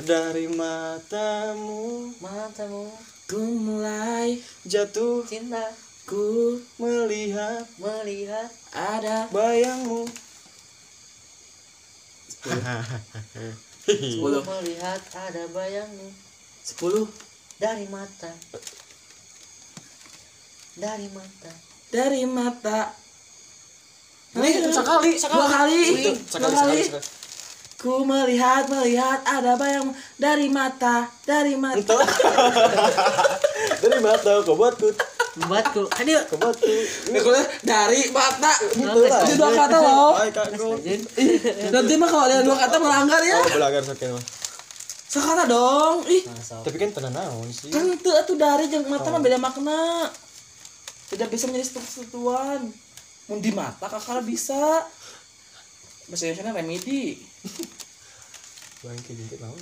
Dari 0.00 0.48
matamu. 0.48 2.12
Matamu 2.20 3.15
ku 3.26 3.42
mulai 3.42 4.38
Jatuh 4.62 5.26
cinta. 5.26 5.74
Ku 6.06 6.62
melihat 6.78 7.66
melihat. 7.82 8.46
ada 8.70 9.26
bayangmu. 9.34 10.06
Sepuluh. 13.90 14.42
Melihat 14.46 15.02
ada 15.18 15.42
bayangmu. 15.50 16.08
Sepuluh. 16.62 17.06
Dari 17.58 17.90
mata. 17.90 18.30
Dari 20.78 21.06
mata. 21.10 21.52
Dari 21.90 22.22
mata. 22.30 22.94
Nih, 24.36 24.68
sekali, 24.68 25.16
dua 25.16 25.46
kali. 25.48 25.82
Dua 25.88 26.18
sekali, 26.28 26.54
kali. 26.54 26.82
sekali, 26.84 26.84
sekali. 26.84 27.26
Ku 27.76 28.08
melihat 28.08 28.64
melihat 28.72 29.20
ada 29.28 29.52
bayang 29.60 29.92
dari 30.16 30.48
mata 30.48 31.12
dari 31.28 31.54
mata. 31.60 31.96
Dari 33.76 34.00
mata 34.00 34.40
kau 34.40 34.56
buatku, 34.56 34.88
membuatku 35.36 35.84
aduh. 36.00 36.22
Kau 36.32 36.38
buatku. 36.40 36.72
Dari 37.60 38.08
mata. 38.08 38.52
Gitu 38.72 39.00
lah. 39.04 39.20
itu 39.20 39.34
dua 39.36 39.50
kata 39.52 39.78
loh. 39.84 40.12
Nanti 41.76 41.92
mah 42.00 42.08
kalau 42.08 42.24
ada 42.24 42.40
dua 42.40 42.56
kata 42.56 42.76
melanggar 42.80 43.20
ya. 43.20 43.36
Oh, 43.36 43.52
belagar 43.52 43.82
sakit 43.84 44.16
mah. 44.16 44.24
sekata 45.06 45.44
dong. 45.48 46.04
Ih. 46.08 46.24
Masa. 46.28 46.60
Tapi 46.64 46.76
kan 46.76 46.90
tenang 46.92 47.14
naon 47.16 47.48
sih. 47.52 47.72
kan 47.72 47.84
itu 47.88 48.10
atuh 48.12 48.36
dari 48.36 48.68
jeung 48.72 48.88
mata 48.88 49.08
mah 49.12 49.20
beda 49.20 49.36
makna. 49.36 50.08
Tidak 51.12 51.28
bisa 51.28 51.48
menjadi 51.48 51.76
satu-satuan 51.76 52.60
mun 53.26 53.42
di 53.42 53.50
mata 53.50 53.90
kakak 53.90 54.22
bisa 54.22 54.86
bahasa 56.06 56.30
Indonesia 56.30 56.54
remedi. 56.54 57.18
Bangke 58.82 59.12
dikit 59.12 59.38
naon. 59.42 59.58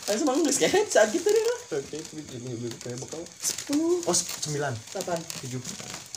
kan 0.00 0.16
semua 0.16 0.34
nggak 0.34 0.56
kan 0.66 0.84
saat 0.90 1.12
gitu 1.12 1.22
deh 1.22 1.44
lah 1.44 1.60
Oke, 1.70 1.96
ini 2.02 2.50
ini 2.50 2.68
kayak 2.82 2.98
bakal. 2.98 3.22
sepuluh. 3.38 4.02
Oh, 4.02 4.16
sembilan, 4.16 4.74
delapan. 4.90 5.18
Tujuh, 5.46 5.60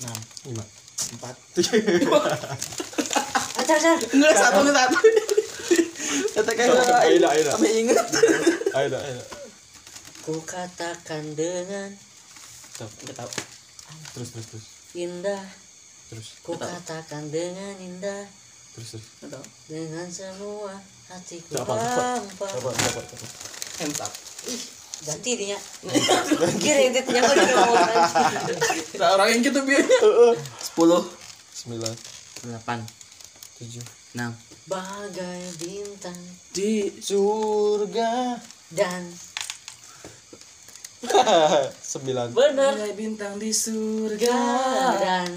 enam. 0.02 0.18
Lima. 0.50 0.66
empat. 1.14 1.36
Acar 3.54 3.76
acar 3.78 3.98
enggak 4.10 4.34
satu 4.34 4.60
nih 4.66 4.74
satu. 4.74 4.98
Kata 6.34 6.52
kayak 6.58 6.74
Ayo 7.06 7.28
ayo 7.30 7.44
kami 7.54 7.70
inget 7.86 7.98
Ayo 8.74 8.88
ayo 8.90 8.90
dah. 8.90 9.02
ku 10.26 10.42
katakan 10.42 11.38
dengan 11.38 11.94
Stop. 12.74 12.90
nggak 13.06 13.18
tahu. 13.20 13.30
Terus, 14.18 14.30
terus, 14.34 14.48
terus. 14.50 14.66
indah. 14.98 15.44
Terus, 16.10 16.28
ku 16.42 16.58
katakan 16.58 17.30
dengan 17.30 17.78
indah 17.78 18.26
terus, 18.74 18.98
terus. 18.98 19.46
dengan 19.70 20.08
semua 20.10 20.74
hatiku 21.10 21.54
Dapat, 21.54 21.78
dapat. 21.78 22.50
Dapat, 22.58 22.74
dapat, 23.06 24.02
up 24.02 24.14
ih 24.50 24.84
ganti 25.04 25.32
dia. 25.36 25.60
Kira 26.64 26.82
itu 26.88 27.00
nyapa 27.12 27.34
di 27.36 27.46
ngomong 27.52 27.80
nah, 29.00 29.10
orang 29.20 29.28
yang 29.36 29.42
gitu 29.44 29.60
biasanya 29.68 30.40
sepuluh. 30.64 31.04
Sembilan, 31.54 31.96
delapan. 32.44 32.80
Tujuh. 33.60 33.84
enam. 34.16 34.32
Bagai 34.68 35.42
bintang 35.60 36.18
di 36.56 36.88
Surga. 37.04 38.40
dan 38.74 39.04
Sembilan. 41.94 42.32
benar. 42.32 42.74
Bagai 42.80 42.94
bintang 42.96 43.36
di 43.38 43.52
surga. 43.52 44.40
Dan 44.98 45.32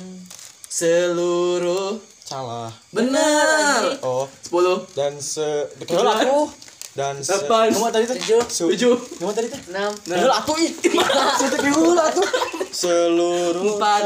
seluruh 0.71 2.16
Salah. 2.27 2.75
benar. 2.91 4.03
Oh, 4.03 4.27
sepuluh. 4.43 4.83
Dan 4.99 5.15
se 5.23 5.71
Betul 5.79 6.03
aku. 6.03 6.51
Dan 6.91 7.23
se 7.23 7.39
Delapan. 7.39 7.71
Kamu 7.71 7.87
tadi 7.95 8.07
tujuh. 8.11 8.43
Su- 8.51 8.67
tujuh. 8.75 8.99
Kamu 9.23 9.31
tadi 9.31 9.47
teh? 9.47 9.63
enam. 9.71 9.95
Betul 9.95 10.33
aku 10.35 10.53
ih. 10.59 10.73
Sudah 11.39 11.59
dulu 11.63 11.95
aku. 11.95 12.23
Seluruh 12.75 13.79
Empat. 13.79 14.03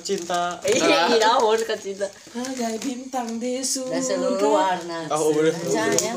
cinta. 0.00 0.56
iya 0.64 1.04
naon 1.20 1.60
kan 1.68 1.76
cinta. 1.76 2.08
Bagai 2.32 2.80
bintang 2.80 3.36
di 3.36 3.60
surga. 3.60 3.92
Dan 3.92 4.00
seluruh 4.00 4.48
warna. 4.48 5.04
Oh, 5.12 5.28
boleh. 5.28 5.52
dan 5.52 5.68
sayang 5.68 6.16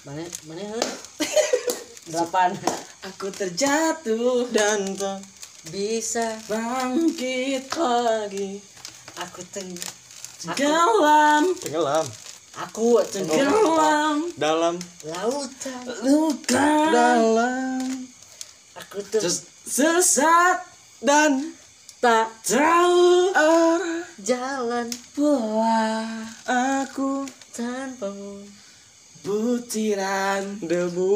Mana, 0.00 0.24
mana, 0.48 0.64
delapan. 2.08 2.50
Aku 3.04 3.28
terjatuh 3.32 4.48
Dan 4.48 4.96
tak 4.96 5.39
bisa 5.68 6.40
bangkit 6.48 7.68
lagi. 7.76 8.64
Aku 9.20 9.44
teng 9.52 9.68
dalam 10.56 11.52
tenggelam. 11.60 12.06
Aku 12.64 13.04
teng 13.04 13.28
dalam. 14.40 14.80
Lautan. 15.04 15.84
Luka 16.00 16.68
dalam. 16.88 18.08
Aku 18.80 19.04
teng 19.12 19.28
sesat 19.68 20.64
dan 21.04 21.52
tak 22.00 22.32
tahu 22.48 23.28
arah 23.36 24.08
jalan. 24.16 24.88
Pola 25.12 26.24
aku 26.48 27.28
tanpamu. 27.52 28.60
butiran 29.20 30.56
debu 30.64 31.12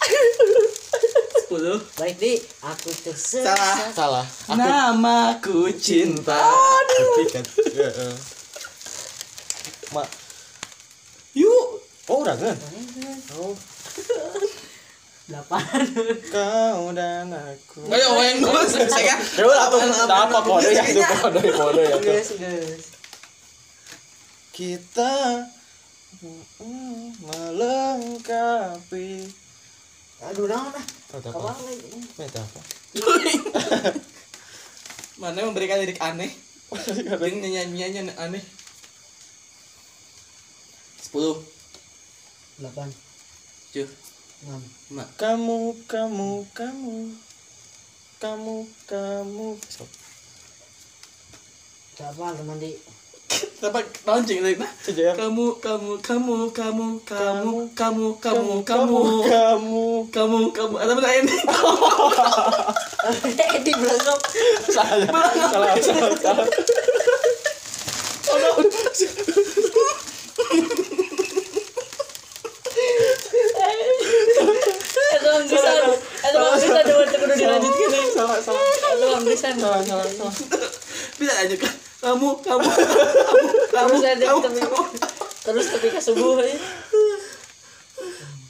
sepuluh 1.50 1.82
baik 1.98 2.14
di 2.22 2.38
aku 2.62 2.94
tersesat 3.02 3.42
Salah. 3.42 3.90
salah. 3.90 4.22
Aku 4.22 4.54
namaku 4.54 5.74
cinta. 5.74 6.38
Kan 7.34 7.42
ya, 7.74 7.90
eh. 7.90 8.14
mak. 9.90 10.06
Yuk. 11.34 11.82
Oh 12.06 12.22
udah 12.22 12.38
kan 12.38 12.54
oh. 13.34 13.58
Delapan 15.26 15.90
kau 16.30 16.94
dan 16.94 17.34
aku. 17.34 17.82
Ayo 17.98 18.14
yang 18.22 18.46
gue 18.46 18.62
saya 18.70 19.18
ya 19.18 19.42
udah 19.42 19.66
tuh 19.74 19.82
apa 20.06 20.38
kode 20.46 20.70
ya. 20.70 20.86
Itu 20.86 21.02
kode 21.02 21.50
kode 21.50 21.82
ya. 21.82 21.98
Guys 21.98 22.30
kita 24.54 25.50
mm, 26.22 27.26
melengkapi. 27.26 29.26
Aduh 30.30 30.46
naon 30.46 30.78
ah 30.78 30.99
Apa? 31.10 31.26
apa? 31.34 31.50
mana 35.20 35.42
memberikan 35.42 35.82
lirik 35.82 35.98
aneh? 35.98 36.30
Yang 37.10 37.42
nyanyi-nyanyi 37.42 38.14
aneh. 38.14 38.44
Sepuluh. 41.02 41.42
Delapan. 42.62 42.94
Tujuh. 43.74 43.90
Enam. 44.46 44.62
Lima. 44.62 45.04
Kamu, 45.18 45.82
kamu, 45.90 46.46
kamu, 46.54 46.96
kamu, 48.22 48.56
kamu. 48.86 49.48
Stop. 49.66 49.90
delapan 51.98 52.32
teman 52.32 52.56
di 52.56 52.72
Dapat 53.60 53.84
launching 54.08 54.40
lagi 54.40 54.56
nah. 54.56 54.72
Kamu, 55.14 55.60
kamu, 55.60 56.00
kamu, 56.00 56.36
kamu, 56.50 56.86
kamu, 57.04 57.56
kamu, 57.76 58.06
kamu, 58.18 58.54
kamu, 58.64 58.96
kamu. 59.28 59.80
kamu, 60.08 60.40
kamu. 60.56 60.74
Ada 60.80 60.92
mana 60.96 61.10
ini? 61.20 61.36
di 63.60 63.72
belakang 63.76 64.20
Salah, 64.70 65.06
salah, 65.52 65.74
salah, 65.76 66.12
salah. 66.16 66.46
dilanjutkan 77.40 77.88
ya. 77.90 78.02
Salah, 78.12 78.38
salah, 78.40 78.62
salah, 79.36 79.80
salah, 79.84 80.06
salah. 80.12 80.34
Bisa? 81.18 81.89
Kamu, 82.00 82.40
kamu, 82.40 82.64
kamu, 82.64 83.48
kamu, 83.76 83.92
terus 83.92 84.04
ada 84.08 84.24
kamu, 84.32 84.40
tapi 84.40 84.58
kamu. 84.64 84.82
terus 85.44 85.66
ketika 85.68 86.00
subuh 86.00 86.40
ya. 86.40 86.56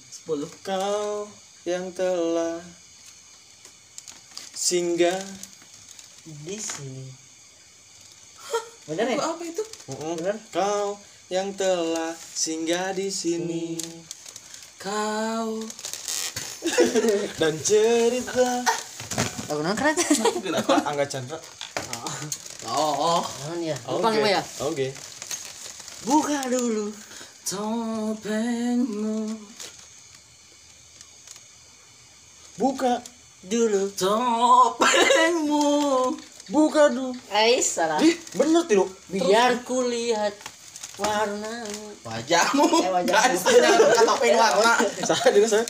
Sepuluh. 0.06 0.46
Kau 0.62 1.26
yang 1.66 1.90
telah 1.90 2.62
singgah 4.54 5.18
di 6.46 6.54
sini. 6.62 7.10
Bener 8.86 9.18
ya? 9.18 9.18
Apa 9.18 9.42
itu. 9.42 9.66
Bener. 9.98 10.38
kau 10.54 10.94
yang 11.26 11.50
telah 11.58 12.14
singgah 12.14 12.94
di 12.94 13.10
sini. 13.10 13.74
Kau. 14.78 15.58
Dan 17.42 17.58
cerita. 17.66 18.62
Lagu 19.50 19.66
non 19.66 19.74
keren 19.74 19.98
Angga 20.86 21.02
Chandra 21.10 21.59
oh, 22.70 22.94
oh. 23.18 23.22
non 23.50 23.60
ya. 23.62 23.76
Lupa 23.88 24.08
gimana 24.14 24.38
ya 24.38 24.42
oke. 24.62 24.86
Buka 26.06 26.38
dulu 26.48 26.86
topengmu. 27.44 29.18
Buka 32.56 32.92
dulu 33.44 33.82
topengmu. 33.98 35.68
Buka 36.50 36.82
dulu. 36.90 37.14
Ais 37.30 37.66
salah. 37.66 37.98
Ih 38.02 38.16
bener 38.38 38.64
tidak? 38.66 38.88
Biar 39.10 39.52
kulihat 39.62 40.34
warna. 40.98 41.66
Wajahmu. 42.06 42.64
Eh, 42.86 42.90
wajahmu. 42.90 43.38
Ada 43.38 44.02
topeng 44.06 44.36
warna. 44.38 44.72
Saya 45.04 45.30
dengar 45.34 45.50
saya 45.50 45.64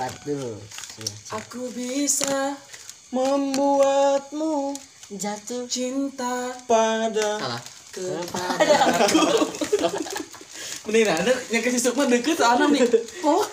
Iya. 0.00 1.12
aku 1.36 1.68
bisa 1.76 2.56
membuatmu 3.12 4.72
jatuh 5.10 5.66
cinta 5.66 6.54
pada 6.70 7.34
salah 7.38 7.62
kepada 7.90 8.78
Mending 10.80 11.12
ada 11.12 11.28
yang 11.52 11.60
kasih 11.60 11.76
sukma 11.76 12.08
deket 12.08 12.40
sana 12.40 12.64
nih. 12.72 12.80
Oh. 13.20 13.44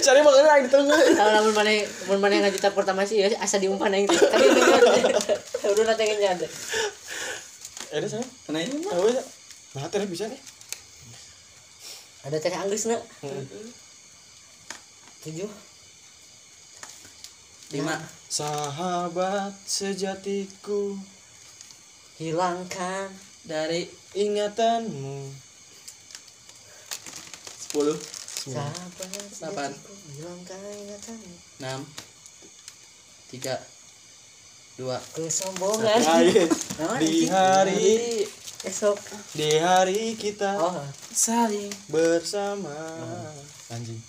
cari 0.00 0.24
makanya 0.24 0.64
di 0.64 0.70
tengah 0.72 0.96
Tahu 0.96 1.28
namun 1.28 1.52
mana 1.52 1.70
mun 2.08 2.18
mana 2.24 2.32
yang 2.40 2.44
ngajita 2.48 2.72
pertama 2.72 3.04
sih 3.04 3.20
ya 3.20 3.28
asa 3.36 3.60
diumpan 3.60 3.92
aing 3.92 4.08
teh. 4.08 4.16
Tadi 4.16 4.46
bener. 4.48 4.80
Udah 5.76 5.84
nanti 5.84 6.08
deh. 6.16 6.50
ada 7.92 8.06
saya 8.08 8.24
Nah 8.48 8.60
ini 8.64 8.80
mah. 8.80 8.96
tahu 8.96 9.12
ya 9.12 9.22
nah 9.76 9.84
terus 9.92 10.08
bisa 10.08 10.24
nih 10.26 10.40
Ada 12.24 12.40
teh 12.40 12.54
Anggris 12.56 12.88
na. 12.88 12.96
Tujuh. 15.20 15.50
Lima. 17.70 17.98
sahabat 18.30 19.50
sejatiku 19.66 20.94
Hilangkan 22.16 23.10
Dari 23.42 23.86
ingatanmu 24.14 25.30
sepuluh. 27.60 27.98
sahabat 28.46 29.10
Delapan. 29.36 29.70
Hilangkan 30.16 30.58
ingatan. 30.80 31.18
Enam. 31.60 31.80
Tiga. 33.28 33.58
Dua. 34.78 34.96
Kesombongan. 35.12 36.00
di 37.02 37.26
anjing? 37.26 37.28
hari 37.28 38.24
esok. 38.64 38.96
di 39.34 39.50
hari 39.60 40.14
kita 40.16 40.56
Oh, 40.56 40.80
Saling. 41.12 41.70
bersama 41.86 42.72
anjing 43.68 44.00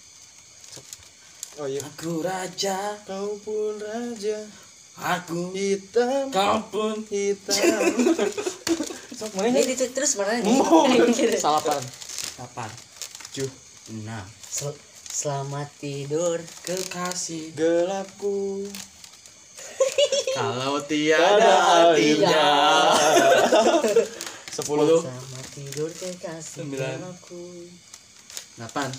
oh 1.57 1.67
iya 1.67 1.81
Aku 1.83 2.21
raja. 2.21 2.97
kau 3.03 3.37
pun 3.39 3.77
raja 3.77 4.37
Aku. 4.97 5.53
hitam 5.53 6.29
Kau 6.29 6.57
pun. 6.69 7.01
hitam 7.05 7.57
sok 9.17 9.33
mana 9.33 9.49
ini 9.49 9.73
itu 9.73 9.85
terus 9.89 10.13
mana 10.13 10.37
nih? 10.37 10.45
Mau. 10.45 10.85
Salapan. 11.33 11.81
Delapan. 12.37 12.69
Tujuh. 13.33 13.49
Enam. 13.89 14.25
Sel- 14.43 14.77
Selamat 15.07 15.65
tidur. 15.81 16.37
Kekasih. 16.61 17.49
gelapku 17.57 18.69
Kalau 20.37 20.77
ada 20.77 20.85
tiada 20.85 21.53
akhirnya 21.89 22.45
sepuluh 24.47 25.01
Selamat 25.01 25.45
tidur 25.49 25.89
kekasih 25.89 26.61
aku. 27.01 27.65
Delapan. 28.53 28.89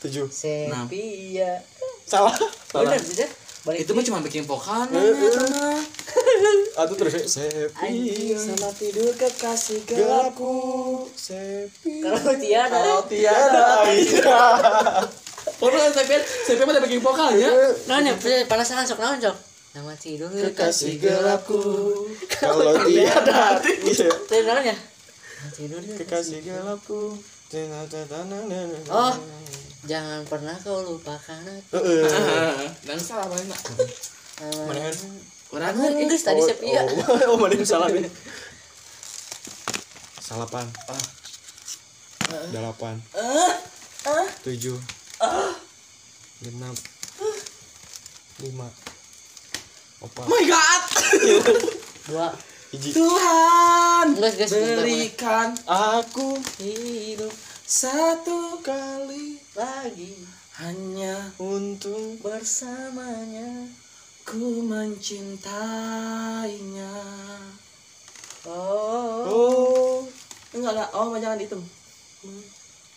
Tujuh 0.00 0.26
Sepia. 0.28 1.58
salah 2.04 2.34
salah 2.64 2.86
Bener 2.86 3.00
sih, 3.00 3.16
Dah. 3.16 3.30
Balik 3.58 3.84
Itu 3.84 3.92
mah 3.92 4.00
cuma 4.00 4.18
bikin 4.22 4.42
vokal 4.42 4.86
Eh, 4.86 4.96
eh. 4.96 5.12
mah. 5.12 5.82
atau 6.78 6.94
terus 6.94 7.12
ya, 7.12 7.24
sepi 7.26 8.32
Selamat 8.32 8.74
tidur 8.74 9.10
kekasih 9.12 9.82
gelapku 9.84 10.54
sepi 11.12 11.98
Kalau 12.00 12.32
tiada. 12.38 12.70
Kalau 12.70 13.00
tiada 13.04 13.66
Oh, 15.58 15.66
lu 15.66 15.78
SMP, 15.80 16.12
SMP 16.44 16.60
mah 16.62 16.70
ada 16.70 16.84
bikin 16.84 17.00
vokal 17.00 17.34
ya? 17.34 17.50
Naon 17.88 18.04
ya, 18.04 18.14
penasaran 18.46 18.84
sok 18.84 19.00
naon 19.00 19.18
sok. 19.18 19.34
Nama 19.68 19.92
tidur 19.96 20.30
kekasih 20.30 20.96
gelapku 20.96 21.58
kalau 22.30 22.78
tiada 22.86 23.58
iya 23.58 24.06
Tadi 24.22 24.42
naon 24.44 24.64
ya? 24.64 24.76
Nama 24.76 25.50
tidur 25.50 25.80
kekasih 25.82 26.46
gelapku 26.46 27.18
Oh, 28.92 29.16
jangan 29.88 30.20
pernah 30.28 30.52
kau 30.60 30.84
lupakan 30.84 31.40
aku. 31.48 31.80
Heeh. 31.80 32.04
Dan 32.86 33.00
salah 33.00 33.24
mana? 33.24 33.56
Mana? 34.68 34.92
Orang 35.48 35.96
Inggris 35.96 36.28
tadi 36.28 36.44
Oh, 36.44 36.46
sepia. 36.48 36.84
Oh, 36.84 37.16
oh, 37.32 37.36
mana 37.40 37.56
yang 37.56 37.64
salah 37.64 37.88
nih? 37.88 38.04
Salapan. 40.28 40.68
Delapan. 42.52 43.00
Tujuh. 44.44 44.76
Genap. 46.44 46.76
Lima. 48.44 48.68
Opat. 50.04 50.24
my 50.28 50.44
god. 50.44 50.82
Dua. 52.12 52.28
Tuhan 52.68 54.20
guys, 54.20 54.52
berikan 54.52 55.56
Aku 55.64 56.36
Hidup 56.60 57.32
satu 57.64 58.60
kali 58.60 59.40
lagi 59.56 60.12
hanya 60.60 61.32
untuk 61.40 62.20
bersamanya. 62.20 63.72
ku 64.28 64.60
mencintainya. 64.60 66.92
Oh. 68.44 69.24
Oh 69.24 70.04
Enggak 70.52 70.76
lah, 70.76 70.92
oh 70.92 71.16
jangan 71.16 71.40
dihitung. 71.40 71.64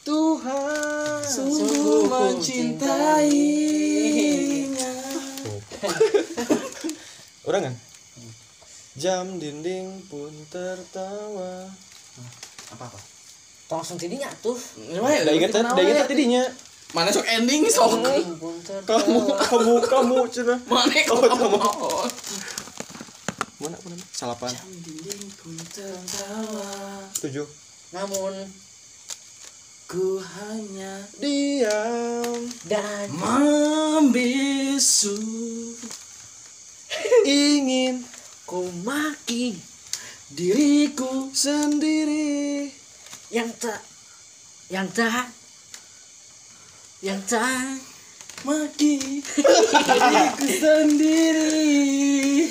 Tuhan. 0.03 1.23
Sungguh 1.23 2.11
mencintainya. 2.11 4.91
Orang 7.47 7.71
kan? 7.71 7.90
Jam 8.99 9.39
dinding 9.39 10.03
pun 10.11 10.27
tertawa. 10.51 11.71
Apa 12.75 12.91
apa? 12.91 12.99
Langsung 13.71 13.95
tidinya 13.95 14.27
tuh. 14.43 14.59
Udah 14.91 15.31
inget? 15.31 15.55
Udah 15.55 15.79
inget 15.79 16.11
tadinya. 16.11 16.43
Mana 16.91 17.07
sok 17.07 17.23
ending 17.23 17.71
sok? 17.71 18.03
Kamu, 18.83 19.31
kamu, 19.31 19.73
kamu, 19.87 20.17
cina. 20.27 20.59
Mana 20.67 20.91
kamu 20.91 21.55
mau? 21.55 22.03
Mana 23.63 23.79
namanya? 23.79 24.05
Salapan. 24.11 24.51
Dinding 24.83 25.23
pun 25.39 25.55
tertawa. 25.71 26.67
Tujuh. 27.15 27.47
Namun 27.95 28.35
Ku 29.91 30.23
hanya 30.23 31.03
Diam. 31.19 32.47
dan 32.63 33.11
membisu 33.11 35.19
Ingin 37.27 37.99
ku 38.51 38.67
maki 38.83 39.55
diriku 40.35 41.31
sendiri. 41.31 42.67
yang 43.31 43.47
tak 43.55 43.79
yang 44.67 44.91
tak 44.91 45.31
yang 46.99 47.15
tak 47.23 47.79
maki 48.43 49.23
diriku 49.23 50.47
sendiri 50.51 51.63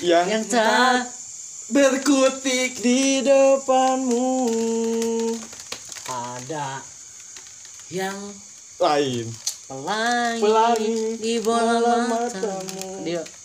Yang, 0.01 0.25
yang 0.33 0.45
tak 0.49 1.05
berkutik 1.69 2.81
di 2.81 3.21
depanmu. 3.21 4.33
ada 6.09 6.81
yang 7.93 8.17
Lain. 8.81 9.29
pelangi, 9.69 10.41
Pelangi 10.41 10.97
di 11.21 11.35
bola 11.45 12.09
matamu. 12.09 13.05
matamu. 13.05 13.40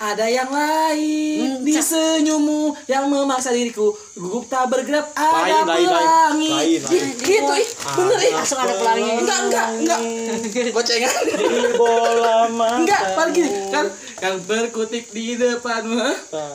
Ada 0.00 0.26
yang 0.26 0.46
lain 0.48 1.38
Hmm, 1.38 1.58
di 1.60 1.74
senyummu 1.74 2.70
yang 2.86 3.06
memaksa 3.06 3.50
diriku 3.50 3.90
gugup 4.12 4.46
tak 4.46 4.66
bergerak 4.66 5.10
ada 5.12 5.34
Lain, 5.34 5.64
lain, 5.64 5.66
lain. 5.66 5.88
pelangi 5.88 6.50
Lain, 6.50 6.80
lain. 6.80 6.94
Ih, 6.94 7.06
gitu 7.18 7.52
ih 7.52 7.68
bener 7.92 8.18
ih 8.20 8.32
langsung 8.32 8.58
ada 8.58 8.74
pelangi. 8.74 9.10
enggak 9.16 9.38
enggak 9.44 9.68
enggak 9.74 10.00
gocengan 10.74 11.14
Di 11.28 11.46
bola 11.74 12.46
matamu. 12.48 12.78
enggak 12.80 13.02
paling 13.12 13.34
gini 13.34 13.50
kan 13.68 13.86
yang 14.18 14.36
berkutik 14.40 15.04
di 15.08 15.34
depanmu 15.34 15.98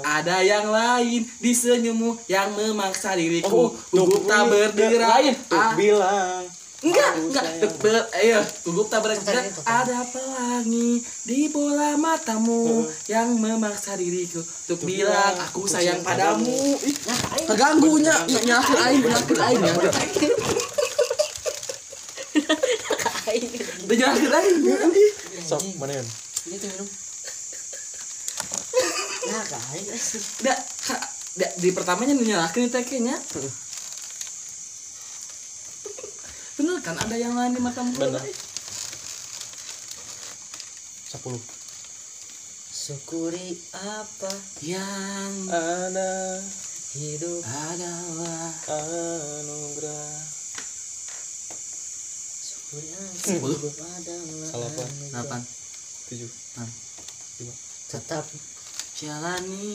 ada 0.01 0.37
yang 0.39 0.67
lain 0.69 1.21
di 1.37 1.51
senyummu 1.53 2.23
yang 2.25 2.47
memaksa 2.49 3.11
diriku 3.13 3.51
Oh, 3.53 3.69
gugup 3.89 4.23
tak 4.23 4.47
berdiri 4.47 4.97
lain. 4.97 5.35
Tuh 5.43 5.67
bilang 5.73 6.47
Enggak, 6.83 7.11
enggak. 7.15 7.45
Tebel, 7.63 7.95
ayo, 8.19 8.43
gugup 8.67 8.91
tabrak 8.91 9.15
enggak. 9.23 9.55
Ada 9.63 10.03
pelangi 10.11 10.99
di 11.23 11.47
bola 11.47 11.95
matamu 11.95 12.83
yang 13.07 13.39
memaksa 13.39 13.95
diriku 13.95 14.43
untuk 14.43 14.83
bilang 14.83 15.39
aku 15.39 15.63
sayang 15.63 16.03
padamu. 16.03 16.75
Terganggunya, 17.47 18.11
nyakit 18.27 18.77
aing, 18.83 18.99
nyakit 18.99 19.39
aing, 19.39 19.61
ya 19.63 19.71
aing. 19.71 19.91
Udah 23.87 23.95
nyakit 23.95 24.31
aing. 24.35 24.57
Sok, 25.47 25.63
mana 25.79 25.95
yang? 25.95 26.07
Ini 26.51 26.55
tuh 26.59 26.67
minum. 26.67 26.87
Nah, 29.23 29.39
kain. 29.47 29.87
Udah, 30.43 30.57
di 31.55 31.69
pertamanya 31.71 32.11
nyalakin 32.11 32.67
itu 32.67 32.75
kayaknya 32.83 33.15
bener 36.63 36.79
kan? 36.79 36.95
Ada 36.95 37.19
yang 37.19 37.35
lain 37.35 37.51
di 37.51 37.59
matamu 37.59 37.91
Bener. 37.99 38.23
sepuluh. 41.11 41.43
Syukuri 42.71 43.59
apa 43.75 44.31
yang 44.63 45.31
ada. 45.51 46.39
hidup 46.95 47.43
adalah 47.43 48.47
anugerah. 48.71 50.15
Syukuri 52.39 52.87
apa 52.95 53.11
Sepuluh. 53.19 53.59
hidup 53.59 53.75
adalah 53.83 54.47
Salapan. 54.47 54.87
anugerah. 54.87 55.11
delapan. 55.11 55.41
Tujuh. 56.07 56.31
Enam. 56.31 56.69
Lima. 57.43 57.53
Tetap 57.91 58.25
jalani 58.95 59.67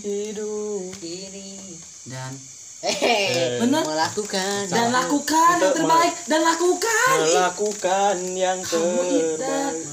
hidup. 0.00 0.88
diri 1.04 1.76
dan 2.08 2.32
eh 2.80 3.60
Bener. 3.60 3.84
melakukan. 3.84 4.64
Dan 4.72 4.88
lakukan 4.88 5.54
yang 5.60 5.76
terbaik. 5.76 6.12
dan 6.24 6.40
lakukan. 6.40 7.16
Melakukan 7.20 8.16
yang 8.32 8.58
terbaik. 8.64 9.24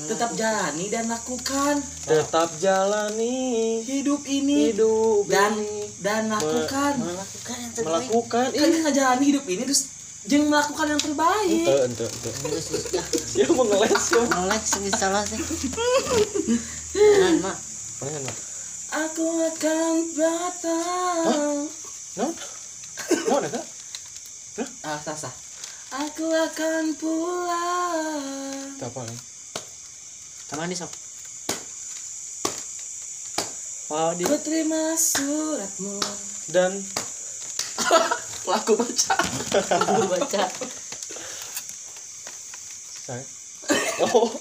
Tetap 0.07 0.31
jalani 0.39 0.85
dan 0.87 1.05
lakukan. 1.11 1.83
Tetap 2.07 2.49
jalani 2.63 3.35
hidup 3.83 4.23
ini 4.23 4.71
hidup 4.71 5.27
dan 5.27 5.59
ini. 5.59 5.91
dan 5.99 6.31
lakukan. 6.31 6.95
melakukan 6.95 7.55
yang 7.59 7.73
terbaik. 7.75 8.07
Melakukan. 8.07 8.45
Kan 8.55 8.69
ngejalani 8.87 9.25
hidup 9.35 9.45
ini 9.51 9.61
terus 9.67 9.81
jangan 10.23 10.47
melakukan 10.47 10.85
yang 10.95 11.01
terbaik. 11.03 11.67
Ente 11.67 12.03
ente 12.07 12.29
ente. 12.31 12.59
Ya 13.35 13.45
mau 13.51 13.67
ngeles 13.67 14.05
ya. 14.15 14.23
Sih 14.63 14.91
salah 14.95 15.27
sih. 15.27 15.39
Mak. 17.43 17.57
aku 18.87 19.27
akan 19.51 19.93
datang 20.15 21.67
non 22.15 22.31
non 23.29 23.43
eta 23.45 23.61
ah 24.83 24.99
sah 24.99 25.17
sah 25.17 25.47
aku 25.93 26.27
akan 26.27 26.97
pulang. 26.99 28.75
Eta 28.75 28.91
apa 28.91 29.01
Sama 30.47 30.63
nih, 30.63 30.79
sok. 30.79 30.91
Oh, 33.91 34.11
di 34.15 34.23
ku 34.23 34.35
terima 34.39 34.95
suratmu. 34.95 35.99
Dan? 36.51 36.79
Laku 38.51 38.79
baca. 38.79 39.15
Gua 39.67 40.05
baca. 40.07 40.43
saya 43.07 43.23
oh. 44.11 44.35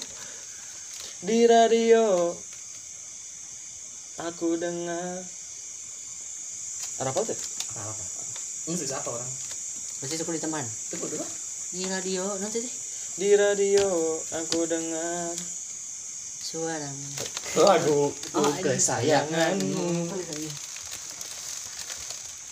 Di 1.23 1.47
radio 1.47 2.35
aku 4.19 4.59
dengar. 4.59 5.23
Ada 6.99 7.11
apa 7.11 7.19
tuh 7.23 7.39
ini 8.67 8.75
siapa 8.77 9.07
orang 9.07 9.31
Masih 9.97 10.21
suku 10.21 10.31
di 10.31 10.41
teman. 10.41 10.61
tunggu 10.87 11.07
dulu 11.07 11.25
Di 11.67 11.83
radio, 11.85 12.23
nanti 12.37 12.61
sih. 12.61 12.73
di 13.17 13.33
radio 13.33 13.87
aku 14.29 14.63
dengar 14.63 15.33
Suara. 16.37 16.87
lagu 17.57 18.13
Oh, 18.31 18.51
kesayanganmu 18.57 20.07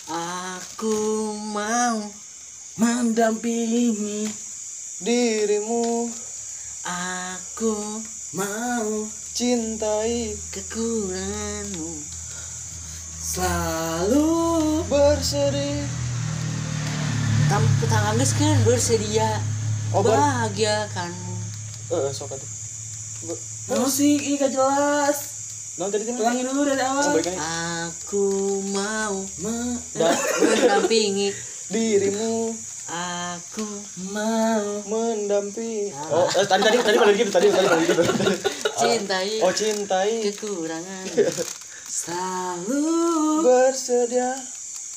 Aku 0.05 0.97
mau, 1.34 1.97
mendampingi 2.76 4.28
dirimu 4.99 6.11
aku 6.86 7.74
mau 8.32 8.89
cintai 9.34 10.38
kekuranganmu. 10.51 11.89
selalu 13.18 14.30
bersedih 14.86 16.05
Kamu 17.46 17.68
kita 17.78 17.98
kan 18.34 18.58
bersedia. 18.66 19.30
Oh, 19.93 20.02
ber- 20.02 20.18
bahagiakanmu. 20.18 21.36
eh 21.86 22.10
sok 22.10 22.34
atuh. 22.34 22.50
Musik 23.78 24.20
ini 24.20 24.36
gak 24.36 24.50
jelas. 24.50 25.18
Non 25.76 25.91
tadi 25.91 26.08
kan 26.08 26.16
ulangi 26.16 26.41
dulu 26.41 26.64
dari 26.64 26.80
oh 26.80 26.98
awal 26.98 27.20
kan 27.20 27.36
Aku 27.86 28.26
mau 28.72 29.22
Ma- 29.39 29.78
mendampingi. 30.41 31.30
dirimu. 31.68 32.56
Aku 32.88 33.66
mau. 34.08 34.66
Mendampingi. 34.86 35.93
Oh 36.08 36.26
eh, 36.32 36.46
tadi 36.46 36.62
tadi 36.64 36.78
tadi 36.80 36.98
pada 36.98 37.14
gitu 37.14 37.30
tadi 37.30 37.48
tadi 37.48 37.66
pada 37.68 37.82
gitu 37.82 38.04
cintai. 38.76 39.30
Oh 39.41 39.52
cintai. 39.52 40.12
Kekurangan. 40.26 41.06
selalu 41.96 42.82
bersedia 43.41 44.34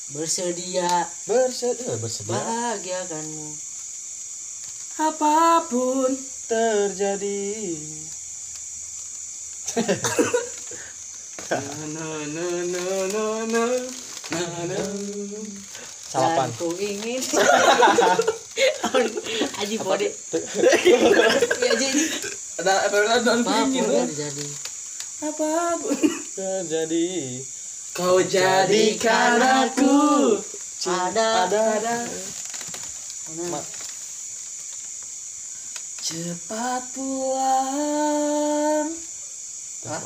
Bersedia 0.09 0.89
bersedia 1.29 1.85
eh, 1.85 1.97
bersedia 2.01 2.33
bahagiakanmu. 2.33 3.49
apa 4.99 5.63
pun 5.69 6.09
terjadi 6.49 7.77
no 11.93 12.09
no 12.25 12.47
no 12.65 12.85
no 13.05 13.25
no 13.45 13.63
no 14.33 14.41
no 14.73 14.81
salapan 16.09 16.49
ku 16.57 16.73
ingin 16.81 17.21
Aji 19.61 19.77
bode 19.77 20.09
Ya 21.61 21.71
jadi 21.77 22.03
ada 22.59 22.73
apa 22.89 22.97
ada 22.97 23.15
Apa 23.23 23.29
pun 23.29 23.39
pingin 23.45 23.85
terjadi 23.87 24.45
apa 25.21 25.77
pun 25.79 25.95
terjadi 26.33 27.07
kau 27.99 28.23
jadikan 28.23 29.43
aku. 29.43 30.39
Ada. 30.87 31.51
Ada. 31.51 32.07
Cepat 35.99 36.81
pulang. 36.95 38.87
Hah? 39.83 40.01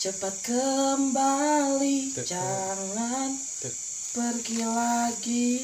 Cepat 0.00 0.34
kembali. 0.48 2.16
Tuh. 2.16 2.24
jangan 2.24 3.36
Tuh. 3.60 3.74
pergi 4.16 4.64
lagi. 4.64 5.60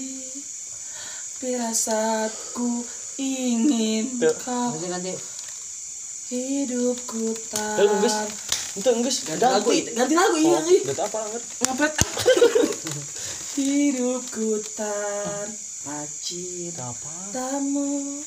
Firasatku 1.41 2.84
ingin 3.16 4.20
Tuh. 4.20 4.36
kau 4.45 4.76
hidupku 6.28 7.32
tak 7.49 7.80
itu 8.80 8.90
enggak 8.96 9.12
ganti 9.28 9.44
lagu 9.44 9.70
ganti 9.92 10.14
lagu 10.16 10.36
iya 10.40 10.57
oh, 10.57 10.62
iya. 10.64 10.80
ganti 10.88 11.02
apa 11.04 11.16
langit 11.20 11.42
ngapet 11.61 11.92
hidupku 13.61 14.48
tanpa 14.72 15.98
cinta 16.24 16.88
tamu 17.28 18.24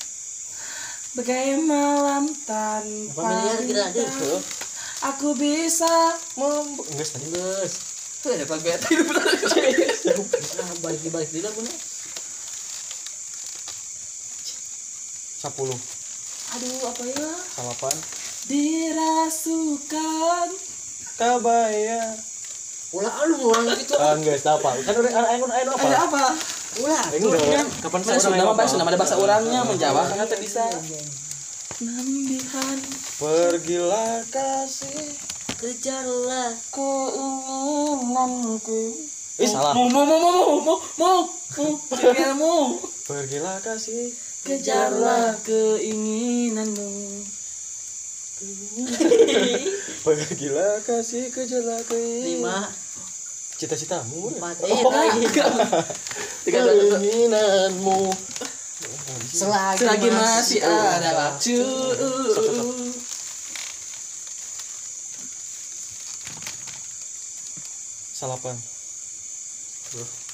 bagai 1.17 1.57
malam 1.57 2.29
tanpa 2.45 3.57
bintang 3.65 3.93
aku 5.01 5.33
bisa 5.33 6.21
mem 6.37 6.77
enggak 6.77 7.07
tadi 7.09 7.25
enggak 7.33 7.65
tuh 8.21 8.29
ada 8.29 8.45
pagi 8.45 8.63
beta 8.69 8.87
itu 8.93 9.03
benar 9.09 9.25
nah 10.61 10.69
bagi 10.85 11.09
bagi 11.09 11.27
tidak 11.33 11.51
punya 11.57 11.73
sepuluh. 15.43 15.75
Aduh 16.55 16.87
apa 16.87 17.03
ya? 17.03 17.27
Salapan 17.51 18.22
dirasukan. 18.47 20.47
Kabaya. 21.19 22.15
Ulah 22.93 23.25
lu 23.25 23.49
ulang 23.49 23.73
gitu 23.73 23.97
kan 23.97 24.21
guys 24.21 24.45
apa? 24.45 24.69
Kan 24.85 24.93
udah 24.93 25.11
ah, 25.17 25.33
ayun 25.33 25.49
ayun 25.49 25.69
apa? 25.73 25.81
Ada 25.81 25.97
apa? 26.05 26.23
Ulah. 26.85 27.01
Kapan 27.81 28.01
saya 28.05 28.21
Sunda 28.21 28.45
apa 28.45 28.69
Sunda 28.69 28.85
ada 28.85 28.97
bahasa 28.97 29.17
orangnya 29.17 29.65
menjawab. 29.65 30.13
Karena 30.13 30.29
tidak 30.29 30.41
bisa 30.45 30.61
nambihan. 31.81 32.77
Pergilah 33.17 34.21
kasih 34.29 35.33
kejarlah 35.63 36.51
keinginanku. 36.75 38.83
Ih 39.39 39.49
salah. 39.49 39.73
Mau 39.73 39.87
mau 39.87 40.05
mau 40.05 40.19
mau 40.19 40.59
mau 40.59 40.83
mau 40.99 41.23
mau. 42.35 42.75
Pergilah 43.07 43.63
kasih, 43.63 44.11
kejarlah 44.43 45.39
keinginanmu. 45.47 47.23
pergilah 50.05 50.83
kasih 50.83 51.31
keinginan 51.31 52.23
Lima 52.23 52.67
cita-citamu 53.55 54.35
Empat 54.35 54.55
Oh, 54.63 54.67
Eh 54.67 54.83
lagi 54.83 55.19
tiga 55.23 55.45
dua 56.43 56.59
satu 56.67 56.85
keinginanmu 56.99 58.11
selagi, 59.33 59.79
Selagi 59.81 60.09
masih 60.13 60.59
ada 60.61 61.11
waktu. 61.17 61.57
Salapan. 68.13 68.55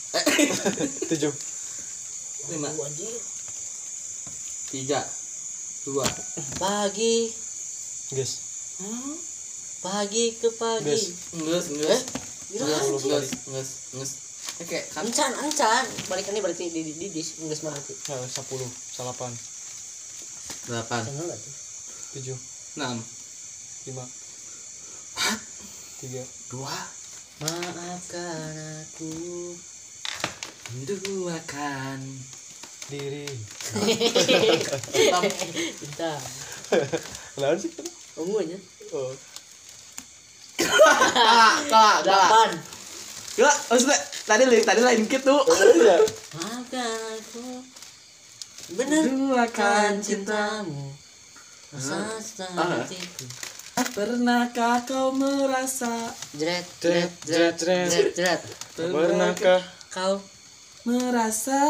Tujuh. 1.10 1.34
Lima. 2.54 2.70
Tiga. 4.70 5.02
Dua. 5.88 6.06
pagi 6.60 7.32
Guys. 8.10 8.42
pagi 9.86 10.34
ke 10.42 10.50
pagi 10.58 10.90
Guys. 10.90 11.06
Nges, 11.38 11.66
nges. 11.78 12.00
Nges, 12.58 12.86
nges, 13.06 13.28
nges, 13.54 13.70
nges. 13.94 14.12
Oke, 14.60 14.82
kan. 14.90 15.06
encan 15.06 15.32
encan 15.46 15.86
berarti 16.42 16.74
di 16.74 16.82
di 16.82 17.06
di 17.06 17.22
berarti. 17.22 18.66
Salapan. 18.74 19.30
Delapan. 20.66 21.02
Channel 21.06 21.26
nggak 21.30 21.38
tuh 21.38 21.54
Tujuh. 22.18 22.38
Enam. 22.82 22.98
Lima. 23.86 24.06
Tiga. 26.02 26.24
Dua. 26.50 26.78
maafkan 27.46 28.58
aku 28.90 29.54
Menduakan. 30.74 32.00
Diri. 32.90 33.30
Lawan 37.38 37.58
sih. 37.62 37.99
Ungunya 38.20 38.60
Oh. 38.90 39.14
Kalah, 40.60 41.56
kalah, 41.70 41.98
delapan. 42.04 42.50
Gila, 43.38 43.54
maksudnya 43.70 43.98
tadi 44.26 44.44
lain 44.50 44.64
tadi 44.66 44.82
lain 44.82 45.02
gitu. 45.08 45.36
Iya. 45.46 45.98
maafkan 46.36 47.00
aku. 47.16 47.64
Bener 48.76 49.02
Duakan 49.08 49.48
kan 49.50 49.94
cintamu. 50.02 50.92
Rasa 51.70 52.02
Ah. 52.58 52.82
hatiku. 52.82 53.26
Pernahkah 53.94 54.84
kau 54.84 55.16
merasa? 55.16 56.12
Jret 56.36 56.68
Jret, 56.84 57.14
jret 57.24 57.56
jret, 57.56 57.88
jret 57.88 58.12
jret 58.12 58.12
jret. 58.18 58.42
Pernahkah 58.76 59.62
kau 59.94 60.20
merasa 60.84 61.62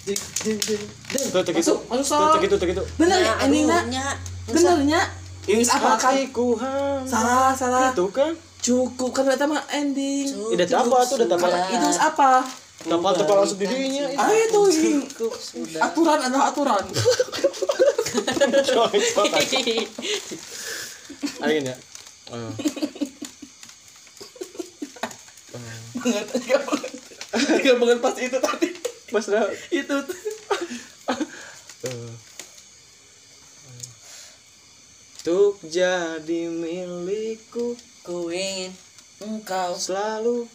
Tetek 0.00 0.56
itu. 0.56 0.74
Tetek 1.28 1.54
itu. 1.60 1.60
Masuk, 1.60 1.78
masuk 1.92 2.04
sok. 2.08 2.20
Tetek 2.20 2.42
itu, 2.48 2.56
tetek 2.56 2.70
itu. 2.72 2.84
Bener 2.96 3.18
ya 3.20 3.32
Nah, 3.36 3.84
nya. 3.84 4.06
Benernya? 4.48 5.00
Ini 5.48 5.64
apa 5.68 5.96
kan? 5.96 6.14
Salah, 7.04 7.52
salah. 7.52 7.92
Itu 7.92 8.08
kan. 8.08 8.32
Cukup 8.60 9.10
kan 9.16 9.24
data 9.24 9.48
mah 9.48 9.64
ending. 9.72 10.28
Ida 10.52 10.64
apa 10.68 10.96
tuh, 11.04 11.16
data 11.20 11.36
apa? 11.36 11.48
Itu 11.72 11.88
apa? 11.96 12.44
Tapal 12.80 13.12
tepal 13.12 13.44
langsung 13.44 13.60
di 13.60 13.68
dirinya. 13.68 14.08
Ah 14.16 14.32
itu 14.32 14.60
aturan 15.76 16.16
adalah 16.16 16.48
aturan. 16.48 16.80
Ayo 21.44 21.58
ya. 21.60 21.76
Oh. 22.32 22.52
Gak 27.60 27.76
banget 27.76 27.98
pas 28.00 28.16
itu 28.16 28.38
tadi 28.40 28.79
Mas 29.10 29.26
dah. 29.26 29.46
itu. 29.70 29.98
Untuk 35.20 35.60
jadi 35.66 36.42
milikku. 36.48 37.76
Ku 38.00 38.32
ingin 38.32 38.72
engkau. 39.20 39.76
Selalu. 39.76 40.48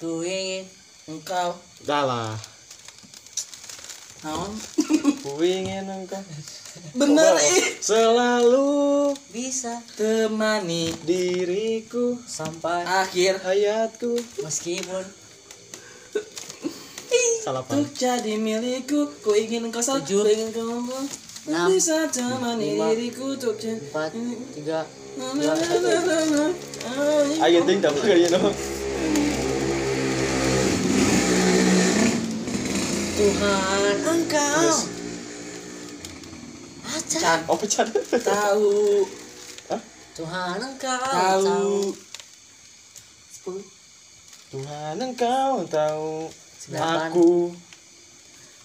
Ku 0.00 0.24
ingin 0.24 0.64
engkau. 1.06 1.54
Dalah 1.84 2.34
naon? 4.26 4.52
Ku 5.22 5.38
ingin 5.38 5.86
engkau. 5.86 6.22
Bener 6.98 7.34
ih. 7.38 7.78
Selalu 7.78 9.14
bisa 9.30 9.80
temani 9.94 10.90
diriku 11.06 12.18
sampai 12.26 12.82
akhir 12.84 13.38
Hayatku. 13.44 14.18
meskipun 14.42 15.04
Salah 17.44 17.62
untuk 17.62 17.86
jadi 17.94 18.34
milikku 18.40 19.06
ku 19.22 19.30
ingin 19.36 19.70
Tujuh. 19.70 20.22
ku 20.22 20.28
ingin 20.28 20.48
engkau 20.50 20.82
Enam. 21.46 21.70
bisa 21.70 22.10
temani 22.10 22.74
diriku 22.74 23.38
untuk 23.38 23.54
empat 23.62 24.10
tiga. 24.50 24.82
Ay. 26.86 27.28
Ayo 27.48 27.58
ting 27.64 27.78
tak 27.78 27.94
kaya 28.02 28.28
no 28.34 28.50
Tuhan 33.16 33.96
engkau 34.04 34.60
Yes. 34.66 34.80
Can. 37.16 37.40
Oh 37.48 37.56
pecat 37.56 37.88
tahu 38.24 39.04
Tuhan 40.16 40.58
engkau 40.58 41.00
tahu 41.00 41.92
sepuluh 43.30 43.64
Tuhan 44.52 44.96
engkau 45.00 45.64
tahu 45.64 46.28
Aku 46.74 47.54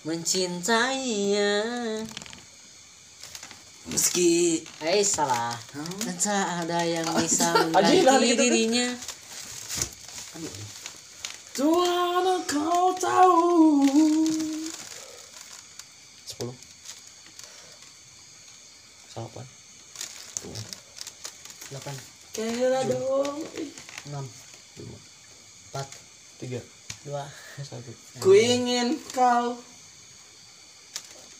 mencintainya. 0.01 1.53
Meski 3.85 4.61
Eh 4.81 5.05
salah. 5.05 5.53
Dan 6.01 6.17
tak 6.17 6.65
ada 6.65 6.81
yang 6.81 7.05
bisa 7.21 7.53
mengganti 7.69 8.33
gitu. 8.33 8.41
dirinya. 8.41 8.87
Tuhan 11.53 12.23
engkau 12.41 12.97
tahu. 12.97 13.37
Sepuluh. 16.25 16.55
Salapan 19.13 19.45
Delapan. 21.69 21.95
Kira 22.33 22.81
dong. 22.89 23.45
Enam. 24.09 24.25
Empat. 25.69 25.87
Tiga 26.41 26.80
Dua. 27.01 27.25
Satu. 27.57 27.89
Ku 28.21 28.29
ingin 28.37 28.93
kau 29.09 29.57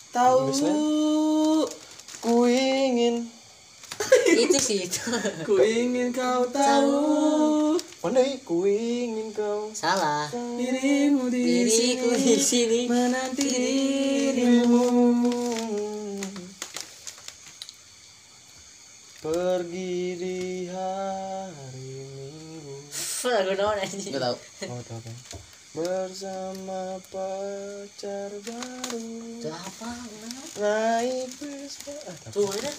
tahu? 0.09 0.49
Ku 2.17 2.49
ingin 2.49 3.29
Itu 4.25 4.57
sih 4.57 4.89
itu. 4.89 5.05
Ku 5.45 5.61
ingin 5.61 6.09
kau 6.09 6.49
tahu. 6.49 7.77
Mana? 8.01 8.25
Ku 8.41 8.65
ingin 8.65 9.29
kau. 9.37 9.69
Salah. 9.77 10.33
Dirimu 10.33 11.29
di 11.29 11.45
Diriku 11.45 12.09
di 12.09 12.41
sini 12.41 12.89
menanti 12.89 13.45
dirimu. 13.45 14.85
Pergi 19.21 20.17
di 20.17 20.65
hari 20.73 21.93
Minggu. 22.17 22.73
Gak 23.21 23.53
tau 23.53 24.33
Oh 24.73 24.81
tahu 24.81 24.99
kan 25.05 25.40
Bersama 25.71 26.99
pacar 27.07 28.31
baru. 28.43 29.07
Itu 29.39 29.47
apa 29.47 29.87
Nah, 29.87 30.99
Naik 30.99 31.31
Vespa. 31.39 31.95
Ah, 32.11 32.15
Tuh 32.27 32.43
ada 32.51 32.71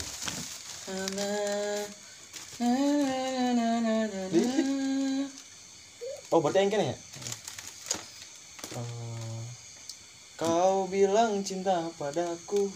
Oh 6.29 6.39
berarti 6.45 6.59
yang 6.61 6.69
kan 6.69 6.93
ya? 6.93 6.97
Oh, 8.77 9.41
kau 10.37 10.85
bilang 10.93 11.41
cinta 11.41 11.89
padaku. 11.97 12.69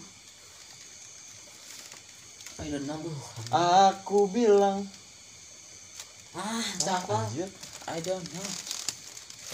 Aku 3.53 4.25
bilang. 4.33 4.81
Ah 6.33 6.65
itu 6.73 6.89
apa. 6.89 7.21
Anjir 7.21 7.49
I 7.85 8.01
don't 8.01 8.25
know 8.33 8.76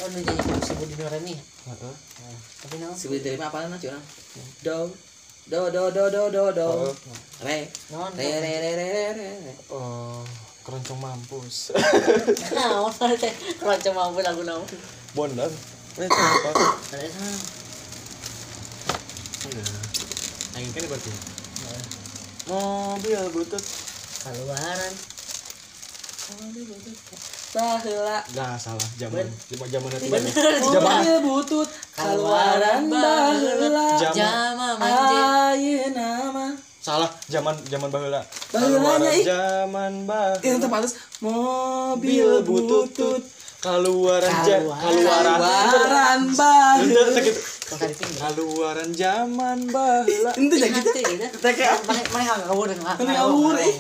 Oh 0.02 0.08
nu 0.10 0.20
jadi 0.26 0.42
sebut 0.66 0.90
di 0.90 0.96
Doremi 0.98 1.38
Heeh. 1.38 1.96
Tapi 2.66 2.76
naon 2.82 2.98
Sebut 2.98 3.22
dari 3.22 3.38
apa 3.38 3.70
nanti 3.70 3.86
orang 3.94 4.02
Do 4.66 4.90
Do 5.44 5.68
do 5.70 5.92
do 5.92 6.08
do 6.08 6.24
do 6.32 6.44
do. 6.56 6.70
Oh. 6.88 6.96
Re. 7.44 7.68
Re 8.16 8.30
re 8.40 8.54
re 8.64 8.72
re 8.80 9.12
re 9.12 9.54
Oh, 9.68 10.24
keroncong 10.64 11.04
mampus. 11.04 11.76
Naon 12.56 12.90
teh 13.20 13.34
Kalau 13.60 13.76
cuma 13.84 14.08
mampu 14.08 14.24
lagu 14.24 14.42
naon? 14.48 14.64
Bondar. 15.12 15.52
Ini 16.00 16.08
apa? 16.10 16.50
Ada 16.90 17.06
sana 17.12 17.36
Angin 20.58 20.70
kan 20.72 20.84
berarti 20.90 21.12
Mobil 22.48 23.22
butut 23.36 23.64
Keluaran 24.24 24.94
Bahula 27.54 28.18
Nah 28.34 28.58
salah 28.58 28.88
Zaman 28.98 29.26
Zaman 29.48 29.90
nanti 29.90 30.10
Mobil 30.10 31.16
butut 31.22 31.70
Keluaran 31.94 32.90
manje 32.90 33.52
Ayo 34.82 35.86
nama 35.94 36.46
Salah 36.82 37.10
Zaman 37.30 37.56
Zaman 37.70 37.88
bahula 37.88 38.22
Bahulanya, 38.50 39.12
ih. 39.14 39.24
Zaman 39.24 39.94
bahula 40.04 40.42
Yang 40.42 40.58
tepat 40.60 40.82
Mobil 41.22 42.26
Mobil 42.26 42.28
butut 42.42 43.22
Keluaran 43.64 44.28
ja- 44.44 44.60
Keluaran. 44.60 45.40
Keluaran 45.40 46.22
Keluaran. 46.36 46.80
Kaluaran 48.20 48.90
zaman 48.92 49.72
baheula. 49.72 50.32
Itu 50.36 50.52
jadi 50.52 50.84
kita. 50.84 51.28
Teka, 51.40 51.80
mana 51.88 52.02
mana 52.12 52.24
ngawur 52.44 52.68
ngawur, 53.00 53.56
eh. 53.56 53.76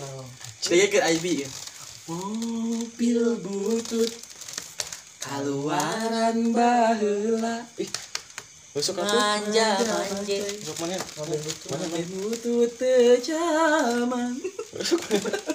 Dia 0.63 0.87
ke 0.87 1.03
IB 1.03 1.43
ya. 1.43 1.47
Mobil 2.03 3.39
butut 3.39 4.11
kaluaran 5.23 6.51
baheula. 6.51 7.63
Ih, 7.79 7.87
Besok. 8.75 8.99
Manja. 8.99 9.79
Besok 9.79 10.77
mana? 10.83 10.99
Mobil 10.99 11.39
itu. 11.39 11.65
mobil 11.71 12.03
butut 12.11 12.71
tejaman. 12.75 14.35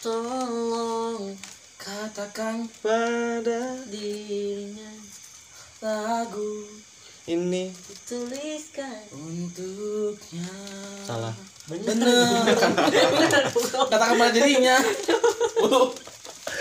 Tolong 0.00 1.36
Katakan 1.76 2.66
Pada 2.80 3.84
dirinya 3.86 4.90
lagu 5.84 6.66
ini 7.26 7.74
tuliskan. 8.06 9.02
untuknya. 9.10 10.46
salah. 11.06 11.34
Bener. 11.66 12.06
Katakan 13.90 14.14
pada 14.14 14.30
dirinya. 14.30 14.76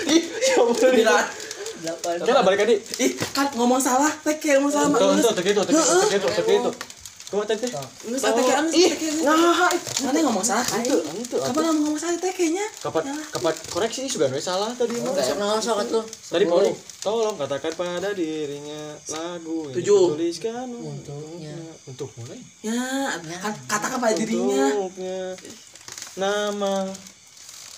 Ih, 0.10 0.24
Bila 0.94 1.18
Delapan. 1.86 2.18
Kira 2.26 2.42
balik 2.42 2.60
tadi. 2.66 2.76
Ih, 2.98 3.12
kan 3.30 3.54
ngomong 3.54 3.78
salah, 3.78 4.10
kayak 4.26 4.58
ngomong 4.58 4.74
salah. 4.74 4.90
Tuh, 4.90 5.14
Nggak 5.14 5.22
tuh, 5.22 5.34
tekitu, 5.38 5.62
tekitu, 5.62 5.84
tekitu, 6.10 6.28
tekitu. 6.42 6.70
Kau 7.26 7.42
tadi. 7.42 7.66
Nggak 7.66 8.18
usah 8.22 8.32
teh 8.38 8.44
kayak 8.46 8.62
Ih, 8.70 8.90
nah, 9.26 9.66
Mana 10.06 10.18
ngomong 10.30 10.46
salah? 10.46 10.62
itu, 10.78 10.94
itu. 11.18 11.36
Kapan 11.42 11.74
ngomong 11.74 11.84
ngomong 11.90 11.98
salah 11.98 12.18
teh 12.22 12.30
kayaknya? 12.30 12.62
Kapan, 12.78 13.02
kapan 13.34 13.54
koreksi 13.74 14.06
sudah 14.06 14.30
salah 14.38 14.70
tadi 14.78 15.02
mah. 15.02 15.10
Usah 15.58 15.74
kan 15.74 15.86
tuh. 15.90 16.06
Tadi 16.06 16.46
Poli, 16.46 16.70
tolong 17.02 17.34
katakan 17.34 17.74
pada 17.74 18.14
dirinya 18.14 18.94
lagu 19.10 19.74
yang 19.74 19.82
dituliskan 19.82 20.70
Untuknya. 20.70 21.58
untuk 21.90 22.14
mulai 22.22 22.38
Ya, 22.62 23.18
kan 23.42 23.54
katakan 23.66 23.98
pada 23.98 24.14
dirinya. 24.14 24.78
untuknya 24.78 25.34
nama 26.16 26.86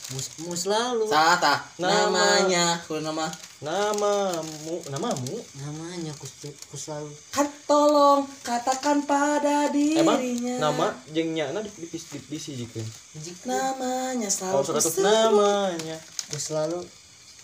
Mus, 0.07 0.28
mus 0.40 0.64
lalu. 0.72 1.03
Salah 1.11 1.36
tak? 1.36 1.60
Nama. 1.84 2.07
Namanya, 2.07 2.80
kalau 2.88 3.03
nama 3.03 3.28
namamu 3.57 4.75
namamu 4.88 5.34
Namanya 5.57 6.13
kus, 6.13 6.29
kus 6.69 6.84
lalu. 6.88 7.09
kan 7.31 7.49
tolong 7.65 8.21
katakan 8.39 9.01
pada 9.01 9.73
emang 9.73 10.13
dirinya. 10.15 10.61
nama 10.61 10.88
jeung 11.09 11.34
nyana 11.34 11.59
di 11.59 11.69
di 11.75 11.89
di 11.89 12.17
disijikeun 12.27 12.85
Jika 13.17 13.41
oh 13.43 13.49
namanya 13.49 14.29
selalu 14.29 14.61
tuh 14.61 14.73
kusebut. 14.77 15.01
namanya 15.01 15.97
kus 16.29 16.47
lalu. 16.51 16.79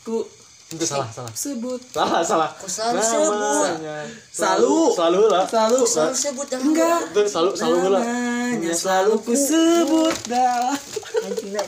ku 0.01 0.21
itu 0.69 0.85
salah 0.85 1.05
salah 1.07 1.33
sebut 1.33 1.81
salah 1.89 2.21
salah 2.21 2.49
Ku 2.57 2.65
selalu 2.67 3.01
sebut. 3.01 3.33
namanya 3.33 3.97
Selalu. 4.29 4.75
selalu 4.93 5.21
lah 5.27 5.43
selalu 5.45 5.79
Ku 5.79 5.87
selalu 5.87 6.13
sebut 6.15 6.45
jangan 6.45 6.65
enggak 6.67 6.99
itu 7.03 7.21
selalu 7.25 7.51
selalu 7.53 7.77
lah 7.89 8.03
namanya 8.05 8.71
selalu 8.71 9.13
ku 9.17 9.33
sebut 9.33 10.15
dalam 10.29 10.77
Anjing 11.25 11.49
nak. 11.51 11.65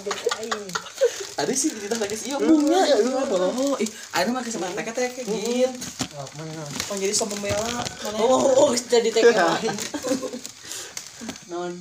Ada 1.35 1.51
sih 1.51 1.67
di 1.75 1.83
kita 1.83 1.99
lagi 1.99 2.15
iya 2.23 2.39
punya 2.39 2.79
ya 2.87 2.95
lu 3.03 3.11
oh 3.11 3.75
ih 3.75 3.89
ada 4.15 4.31
mah 4.31 4.39
kesempatan 4.39 4.71
teka 4.79 4.95
teka 4.95 5.19
gitu. 5.19 5.67
Oh, 6.15 6.27
mana? 6.39 6.63
oh 6.63 6.95
jadi 6.95 7.11
sob 7.11 7.27
pembela 7.27 7.59
mana 7.59 7.83
Oh, 8.23 8.71
oh, 8.71 8.71
jadi 8.71 9.11
TK 9.11 9.35
lain. 9.35 9.75
Non. 11.51 11.71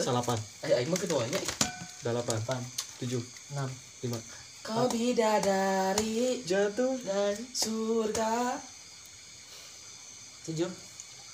salapan. 0.00 0.34
Ayo 0.66 0.74
ayo 0.80 0.86
mah 0.90 0.98
keduanya. 0.98 1.40
Delapan. 2.02 2.60
Tujuh. 2.98 3.22
Enam. 3.54 3.70
lima. 4.02 4.18
Kau 4.66 4.90
bidadari 4.90 6.42
jatuh. 6.42 6.98
Dan 7.04 7.36
surga. 7.52 8.58
Tujuh. 10.48 10.72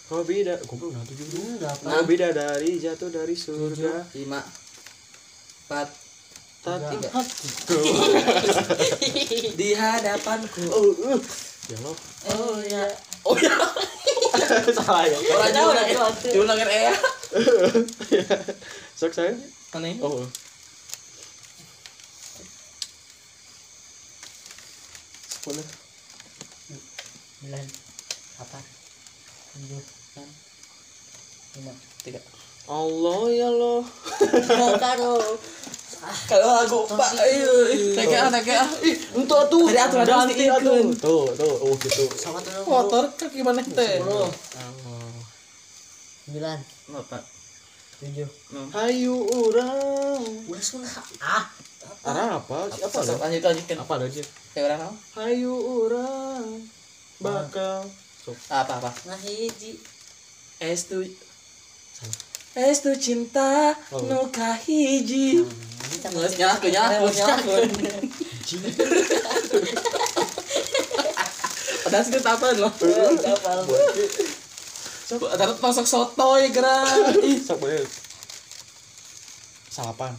kau 0.09 0.25
beda 0.25 0.57
goblok 0.65 0.97
nah 0.97 1.05
tujuh. 1.05 1.27
Dulu 1.31 1.51
Delapan. 1.61 1.89
kau 1.89 2.05
beda 2.09 2.29
dari 2.33 2.71
jatuh 2.81 3.11
dari 3.13 3.35
surga. 3.37 4.09
Lima. 4.17 4.41
Empat 5.69 6.08
tapi 6.63 6.95
tiga 6.99 7.11
di 9.55 9.69
hadapanku 9.75 10.65
oh 10.69 10.91
uh. 11.15 11.21
ya 11.69 11.77
lo 11.85 11.93
Oh 12.29 12.59
ya. 12.67 12.85
oh 13.25 13.37
ya 13.39 13.55
salah 14.77 15.07
ya 15.07 15.17
orang 15.17 15.53
lah, 15.55 15.75
lagi 15.87 15.95
juga 16.35 16.55
lagi 16.55 16.65
eh 16.67 16.97
sok 18.99 19.13
saya 19.15 19.33
aneh 19.77 19.97
oh 20.03 20.27
sepuluh 25.29 25.67
Sembilan. 27.39 27.67
Apa? 28.43 28.59
Tujuh. 29.55 29.79
Enam. 30.19 30.29
Lima. 31.55 31.73
tiga 32.03 32.21
Allah 32.67 33.23
ya 33.31 33.49
lo 33.49 33.87
Karo. 34.83 35.39
Kalau 36.31 36.63
lagu 36.63 36.79
pak. 36.87 37.11
ayo 37.19 37.53
teka 37.95 38.31
ih 38.87 38.97
untuk 39.19 39.41
tuh. 39.51 39.67
Ada 39.67 39.91
aturan 39.91 40.31
diikun 40.31 40.95
tuh 40.95 41.27
tuh. 41.35 41.55
Oh 41.65 41.75
gitu. 41.79 42.05
Sama 42.15 42.39
tuh. 42.41 42.65
motor 42.65 43.11
kaki 43.19 43.43
mana 43.43 43.63
teh. 43.63 43.99
Sembilan. 46.29 46.59
empat 46.95 47.23
Tujuh. 47.99 48.31
hayu 48.79 49.17
orang. 49.27 50.23
Udah 50.47 50.63
sudah. 50.63 50.87
Ah. 51.19 51.51
arah 52.07 52.39
apa? 52.39 52.71
Apa 52.71 52.87
apa 52.87 52.99
ada 53.03 53.15
lanjut 53.27 53.43
lanjutkan. 53.43 53.77
Apa 53.83 53.93
ada 53.99 54.07
sih 54.07 54.23
kayak 54.55 54.71
orang 54.71 54.81
apa? 54.87 54.95
Hayu 55.19 55.55
orang. 55.59 56.47
Bakal. 57.19 57.91
Apa 58.55 58.73
apa? 58.79 58.91
Nah 59.03 59.19
hiji. 59.19 59.83
es 60.59 60.91
tu 60.91 61.07
es 62.59 62.79
tu 62.83 62.91
cinta 62.99 63.79
Oh. 63.95 64.03
nu 64.11 64.27
kahiji 64.35 65.47
Ngeus 66.09 66.35
Padahal 71.89 72.05
sih 72.05 72.21
loh. 72.61 72.73
Sok 77.41 77.59
boleh 77.61 77.81
salapan 79.79 80.13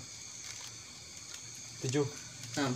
tujuh. 1.84 2.06
Enam. 2.56 2.74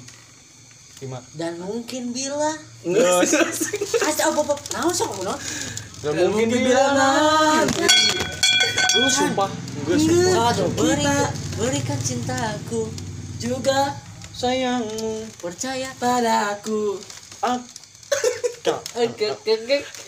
lima. 1.02 1.20
Dan 1.36 1.60
mungkin 1.60 2.16
bila. 2.16 2.54
Asa 4.08 4.24
apa 4.32 4.40
apa? 4.40 4.56
Naon 4.76 4.94
sok 4.94 5.10
kuno? 5.20 5.36
Gak 6.04 6.14
mungkin 6.20 6.52
dibilang 6.52 7.00
Lu 9.00 9.08
sumpah 9.08 9.48
Enggak 9.48 10.00
sumpah. 10.00 10.52
Sok 10.52 10.70
berikan 11.58 12.00
cintaku 12.02 12.90
juga 13.38 13.94
Sayangmu 14.34 15.30
percaya 15.38 15.94
padaku. 16.02 16.98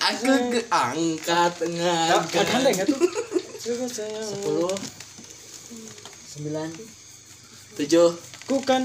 Aku 0.02 0.34
ke 0.50 0.62
angkat 0.74 1.52
tengah. 1.62 2.26
Kak 2.26 2.50
Kak 2.50 2.66
gak 2.66 2.90
tuh 2.90 2.98
Juga 3.62 3.86
sayangmu 3.86 4.34
Sepuluh. 4.34 4.76
Sembilan. 6.34 6.70
Tujuh 7.78 8.10
Ku 8.50 8.58
kan 8.66 8.82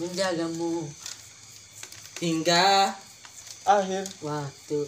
Menjagamu 0.00 0.88
hingga 2.16 2.96
Akhir 3.68 4.08
waktu. 4.24 4.80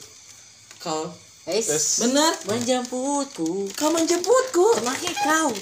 kau 0.80 1.12
Es. 1.44 1.68
Es. 1.68 1.86
benar 2.00 2.32
Menjemputku. 2.48 3.68
kau 3.76 3.92
menjemputku. 3.92 4.66
Semakin 4.80 5.14
kau 5.20 5.52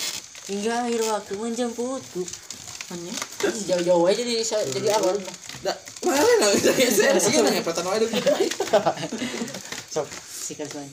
hingga 0.47 0.73
akhir 0.86 1.01
waktu 1.10 1.32
menjemputku. 1.39 2.23
Hanya 2.86 3.10
Jauh-jauh 3.66 4.06
aja 4.06 4.23
jadi 4.23 4.47
jadi 4.47 4.89
awal. 4.94 5.18
da 5.66 5.74
mana 6.06 6.23
lah? 6.23 6.55
Saya 6.55 6.86
saya 6.86 7.18
sih 7.18 7.43
nanya 7.43 7.66
pertanyaan 7.66 7.98
itu 7.98 8.14
Sok 9.94 10.06
Sikat 10.47 10.70
lain. 10.70 10.90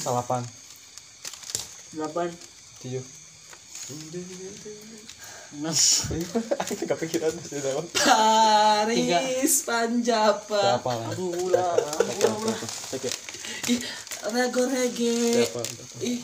Salapan 0.00 0.42
Delapan. 1.92 2.28
Tujuh. 2.80 3.04
Enam. 5.56 5.76
Aku 6.58 6.72
gak 6.88 6.98
pikiran 7.04 7.32
dalam 7.52 7.86
Paris 7.94 9.62
Panjapa. 9.62 10.80
Siapa 10.80 10.90
lah? 10.90 11.08
Aduh 11.12 11.52
ragu 14.32 14.62
rege. 14.66 15.46
Ih. 16.02 16.20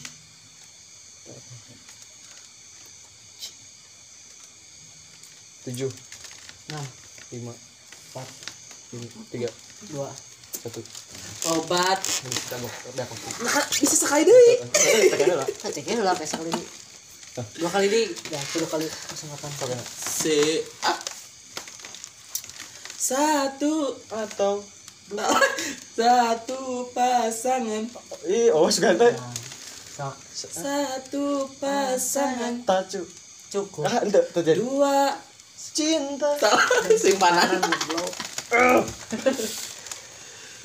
Tujuh. 5.63 5.91
Enam. 6.71 6.87
Lima. 7.31 7.55
Empat. 7.55 8.29
Tiga. 9.31 9.49
Dua. 9.95 10.11
Satu. 10.63 10.81
Obat. 11.59 11.99
Ini 12.03 13.03
aku 13.03 13.15
nah, 13.43 13.67
bisa 13.71 13.95
sekali 13.95 14.23
deh. 14.27 14.63
Lah 16.03 16.15
kayak 16.15 16.31
sekali 16.31 16.51
ini. 16.51 16.65
Dua 17.57 17.71
kali 17.71 17.87
di. 17.89 18.03
Ya 18.31 18.41
dua 18.59 18.69
kali 18.69 18.87
kesempatan. 18.87 19.51
Si 19.97 20.61
ah 20.87 20.99
Satu 23.03 23.99
atau 24.15 24.63
satu 25.99 26.89
pasangan. 26.97 27.85
Ih 28.27 28.49
oh 28.53 28.69
sok 28.73 30.15
satu 30.33 31.47
pasangan. 31.61 32.65
Tacu 32.65 33.05
cukup. 33.53 33.85
Ah 33.85 34.01
terjadi 34.09 34.59
dua 34.59 35.13
cinta. 35.55 36.33
Simpanan 37.03 37.61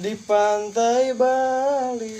di 0.03 0.13
pantai 0.13 1.13
Bali. 1.17 2.15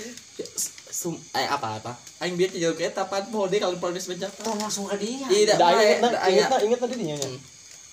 Sum, 0.88 1.14
eh 1.30 1.46
apa 1.46 1.78
apa? 1.78 1.92
Aing 2.18 2.34
biar 2.34 2.50
jadi 2.50 2.74
kayak 2.74 2.96
tapan 2.96 3.22
pohon 3.30 3.46
deh 3.46 3.62
kalau 3.62 3.78
proses 3.78 4.10
bencana. 4.10 4.32
tong 4.34 4.58
langsung 4.58 4.90
ke 4.90 4.98
dia. 4.98 5.28
Iya, 5.30 5.54
na, 5.54 5.60
dah, 5.60 5.70
inget 5.78 6.14
aya. 6.18 6.44
na, 6.50 6.58
inget 6.64 6.78
tadi 6.82 6.94
dinya 6.98 7.14
nya. 7.14 7.30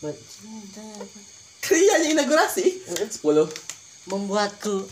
bercinta. 0.01 0.87
Krianya 1.61 2.07
inaugurasi. 2.17 2.65
Sepuluh. 3.11 3.45
Membuatku 4.05 4.85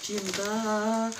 Cinta 0.00 0.56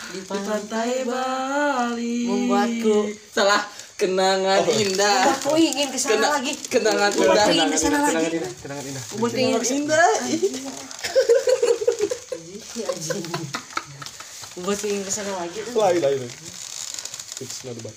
Di 0.09 0.17
di 0.17 0.21
pantai 0.25 1.05
Bali. 1.05 2.25
Membuatku. 2.25 3.13
salah 3.29 3.61
kenangan 3.95 4.65
indah. 4.65 5.29
aku 5.37 5.61
ingin 5.61 5.93
ke 5.93 5.99
sana 5.99 6.17
Kena- 6.17 6.33
lagi 6.35 6.53
Kenangan 6.65 7.11
Membuatku 7.13 7.21
indah. 7.37 7.53
ingin 7.53 7.69
ke 7.69 7.77
sana 7.77 7.97
Kenangan 7.99 8.15
lagi 8.17 8.29
indah, 8.33 8.53
kenangan 8.57 8.85
indah. 8.87 9.03
membuatku 9.11 9.37
ingin 9.37 9.53
Kenangan 9.53 9.61
ke 9.61 9.67
sana 9.69 9.77
indah. 9.77 10.09
Membuatku 14.55 14.87
ingin 14.87 15.03
ke 15.03 15.13
sana 15.13 15.33
lagi 15.37 15.59
Lain 15.69 16.01
lain. 16.01 16.21
It's 17.39 17.61
not 17.63 17.77
bad. 17.79 17.95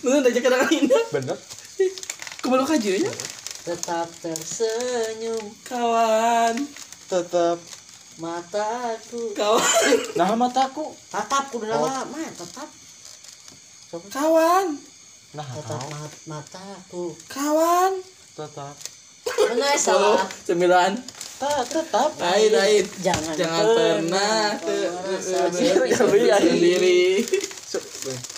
Bener 0.00 0.22
aja 0.24 0.40
kenangan 0.40 0.70
indah. 0.70 1.02
Bener. 1.10 1.36
Kemalu 2.42 2.64
kajunya. 2.66 3.12
tetap 3.62 4.10
tersenyum 4.18 5.54
Kawan, 5.62 6.58
Tetap 7.06 7.58
mataku 8.18 9.30
kawan, 9.32 9.96
nah 10.18 10.34
mataku. 10.34 10.90
tatap 11.06 11.48
kudu 11.48 11.64
nama 11.64 12.02
mah 12.04 12.28
tetap 12.28 12.68
kawan, 14.10 14.66
Nah, 15.32 15.48
tetap 15.48 15.80
mat 15.86 16.12
mataku 16.26 17.14
kawan. 17.24 18.02
tetap. 18.34 18.74
mana 19.22 19.64
ya 19.64 19.78
salah 19.78 20.26
sembilan. 20.42 20.92
Ta- 21.38 21.62
tetap. 21.64 22.10
Lain, 22.16 22.50
lain. 22.50 22.84
jangan 23.00 23.34
Jangan 23.34 23.64
pernah 23.70 24.44
sendiri, 25.22 25.88
anjing. 26.28 26.50
sendiri. 26.50 27.00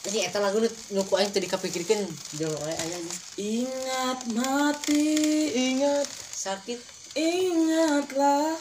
Jadi 0.00 0.24
eta 0.24 0.40
lagu 0.40 0.64
nu 0.64 0.68
nu 0.96 1.04
ku 1.04 1.20
aing 1.20 1.28
teu 1.28 1.44
dikapikirkeun 1.44 2.08
jeung 2.40 2.56
oleh 2.56 2.72
aya 2.72 2.96
nya. 2.96 3.14
Ingat 3.36 4.18
mati, 4.32 5.04
Ingat. 5.52 6.08
Sakit. 6.32 6.80
Ingatlah. 7.12 8.56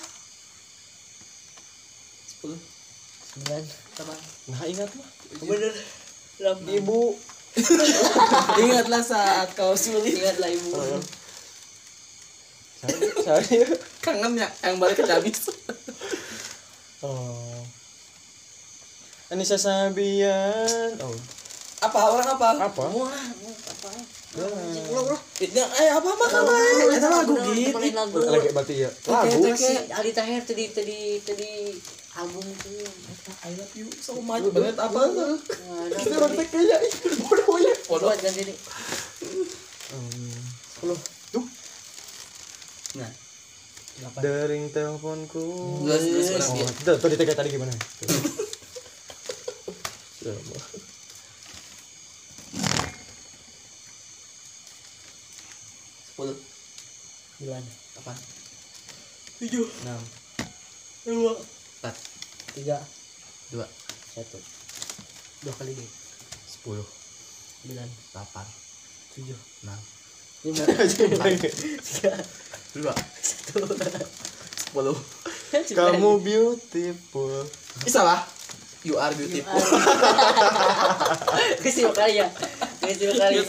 Sepuluh. 2.27 2.59
sembilan. 3.29 3.63
Tambah 3.95 4.17
Nah 4.51 4.63
ingat 4.67 4.89
mah 4.97 5.09
bener 5.45 5.73
Ibu. 6.79 7.01
Ingatlah 8.63 9.01
saat 9.03 9.51
kau 9.55 9.75
sulit. 9.75 10.15
ingatlah 10.15 10.47
ibu. 10.47 10.71
Saya 12.79 12.95
saya 13.19 13.67
Kangen 14.05 14.39
ya 14.39 14.47
yang 14.63 14.79
balik 14.79 15.03
ke 15.03 15.05
Dabis. 15.07 15.51
Oh 17.03 17.58
Anissa 19.29 19.61
Sabian 19.61 20.97
Oh. 21.05 21.13
Apa 21.79 21.99
orang 22.11 22.27
apa? 22.27 22.47
Apa? 22.59 22.83
wah 22.91 23.07
apa? 23.07 23.89
Eh 25.39 25.89
apa 25.95 26.09
makan 26.11 26.43
lain? 26.43 26.75
Itu 26.91 27.07
lagu 27.07 27.33
gitu. 27.55 27.79
Lagu. 27.95 28.17
Lagi 28.19 28.49
berarti 28.51 28.73
ya. 28.83 28.89
Lagu. 29.07 29.39
Ali 29.95 30.11
Tahir 30.11 30.43
tadi 30.43 30.75
tadi 30.75 31.23
tadi 31.23 31.79
album 32.19 32.43
itu. 32.43 32.83
I 33.47 33.55
love 33.55 33.73
you 33.79 33.87
so 33.95 34.19
much. 34.19 34.43
Banget 34.51 34.75
apa 34.75 34.99
tuh? 35.07 35.39
ada 35.39 36.15
orang 36.19 36.31
teh 36.35 36.47
kayak 36.51 36.81
bodoh 37.23 37.57
ya. 37.63 37.73
Bodoh. 37.87 38.11
ganti 38.11 38.41
ini 38.43 38.55
sepuluh. 40.75 40.99
Tuh 41.31 41.45
Nah, 42.97 43.09
Dering 44.23 44.73
teleponku. 44.73 45.45
Oh, 45.85 46.63
tuh, 46.81 46.95
tuh 46.97 47.07
ditegak 47.11 47.37
tadi 47.37 47.53
gimana? 47.53 47.71
Sama. 50.19 50.59
sepuluh. 56.03 56.35
sembilan 57.37 57.63
Apa? 58.03 58.13
Tujuh. 59.39 59.65
Enam. 59.87 60.01
Dua. 61.07 61.33
Empat. 61.79 61.95
tiga 62.51 62.77
Dua. 63.49 63.63
satu 64.11 64.35
dua 65.39 65.53
kali 65.55 65.71
deh 65.71 65.89
Sepuluh. 66.43 66.83
sembilan 67.63 67.87
Delapan. 68.11 68.47
Tujuh. 69.15 69.39
Enam. 69.63 69.79
lima 70.43 70.63
Tiga. 71.87 72.13
Dua. 72.75 72.93
satu 73.23 73.63
Sepuluh. 74.59 74.97
Kamu 75.79 76.19
beautiful. 76.21 77.47
Ih, 77.87 77.91
salah. 77.91 78.38
You 78.79 78.95
are 78.95 79.11
beautiful. 79.11 79.59
Kasih 81.59 81.91
kali 81.91 82.23
ya 82.23 82.31
Kasih 82.79 83.11
kali. 83.11 83.43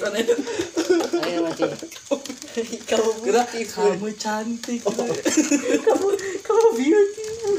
Ayo 1.22 1.38
mati 1.46 1.62
Kamu 2.90 3.10
Kira 3.22 3.46
beautiful 3.46 3.94
kamu 3.94 4.10
cantik. 4.18 4.82
Kamu 4.82 6.08
Kamu 6.42 6.68
beautiful 6.74 7.54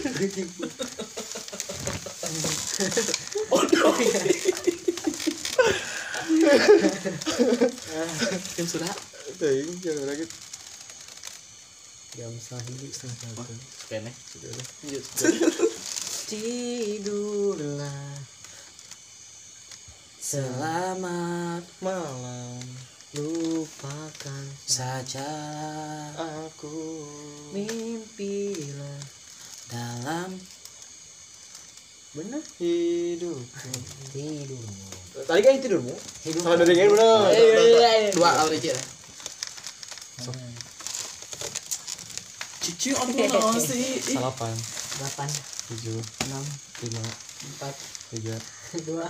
Bodoh. 3.47 3.95
Jam 8.55 8.65
sudah. 8.67 8.91
Teh, 9.39 9.63
jangan 9.79 10.05
lagi. 10.11 10.25
Jam 12.19 12.31
setengah 12.35 12.67
setengah 12.91 13.15
satu 13.31 13.53
Kene. 13.87 14.11
Lanjut. 14.11 15.03
Tidurlah 16.31 18.15
Selamat 20.15 21.59
Malam 21.83 22.63
Lupakan 23.19 24.45
saja 24.63 25.27
aku. 26.15 27.03
Mimpilah 27.51 29.03
dalam 29.67 30.39
Bener 32.15 32.39
Hidupku. 32.63 33.71
Tidur 34.15 34.63
Tadi 35.27 35.41
kan 35.43 35.59
tidurmu. 35.59 35.91
Hidup 36.31 36.47
Salah 36.47 36.63
dari 36.63 36.79
yang 36.79 36.95
benar. 36.95 37.27
dua 38.15 38.29
kali 38.39 38.55
aja. 38.55 38.71
Cici 42.63 42.95
apa 42.95 43.51
sih? 43.59 43.99
Salapan. 43.99 44.55
Delapan 44.95 45.59
Tujuh. 45.71 45.99
Enam 46.27 46.43
Lima. 46.83 47.03
Empat 47.47 47.75
Tiga. 48.11 48.35
Dua 48.83 49.07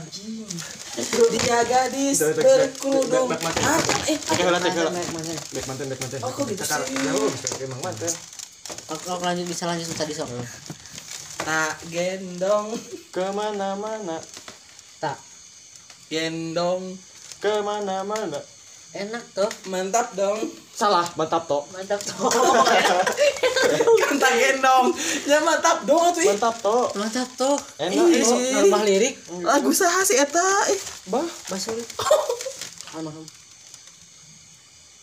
Dia 1.33 1.59
gadis 1.65 2.17
berkerudung. 2.21 3.33
Back, 3.33 3.41
back, 3.41 3.55
back. 3.57 4.09
Eh, 4.09 4.17
lah. 4.45 4.61
Mantan, 4.61 4.73
mantan. 5.09 5.89
Back 5.89 5.97
back. 5.97 6.21
Oh, 6.21 6.31
kok 6.33 6.45
gitu 6.45 6.61
sih? 6.61 6.97
Ya, 7.01 7.11
oh, 7.17 7.29
bisa 7.33 7.47
emang 7.65 7.81
aku 8.91 9.23
lanjut 9.25 9.45
bisa 9.49 9.65
lanjut 9.65 9.89
tadi 9.97 10.13
sok 10.13 10.29
tak 11.41 11.73
gendong, 11.89 12.77
Ke 13.09 13.33
mana-mana. 13.33 14.21
Tak 15.01 15.17
gendong, 16.13 16.95
Ke 17.41 17.65
mana-mana. 17.65 18.39
Enak 18.93 19.23
tuh 19.33 19.49
mantap 19.71 20.13
dong. 20.13 20.37
Salah, 20.71 21.05
mantap 21.13 21.45
toh. 21.45 21.67
Mantap 21.69 21.99
tuh 21.99 22.15
Kan 24.01 24.15
tak 24.17 24.33
gendong. 24.33 24.87
Ya 25.25 25.37
mantap 25.39 25.83
dong 25.85 26.01
atuh. 26.01 26.21
ih. 26.23 26.27
Mantap 26.31 26.55
toh. 26.59 26.89
Mantap 26.95 27.29
tuh 27.35 27.55
Enak 27.77 27.93
toh. 27.93 28.07
sih. 28.25 28.51
Nambah 28.55 28.81
lirik 28.83 29.13
Lagu 29.43 29.71
saha 29.71 30.01
sih 30.01 30.17
eta? 30.17 30.41
Eh, 30.71 30.79
Bah, 31.07 31.27
Bahasa 31.47 31.75
lirik 31.75 31.91
Almarhum 32.97 33.27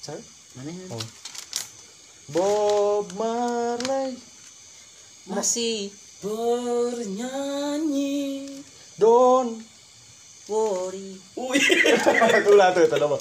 saya. 0.00 0.20
Mana 0.56 0.72
ya? 0.72 0.84
Oh. 0.88 1.04
Bob 2.28 3.12
Marley. 3.16 4.16
Masih 5.28 5.92
bernyanyi. 6.24 8.16
Don. 8.96 9.60
worry 10.48 11.20
Uy. 11.36 11.60
Ulah 12.50 12.72
tuh, 12.72 12.88
apa? 12.88 13.16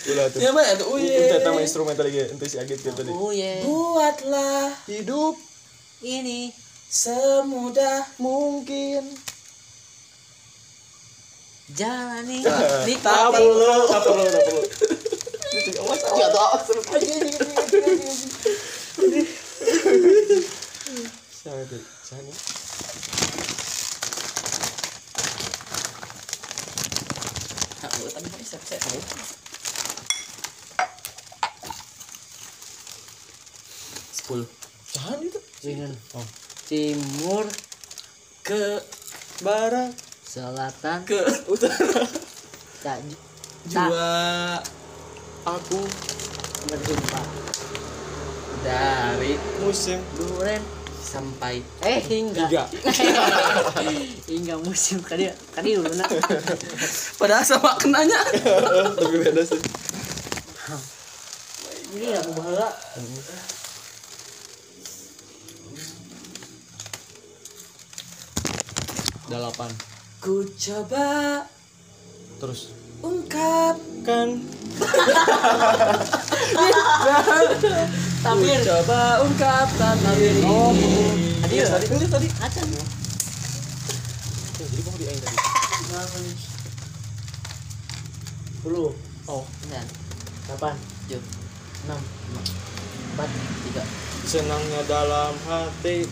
Ulah 0.00 0.26
tuh. 0.32 0.40
Ya 0.40 0.50
mana 0.56 0.72
tuh? 0.80 0.96
Uy. 0.96 1.04
Itu 1.04 1.36
tema 1.44 1.60
instrumen 1.60 1.92
tadi 1.92 2.16
ya, 2.16 2.24
itu 2.24 2.44
si 2.48 2.56
Agit 2.56 2.80
gitu 2.80 2.96
tadi. 2.96 3.12
Oh 3.12 3.28
yeah 3.28 3.60
Buatlah 3.60 4.72
Hidup 4.88 5.36
Ini 6.00 6.48
semudah 6.88 8.08
mungkin 8.16 9.04
jalani 11.70 12.42
Tak 12.42 12.82
nikmati 12.88 13.30
perlu, 13.38 13.86
tak 13.86 14.00
perlu, 14.02 14.24
tak 14.26 14.42
perlu. 14.42 14.62
Jatuh. 16.18 16.48
Siapa? 21.30 21.76
Siapa? 22.04 22.32
Nah, 27.80 27.90
buat 27.96 28.12
tadi 28.12 28.28
mau 28.28 28.44
siap 28.44 28.62
siap. 28.68 28.82
Sepuluh. 34.30 34.46
Jangan 34.88 35.18
itu. 35.20 35.40
dengan 35.58 35.90
Oh. 36.12 36.22
timur 36.64 37.42
Ke 38.40 38.78
Barat, 39.40 39.90
selatan 40.22 41.02
ke 41.02 41.18
utara. 41.46 42.06
tak 42.80 43.02
ju- 43.02 43.22
tak 43.66 43.90
jua 43.90 44.14
Aku 45.42 45.82
berjumpa 46.62 47.20
dari 48.60 49.34
musim 49.58 49.98
duren 50.14 50.62
sampai 51.00 51.58
eh 51.80 51.98
hingga 51.98 52.44
tiga. 52.46 52.64
hingga 54.30 54.54
musim 54.58 55.00
kali 55.00 55.26
kali 55.50 55.74
dulu 55.74 55.90
nak 55.90 56.06
padahal 57.16 57.42
sama 57.42 57.74
kenanya 57.74 58.20
Tapi 58.94 59.16
beda 59.18 59.42
sih. 59.42 59.58
ini 61.90 62.14
aku 62.14 62.30
bahala 62.32 62.68
Delapan. 69.30 69.70
ku 70.18 70.42
coba 70.52 71.46
Terus. 72.36 72.74
ungkap 73.00 73.78
kan 74.02 74.28
ku 78.26 78.44
coba 78.60 79.00
ungkap 79.22 79.66
tabir 79.78 80.34
Oh, 80.42 80.74
tadi 81.40 81.54
ya 81.56 81.66
tadi 81.70 81.86
tadi 81.86 82.06
tadi. 82.06 82.28
acan 82.42 82.66
Jadi 84.58 84.78
kok 84.82 84.94
di 84.98 85.04
aing 85.06 85.22
tadi. 85.22 85.38
puluh 88.60 88.92
Oh, 89.24 89.46
sembilan. 89.62 89.86
Delapan. 90.44 90.74
Tujuh. 91.06 91.22
Enam. 91.86 92.00
Empat. 93.14 93.28
Tiga. 93.62 93.82
Senangnya 94.26 94.82
dalam 94.84 95.38
hati. 95.46 96.02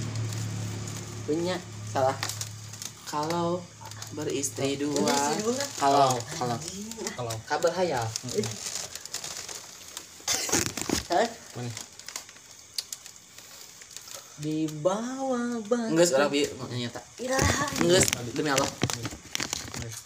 punya. 1.27 1.59
Salah 1.90 2.15
kalau 3.09 3.65
beristri 4.13 4.77
dua. 4.77 5.17
kalau 5.81 6.13
kalau 6.37 6.57
Kalau 7.17 7.35
kabar 7.49 7.73
hayal. 7.73 8.05
Mana? 11.57 11.89
di 14.39 14.71
bawah 14.71 15.59
batu. 15.67 15.91
Enggak 15.91 16.15
orang 16.15 16.31
bi 16.31 16.47
nyata 16.79 17.01
enggak 17.83 18.03
demi 18.39 18.51
Allah. 18.55 18.71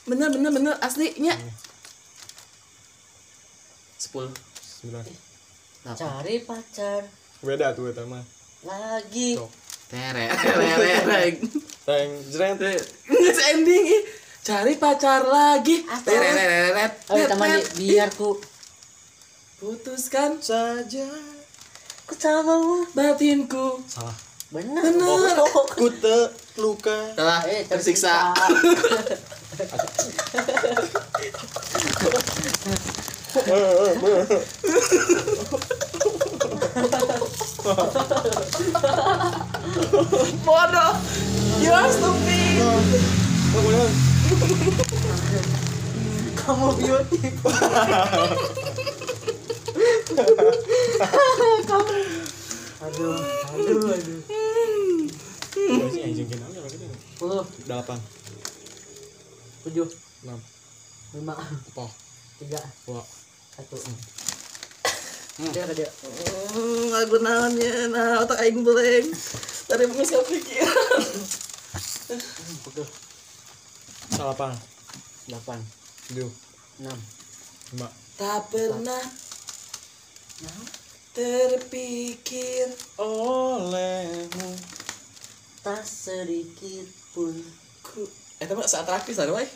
Bener 0.09 0.29
bener 0.33 0.51
bener 0.51 0.75
aslinya. 0.81 1.37
Sepuluh. 4.01 4.33
Sembilan. 4.61 5.05
cari 5.95 6.41
pacar. 6.49 7.05
Beda 7.45 7.77
tuh 7.77 7.93
eta 7.93 8.09
mah. 8.09 8.25
lagi. 8.65 9.37
Sok. 9.37 9.62
Tere 9.93 10.25
tere 10.41 10.69
tere 11.05 11.29
Teng 11.83 12.11
jreng. 12.31 12.55
enggak 13.05 13.39
ending 13.51 13.85
ih. 13.91 14.03
cari 14.41 14.75
pacar 14.75 15.23
lagi 15.23 15.85
Apa? 15.85 16.01
tere 16.03 16.29
tere 16.33 16.57
tere 16.71 16.85
oh 17.11 17.19
teman 17.29 17.61
biar 17.77 18.09
ku 18.11 18.41
putuskan 19.59 20.41
Saja. 20.41 21.07
ku 22.03 22.15
samamu 22.17 22.89
batinku 22.91 23.85
Salah. 23.87 24.17
benar 24.49 24.83
Bener. 24.83 25.37
Oh. 25.39 25.65
Ku 25.71 25.87
terluka. 25.95 27.13
telah 27.13 27.41
eh 27.47 27.65
tersiksa 27.65 28.33
bodoh. 40.43 40.93
You 41.63 41.71
are 41.73 41.91
stupid. 41.91 42.59
Kamu 46.43 46.75
beauty 46.75 47.19
kamu 51.63 51.95
aduh 52.83 53.15
aduh 53.55 53.95
aduh. 53.95 54.21
Anjing 55.63 56.03
ya 56.03 56.09
gitu. 56.11 56.35
satu 63.53 63.77
dia 65.51 65.65
dia 65.75 65.91
Hmm, 66.53 66.93
naonnya 67.19 67.89
nah 67.89 68.21
otak 68.21 68.39
aing 68.45 68.61
tadi 69.67 69.83
mau 69.89 69.97
nggak 69.99 70.25
pikiran 70.29 71.03
puluh 72.63 72.89
Salapan. 74.13 74.53
delapan. 75.25 75.57
Tujuh. 76.13 76.29
enam. 76.85 76.99
Lima. 77.73 77.89
tak 78.21 78.45
pernah 78.53 79.01
terpikir 81.17 82.69
Olehmu. 83.01 84.51
tak 85.65 85.81
sedikit 85.81 86.85
pun. 87.17 87.33
Ku. 87.81 88.05
Eh 88.37 88.45
tapi 88.45 88.61
saat 88.69 88.85
terakhir 88.85 89.15
sadar 89.17 89.33
wae 89.33 89.49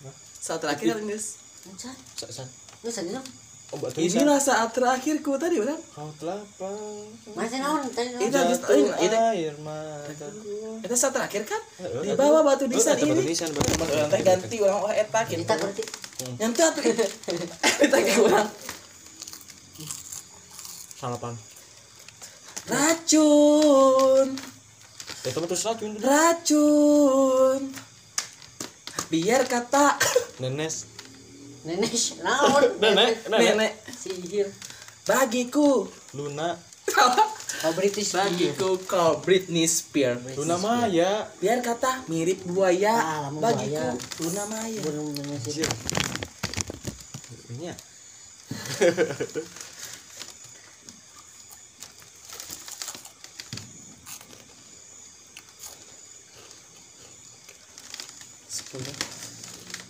Hah? 0.00 0.14
saat 0.40 0.64
terakhir 0.64 0.96
guys 1.02 1.36
Encan, 1.68 1.92
Sa- 2.16 2.32
sa- 2.32 2.48
nggak 2.80 2.94
sadar. 2.94 3.24
Obat 3.70 3.94
tulisan. 3.94 4.18
inilah 4.20 4.36
saat 4.36 4.70
terakhirku 4.70 5.34
tadi 5.36 5.56
orang 5.56 5.78
Kau 5.88 6.10
telapang. 6.16 7.06
Masih 7.32 7.58
naon 7.58 7.86
tadi? 7.88 8.18
Itu 8.18 8.34
habis 8.34 8.58
itu 8.58 9.16
air 9.16 9.54
mataku. 9.56 10.82
itu 10.82 10.94
saat 10.94 11.14
terakhir 11.14 11.42
kan 11.44 11.62
di 12.02 12.10
bawah 12.12 12.42
batu 12.42 12.66
nisan 12.66 12.94
eh, 12.94 13.00
batu 13.00 13.14
ini 13.14 13.22
nisan, 13.24 13.50
batu- 13.52 13.78
teh 14.10 14.20
ganti 14.20 14.56
orang 14.58 14.80
oh 14.80 14.90
eta 14.90 15.20
gitu 15.24 15.40
Kita 15.40 15.54
berarti 15.56 15.82
yang 16.36 16.50
tuh 16.50 16.64
atuh 16.64 16.82
kita 16.82 17.96
ke 17.96 18.12
orang 18.20 18.48
Salapan. 20.92 21.34
racun 22.66 24.28
Ya 25.20 25.30
teman 25.30 25.46
terus 25.46 25.62
racun. 25.62 25.92
racun 25.96 27.60
biar 29.06 29.42
kata 29.44 29.94
Nenes. 30.38 30.86
Nenek 31.66 31.92
naon? 32.24 32.62
Nenek, 32.82 33.28
nenek. 33.28 33.40
nenek 33.52 33.72
Sihir. 33.92 34.48
bagiku 35.04 35.88
Luna. 36.16 36.56
Oh 37.60 37.76
British 37.76 38.16
bagiku 38.16 38.80
kau 38.88 39.20
Britney 39.20 39.68
Spears 39.68 40.24
Luna 40.32 40.56
Maya. 40.56 41.28
biar 41.44 41.60
kata 41.60 42.08
mirip 42.08 42.40
buaya 42.48 42.96
Ah, 42.96 43.28
bagiku 43.28 43.76
buaya. 43.76 44.16
Luna 44.24 44.44
Maya 44.48 44.80
Belum. 44.80 45.12
Ini 47.52 47.64
ya. 47.68 47.74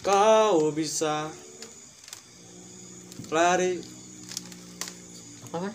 Kau 0.01 0.73
bisa 0.73 1.29
lari 3.31 3.79
Apa 5.47 5.57
man? 5.63 5.75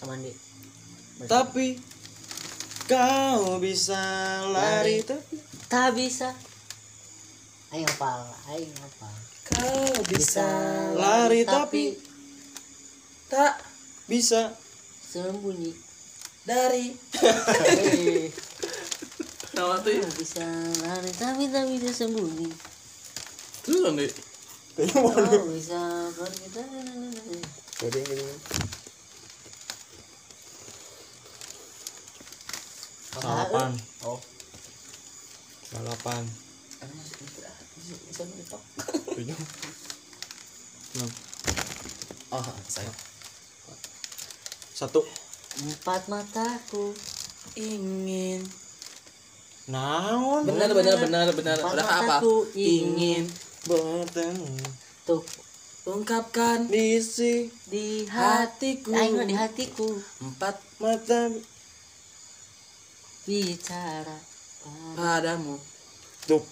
Teman 0.00 0.18
di. 0.20 0.32
tapi 1.28 1.76
kau 2.84 3.60
bisa 3.60 4.00
lari 4.48 5.04
tapi 5.04 5.36
Tak 5.70 5.94
bisa. 5.94 6.34
Ayo 7.70 7.86
ngapal, 7.86 8.26
ayo 8.50 8.66
ngapal. 8.66 9.14
kau 9.54 9.92
bisa 10.10 10.44
lari 10.98 11.46
tapi 11.46 11.94
tak 13.30 13.62
bisa 14.10 14.50
sembunyi. 15.06 15.70
dari 16.42 16.90
nama 19.54 19.78
tuh 19.78 20.02
bisa 20.18 20.42
lari 20.82 21.12
tapi 21.14 21.44
tak 21.46 21.64
bisa 21.68 21.90
sembunyi. 21.94 22.50
terus 23.62 23.80
kan 23.84 23.94
deh 23.94 24.10
Kau 24.10 24.29
bisa. 24.76 25.80
Salapan. 33.10 33.70
Oh. 34.06 34.20
Salapan. 35.66 36.22
tujuh 39.10 39.38
enam 40.96 41.10
Oh, 42.30 42.46
saya. 42.70 42.92
satu 44.70 45.02
Empat 45.60 46.06
mataku 46.06 46.94
Ingin. 47.58 48.46
naon 49.66 50.46
Benar 50.46 50.70
benar 50.70 50.96
benar 51.02 51.26
benar. 51.34 51.58
Apa? 51.58 51.74
mataku 51.74 52.46
Ingin 52.54 53.26
bertemu 53.68 54.56
tuh 55.04 55.20
ungkapkan 55.84 56.68
isi 56.72 57.48
di 57.68 58.04
hati 58.08 58.80
hatiku. 58.80 58.92
Ayo 58.94 59.20
di 59.24 59.34
hatiku. 59.36 59.88
Empat 60.22 60.56
mata 60.80 61.28
bicara 63.24 64.18
padamu. 64.96 65.56
tuh. 66.24 66.44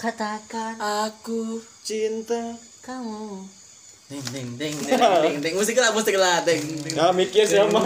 Katakan 0.00 0.80
Aku 0.80 1.60
cinta. 1.84 2.56
kamu. 2.80 3.44
Ding 4.10 4.26
ding 4.34 4.48
ding 4.58 4.74
ding 4.74 4.98
ding 4.98 5.36
ding 5.38 5.54
musik 5.54 5.76
lah 5.76 5.92
musik 5.92 6.16
lah. 6.16 6.40
Ding 6.42 6.64
ding. 6.82 6.96
Mikir 6.96 7.44
sama 7.44 7.84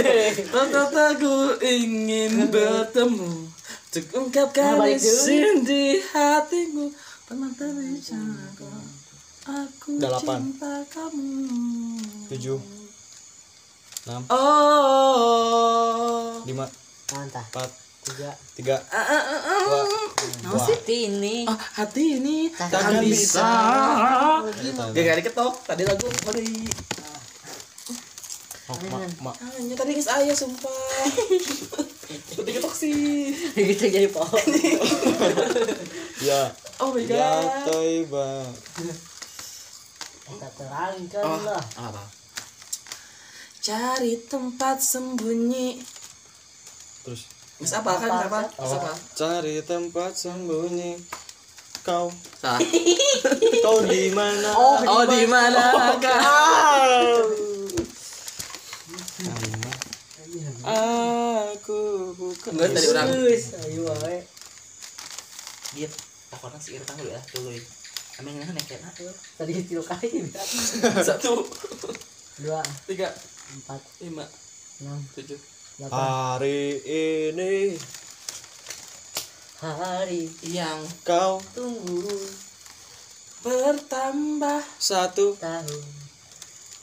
Tetap 0.52 0.90
aku 0.90 1.56
ingin 1.62 2.50
bertemu 2.50 3.48
Untuk 3.92 4.08
ungkapkan 4.16 4.80
Nah, 4.80 4.88
di 5.68 6.00
hatimu 6.00 6.88
Pernah 7.28 7.52
terbicarakan 7.52 8.88
Aku 9.42 9.98
Delapan. 10.00 10.38
cinta 10.48 10.80
kamu. 10.88 11.28
Tujuh. 12.32 12.56
Enam. 14.08 14.24
Oh. 14.32 16.40
Lima. 16.48 16.64
Mantap. 17.12 17.44
Empat. 17.52 17.68
Tiga. 18.08 18.32
Tiga. 18.56 18.80
Ah, 18.88 18.96
ah, 18.96 19.24
ah, 19.28 19.60
dua. 19.60 19.84
Dua. 20.40 20.56
seperti 20.56 21.12
ini 21.12 21.44
Oh, 21.44 21.58
hati 21.76 22.16
ini 22.16 22.48
Takkan 22.48 22.96
takkan 22.96 23.04
bisa. 23.04 23.44
Gak 24.88 25.02
gak 25.04 25.16
diketok 25.20 25.52
Tadi 25.68 25.84
lagu 25.84 26.08
Mari 26.24 26.48
oh, 28.68 28.76
ma 28.90 28.98
ma 29.20 29.32
Hanya 29.34 29.74
tadi 29.74 29.94
guys 29.94 30.10
ayah 30.12 30.36
sumpah. 30.36 30.70
Udah 32.36 32.44
diketok 32.44 32.74
sih 32.76 33.32
gitu 33.56 33.84
jadi 33.88 34.04
pohon 34.06 34.36
ya. 36.28 36.52
Oh 36.76 36.92
my 36.92 37.00
ya 37.08 37.40
god 37.40 37.72
toiba 37.72 38.28
kita 40.22 40.48
terangkan 40.56 41.24
Oh, 41.24 41.40
lah. 41.40 41.62
Apa? 41.78 42.04
Cari 43.60 44.16
tempat 44.26 44.80
sembunyi. 44.80 45.80
terus? 47.04 47.28
Mis 47.60 47.72
apa 47.72 47.94
kan? 47.96 48.10
Apa, 48.26 48.40
Apa? 48.58 48.92
Cari 49.14 49.60
tempat 49.62 50.12
sembunyi. 50.12 50.98
Kau. 51.82 52.10
Salah. 52.40 52.60
kau 53.64 53.78
di 53.86 54.10
mana? 54.10 54.50
Oh, 54.52 55.04
di 55.06 55.22
mana? 55.30 55.96
kau? 55.96 57.51
Aku 60.62 61.80
bukan 62.14 62.50
Enggak 62.54 62.70
tadi 62.74 62.86
orang. 62.94 63.08
Ayo 63.66 63.82
wae. 63.88 64.18
Git. 65.74 65.92
Pokoknya 66.32 66.58
si 66.62 66.78
Irta 66.78 66.96
dulu 66.96 67.12
ya, 67.12 67.20
dulu. 67.36 67.50
Emang 68.20 68.36
ini 68.36 68.44
nek 68.44 68.64
kena 68.68 68.88
tuh. 68.92 69.12
tadi 69.40 69.52
tiga 69.64 69.82
kali. 69.84 70.28
Satu, 71.08 71.44
dua. 72.40 72.60
Tiga, 72.88 73.08
empat. 73.56 73.80
Lima, 74.04 74.24
enam. 74.84 75.00
Tujuh. 75.16 75.40
delapan. 75.80 75.96
Hari 75.96 76.62
ini 76.84 77.74
hari 79.62 80.28
Yang 80.44 80.80
kau 81.06 81.40
tunggu 81.56 82.04
bertambah 83.42 84.62
satu 84.78 85.34
tahun. 85.40 85.84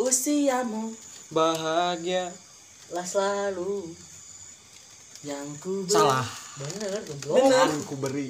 Usiamu. 0.01 0.95
Bahagia 1.29 2.33
lah 2.89 3.05
selalu. 3.05 3.93
Yang 5.21 5.47
ku 5.59 5.83
ber- 5.83 5.91
salah. 5.91 6.25
Bener 6.55 6.91
goblok 7.01 7.35
Bener. 7.39 7.65
kan 7.65 7.79
ku 7.83 7.95
beri. 7.97 8.29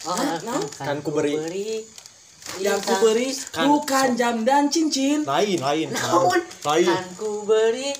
Oh, 0.00 0.14
Nah, 0.14 0.38
nah. 0.40 0.60
Kan 0.78 0.98
ku 1.00 1.10
beri. 1.10 1.34
yang 2.56 2.80
ku 2.80 2.94
beri 2.98 3.28
Kan- 3.50 3.68
bukan 3.68 4.08
jam 4.14 4.40
dan 4.40 4.66
cincin. 4.66 5.20
lain 5.22 5.58
lain 5.58 5.88
namun 5.90 6.40
lain. 6.64 6.88
Kan 6.88 7.06
ku 7.14 7.44
beri 7.44 7.92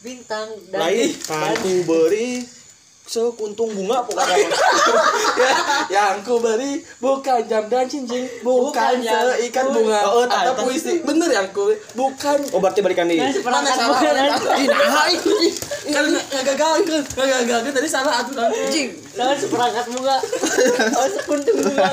bintang 0.00 0.48
dan 0.70 0.80
lain. 0.80 1.10
kan 1.20 1.52
ku 1.58 1.84
beri 1.84 2.40
sekuntung 3.10 3.74
bunga 3.74 4.06
pokoknya. 4.06 4.46
Ya, 5.90 6.14
yang 6.14 6.22
ku 6.22 6.38
beri 6.38 6.84
bukan 7.02 7.42
jam 7.48 7.66
dan 7.66 7.88
cincin, 7.88 8.28
bukan, 8.44 8.70
Bukan 8.70 8.94
yang 9.02 9.34
seikat 9.34 9.66
bunga. 9.72 9.98
Oh, 10.06 10.22
atau 10.22 10.30
tak, 10.30 10.54
tak. 10.54 10.62
puisi. 10.62 11.02
Bener 11.02 11.26
yang 11.32 11.50
ku 11.50 11.74
bukan. 11.98 12.38
Oh 12.54 12.62
berarti 12.62 12.78
balikan 12.84 13.10
nih 13.10 13.18
seperangkat 13.34 13.74
salah, 13.74 13.98
salah. 13.98 14.38
nah, 14.38 15.06
ih. 15.10 15.18
kan 15.90 16.04
nggak 16.06 16.44
gagal 16.54 16.72
kan 16.86 17.26
nggak 17.26 17.42
gagal 17.50 17.72
tadi 17.74 17.88
salah 17.90 18.22
aturan 18.22 18.54
anjing. 18.54 18.94
Kan 19.18 19.34
seperangkat 19.34 19.84
bunga. 19.90 20.16
Oh 21.00 21.06
sekuntum 21.10 21.54
bunga. 21.66 21.90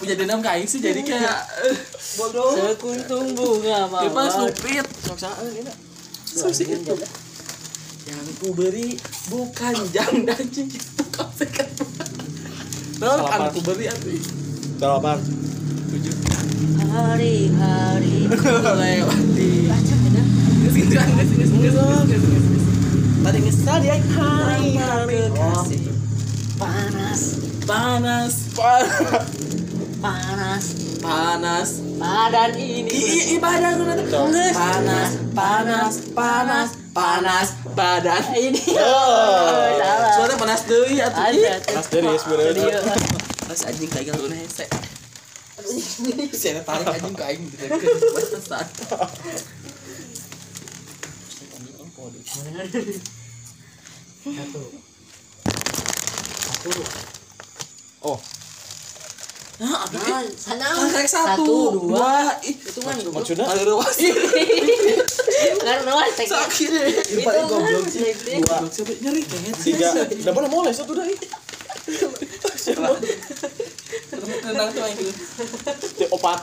Punya 0.00 0.14
dendam 0.16 0.40
kain 0.40 0.64
sih 0.64 0.80
jadi 0.80 1.00
kayak 1.04 1.38
eh, 1.68 1.76
bodoh. 2.16 2.56
Sekuntum 2.56 3.36
bunga 3.36 3.78
dia 3.92 4.08
pas 4.14 4.32
mawar 4.32 4.48
stupid 4.48 4.86
Maksaan 5.12 5.44
ini 5.52 5.60
nak. 5.66 5.76
Susah 6.24 6.64
itu. 6.64 6.94
Ku 8.36 8.52
beri 8.52 9.00
bukan 9.32 9.74
jam 9.92 10.12
dan 10.28 10.44
cincin. 10.52 10.82
Bukan 11.00 11.28
seikat 11.36 11.68
bunga 11.76 12.04
Nah, 12.96 13.12
Salah, 13.20 13.28
kan 13.28 13.40
ku 13.52 13.60
beri 13.64 13.84
atuh 13.88 14.20
Delapan. 14.76 15.18
tujuh 15.86 16.14
hari-hari 16.92 18.28
lewati 18.28 19.50
baca 19.68 19.94
beda 20.04 20.22
gitu 20.76 20.94
kan. 20.96 22.44
Tadi 23.26 23.38
geus 23.42 23.60
tadi 23.64 23.86
ay 23.90 24.00
hari-hari 24.14 25.18
kasih. 25.32 25.80
Panas. 26.56 27.20
Panas. 27.66 28.34
Panas. 28.56 29.24
Panas 30.00 30.64
panas. 31.00 31.80
Badan 31.96 32.52
ini. 32.56 32.90
I- 32.90 33.26
ibadah 33.40 33.70
gue 33.76 33.86
nanti. 33.88 34.04
Nges. 34.10 34.54
panas 34.54 35.10
panas 35.36 35.94
panas 36.12 36.68
panas 36.96 37.48
badan 37.76 38.24
ini. 38.36 38.62
Oh. 38.80 39.68
salah 39.76 40.10
suara 40.16 40.34
panas 40.40 40.60
deui 40.64 40.96
atuh 41.00 41.22
ada 41.28 41.54
Mas 41.76 41.86
dari 41.92 42.08
sebenarnya. 42.16 42.80
Mas 43.46 43.60
anjing 43.68 43.90
kayak 43.92 44.16
gak 44.16 44.20
lu 44.20 44.32
hese 44.32 44.66
Saya 46.36 46.60
tarik 46.64 46.86
anjing 46.88 47.14
ke 47.16 47.24
aing 47.24 47.44
gitu. 47.52 47.64
Ke 47.68 47.88
batasan 48.16 48.42
satu 48.44 48.84
satu 54.26 54.62
Oh, 58.02 58.18
Nah, 59.56 59.88
apa 59.88 59.96
nah, 59.96 60.20
sih? 60.20 60.36
sana 60.36 60.68
satu, 61.08 61.80
dua, 61.80 62.28
ih, 62.44 62.52
itu 62.60 62.76
kan 62.76 62.92
maksudnya? 63.08 63.48
Ada 63.48 63.64
ruas. 63.64 63.96
karena 65.64 65.92
tek 66.12 66.28
Sakit. 66.28 66.70
itu 67.08 67.24
kan 67.24 67.80
tek 67.88 68.16
Dua, 68.44 68.56
nyeri 69.00 69.24
kayak 69.24 69.56
tiga. 69.56 69.96
Udah 69.96 70.32
mana 70.36 70.48
mulai? 70.52 70.76
Satu 70.76 70.92
dah. 70.92 71.08
Tenang 74.20 74.68
tuh 74.76 74.84
opat. 76.12 76.40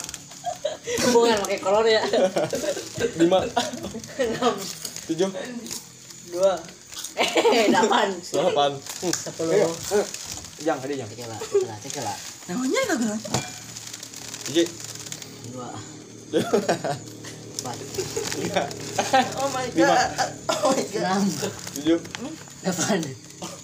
hubungan 1.05 1.37
pakai 1.45 1.59
kolor 1.61 1.85
ya. 1.85 2.01
Lima. 3.21 3.45
enam. 4.17 4.53
Tujuh. 5.05 5.29
dua. 6.33 6.53
Eh 7.13 7.69
delapan. 7.69 8.09
Delapan. 8.25 8.71
Sepuluh. 9.13 9.69
Eh. 10.01 10.05
Yang 10.65 10.77
ada 10.81 10.93
yang. 10.97 11.09
cek 11.77 12.01
lah 12.01 12.32
Namanya 12.43 12.79
enggak 12.83 12.97
gerak. 12.99 13.21
Iji. 14.51 14.63
dua 15.47 15.69
empat 16.33 17.77
Oh 19.39 19.47
my 19.53 19.65
Lima. 19.71 19.95
god. 19.95 20.09
Oh 20.51 20.71
my 20.71 20.83
god. 20.91 21.03
enam 21.03 21.23
Tujuh. 21.79 21.99
delapan 22.63 22.99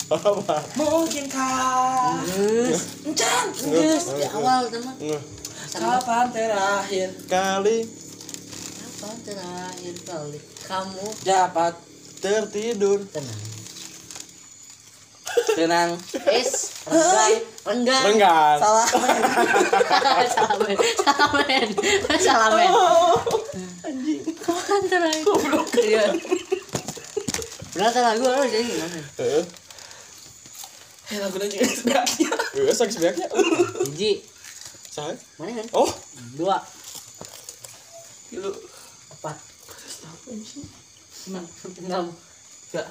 Apa? 0.10 0.58
Mungkinkah 0.74 2.24
terus 2.26 2.82
Encan 3.04 3.46
terus 3.54 4.06
di 4.16 4.24
awal 4.26 4.72
teman. 4.72 4.96
Kapan 5.70 6.26
terakhir 6.32 7.10
Kali 7.28 7.78
kapan 8.80 9.16
terakhir 9.24 9.96
kali 10.04 10.40
kamu 10.66 11.08
dapat 11.22 11.74
tertidur. 12.20 13.00
tenang 13.12 13.49
tenang 15.56 15.90
es 16.30 16.52
renggang 16.86 17.42
renggang. 17.66 18.04
Renggang. 18.06 18.58
salah. 18.60 18.88
Salah 20.36 20.58
men 20.62 20.78
salah 21.00 21.30
men 21.38 21.68
salah 22.20 22.50
men 22.54 22.72
anjing 23.86 24.22
kapan 24.42 24.82
terakhir 24.86 25.26
iya 25.82 26.06
berarti 27.70 28.00
lagu 28.02 28.24
harus 28.26 28.50
jadi 28.50 28.66
gimana 28.66 29.00
Heeh. 29.18 29.44
eh 31.10 31.18
lagu 31.18 31.36
juga 31.42 31.66
sebenarnya. 31.66 32.30
Eh, 32.54 32.76
sakit 32.76 32.94
sebenarnya. 32.94 33.28
hiji 33.88 34.22
Saya. 34.90 35.18
mana 35.42 35.58
kan? 35.58 35.68
Oh, 35.74 35.90
dua. 36.38 36.58
Lu. 38.34 38.52
Empat. 39.18 39.38
Enam. 41.30 41.46
Enam. 41.82 42.06
Enggak 42.70 42.88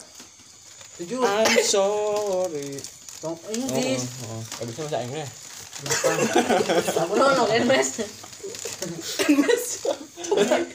tujuh 0.98 1.22
I'm 1.22 1.62
sorry. 1.62 2.74
tong 3.22 3.38
Oh, 3.38 3.50
Inggris 3.54 4.02
oh, 4.26 4.38
oh. 4.38 4.42
Abisnya 4.62 4.82
bahasa 4.90 4.98
Inggris. 5.06 5.30
nono 7.14 7.42
kan 7.46 7.62
mas 7.70 7.90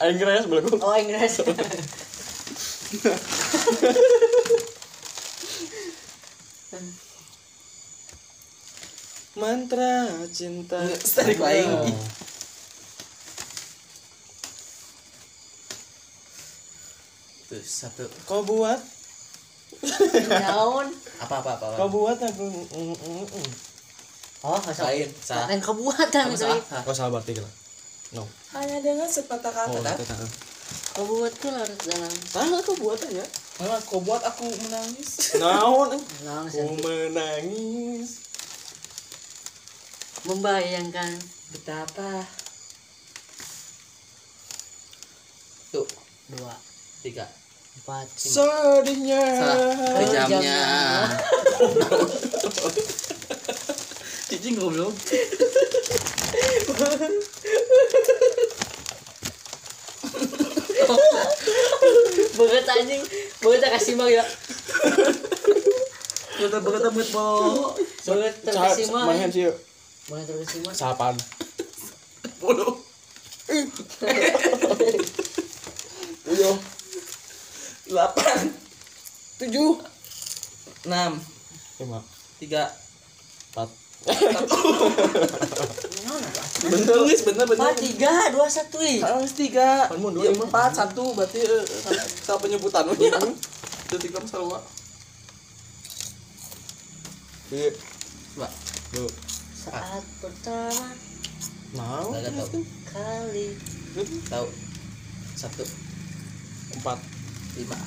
Inggris 0.00 0.44
belum. 0.48 0.80
oh 0.80 0.94
Inggris 0.96 1.34
Mantra 9.34 10.08
cinta. 10.32 10.80
tarik 11.16 11.36
lain 11.42 11.68
Oh. 11.68 11.90
Satu 17.54 18.10
Kau 18.26 18.42
buat, 18.42 18.82
naon 20.28 20.86
apa 21.16 21.34
apa 21.38 21.50
apa 21.56 21.66
kau 21.74 21.88
buat 21.88 22.16
aku. 22.16 22.44
Mm, 22.74 22.94
mm, 22.94 23.24
mm. 23.26 23.50
oh 24.42 24.60
lain 24.60 25.08
lain 25.48 25.60
kebuatan 25.60 26.24
apa 26.26 26.32
itu 26.32 26.44
sah 26.44 26.82
Kau 26.82 26.92
salah 26.92 27.10
berarti 27.12 27.32
kan? 27.34 27.46
No. 28.12 28.22
hanya 28.52 28.78
dengan 28.78 29.06
sepatah 29.06 29.50
Oh, 29.66 29.80
kata 29.80 29.90
itu 29.92 30.04
tak. 30.04 30.18
kebuat 30.94 31.32
tuh 31.34 31.50
harus 31.50 31.78
dalam 31.82 32.12
Salah 32.24 32.62
kau 32.62 32.78
buat 32.78 32.94
aja. 32.96 33.26
Memang 33.56 33.82
kau 33.82 33.98
buat 33.98 34.22
aku 34.22 34.46
menangis 34.46 35.10
Naon? 35.42 35.98
naon 36.22 36.46
Ku 36.46 36.62
menangis. 36.78 38.10
membayangkan 40.24 41.12
betapa 41.50 42.24
tuh 45.68 45.84
dua 46.28 46.54
tiga 47.00 47.26
empat 47.84 48.08
Sedihnya. 48.16 49.20
salah 49.36 49.60
jamnya. 50.08 50.32
Jamnya. 50.32 50.60
cicing 54.24 54.56
goblok 54.56 54.96
banget 62.34 62.64
anjing. 62.66 63.02
Banget 63.44 63.60
kasih 63.76 63.94
mag 64.00 64.08
ya. 64.08 64.24
Betul 66.40 66.60
betul 66.60 66.88
banget 66.88 67.08
bo 67.12 67.26
banget 68.08 68.34
terkasih 68.48 68.88
mag 68.96 69.12
Main 69.12 69.28
sih 69.28 69.52
banget 70.08 70.24
terkasih 70.32 70.64
bodoh. 72.40 72.80
Delapan. 77.94 78.50
Tujuh. 79.38 79.78
enam. 80.90 81.16
Lima. 81.80 81.98
tiga. 82.42 82.68
Empat. 83.54 83.70
bener 86.64 86.96
guys 87.08 87.24
bener 87.24 87.44
bener 87.48 87.56
empat 87.56 87.76
tiga 87.80 88.12
dua 88.34 88.46
satu 88.50 88.76
ih. 88.82 89.00
Harus 89.00 89.32
tiga. 89.32 89.88
Dua, 89.88 90.10
iya 90.20 90.34
lima. 90.34 90.44
empat 90.50 90.76
satu 90.76 91.14
berarti 91.16 91.40
eh, 91.40 91.64
sama 92.20 92.42
penyebutan. 92.42 92.84
Nya 92.84 93.16
itu 93.88 93.96
tiga 93.96 94.18
sama 94.26 94.60
Iya. 97.54 97.70
Mbak, 98.34 98.52
Tuh. 98.96 99.10
saat 99.54 100.02
pertama 100.18 100.90
Mau. 101.74 102.10
Kali. 102.90 103.46
Tahu. 104.26 104.46
Satu. 105.38 105.62
Empat. 106.78 106.98
Lima. 107.56 107.78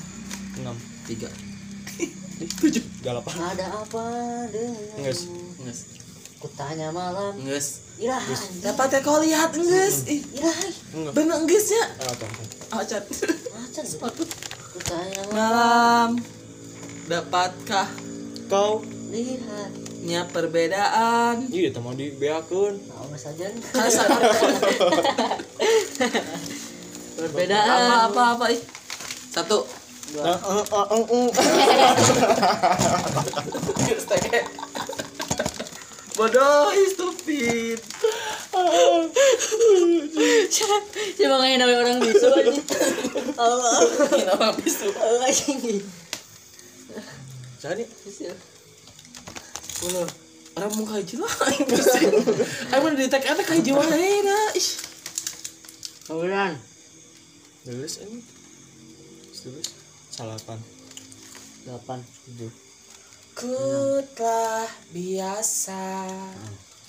Enam. 0.57 0.75
tiga. 1.05 1.29
Tujuh. 2.61 2.83
Delapan. 2.99 3.33
ada 3.47 3.65
apa 3.77 4.03
Nges. 4.99 5.19
denganmu 5.25 5.63
nges 5.63 5.79
kutanya 6.37 6.87
malam. 6.91 7.33
Nges. 7.39 7.67
Irah 7.97 8.21
dapat 8.61 8.87
ya 8.91 8.99
kau 9.01 9.17
lihat 9.17 9.51
nges. 9.51 10.05
Ih. 10.05 10.21
Irah 10.33 10.53
bener 11.11 11.37
nges 11.43 11.67
ya 11.71 11.85
Ah, 12.69 12.77
acat 12.77 13.03
macan 13.49 13.85
kutanya 14.69 15.21
malam. 15.29 16.09
dapatkah 17.05 17.87
Kau. 18.45 18.83
lihat 19.07 19.71
nya 19.97 20.23
perbedaan? 20.25 21.47
Iya, 21.47 21.71
teman 21.71 21.95
di 21.95 22.11
beakun. 22.13 22.75
nah 22.85 23.07
mas 23.07 23.23
aja 23.23 23.47
Kasa 23.73 24.03
perbedaan. 27.17 27.67
Apa 27.67 27.95
apa 28.07 28.21
apa 28.35 28.45
ih 28.51 28.61
satu. 29.37 29.59
Dua. 30.07 30.23
Ah, 30.23 30.39
ah, 30.39 30.63
ah, 30.71 30.85
ah, 30.87 31.03
ah. 31.03 31.27
bodoh 36.17 36.73
stupid. 36.89 37.77
Siapa? 40.49 40.77
Nggak 41.19 41.27
namanya 41.29 41.75
orang 41.77 41.99
bisu 42.01 42.27
aja? 42.33 42.51
Allah. 43.37 43.77
Nama 44.25 44.49
bisu. 44.57 44.89
Allah 44.97 45.29
ini 45.29 45.85
Jadi, 47.61 47.83
Uno. 49.85 50.01
orang 50.57 50.71
mau 50.73 50.85
kaji 50.89 51.21
lah. 51.21 51.33
Ayo 52.73 52.79
mau 52.81 52.89
ditek 52.89 53.29
ada 53.29 53.43
kaji 53.45 53.69
dah 54.25 54.49
ih 54.57 54.69
Kemudian. 56.07 56.57
Tulis 57.67 57.95
ini. 58.07 58.36
Tulis. 59.47 59.69
Salapan. 60.09 60.59
delapan 61.63 61.99
Tujuh. 62.25 62.51
ku 63.31 63.55
telah 64.11 64.67
biasa 64.89 66.03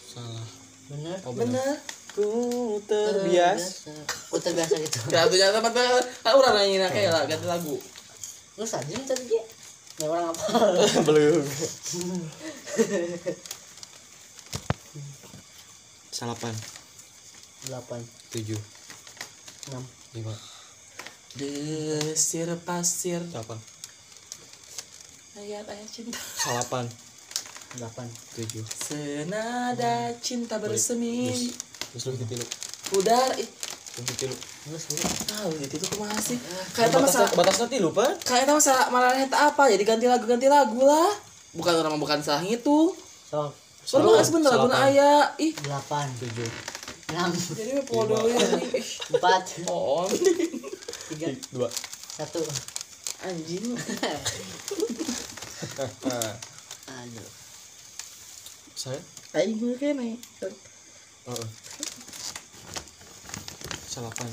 Salah. 0.05 0.49
bener 0.87 1.19
Oh, 1.23 1.31
bener 1.33 1.79
Ku 2.11 2.27
terbiasa. 2.83 3.95
oh 4.31 4.39
terbiasa 4.39 4.75
gitu 4.77 4.99
gak 5.07 5.29
tuh 5.29 5.37
jangan 5.37 5.61
tempat 5.61 6.03
kan 6.19 6.33
orang 6.33 6.55
nanya 6.57 6.89
kayak 6.89 7.11
lah 7.11 7.23
ganti 7.25 7.45
lagu 7.45 7.79
lu 8.55 8.65
saja 8.65 8.91
tadi 8.99 9.23
dia 9.25 9.43
nggak 9.99 10.09
orang 10.09 10.27
apa 10.31 10.45
Belum. 11.05 11.43
Salapan. 16.09 16.55
delapan 17.61 18.01
Tujuh. 18.31 18.59
enam 19.69 19.85
Lima. 20.11 20.35
Desir 21.39 22.51
pasir. 22.67 23.23
Delapan. 23.31 23.59
ayat 25.39 25.65
ayat 25.71 25.87
cinta. 25.87 26.19
Salapan. 26.19 26.91
delapan. 27.79 28.11
Tujuh. 28.35 28.65
senada 28.67 30.11
cinta 30.19 30.59
bersemi. 30.59 31.31
Terus. 31.95 32.11
Lu 32.11 32.13
gitu 32.19 32.35
ih 33.39 33.49
Terus 33.99 34.83
gitu 34.91 35.05
tahu 35.27 35.51
gitu 35.63 35.75
tuh 35.79 35.89
ke 35.95 35.97
mana 35.99 36.19
sih? 36.19 36.39
Kayak 36.75 36.91
tahu 36.95 37.03
masa 37.07 37.27
batas 37.35 37.57
nanti 37.63 37.79
lupa. 37.79 38.07
kayak 38.27 38.47
tahu 38.47 38.59
masa 38.59 38.91
malah 38.91 39.15
apa? 39.15 39.63
Jadi 39.71 39.83
ganti 39.87 40.07
lagu 40.11 40.27
ganti 40.27 40.47
lagu 40.51 40.83
lah. 40.83 41.11
Bukan 41.55 41.73
orang 41.83 41.99
bukan 42.03 42.19
salah 42.23 42.43
itu 42.43 42.95
so 43.31 43.51
Baru 43.89 44.13
mah 44.15 44.25
sebentar 44.27 44.53
lagu 44.59 44.69
ayah 44.75 45.33
ih. 45.39 45.55
Delapan. 45.63 46.07
Tujuh. 46.19 46.51
enam. 47.15 47.31
Jadi 47.33 47.71
mah 47.79 47.85
podo 47.89 48.27
ya 48.27 48.39
empat. 49.17 49.43
Oh 49.71 50.05
tiga 51.09 51.33
Dua. 51.51 51.69
satu 52.17 52.41
anjing 53.25 53.65
aduh 56.89 57.31
Saya. 58.79 59.01
aing 59.35 59.59
gue 59.59 59.75
Oh. 61.27 61.35
oh. 61.35 61.47
Salapan. 63.91 64.31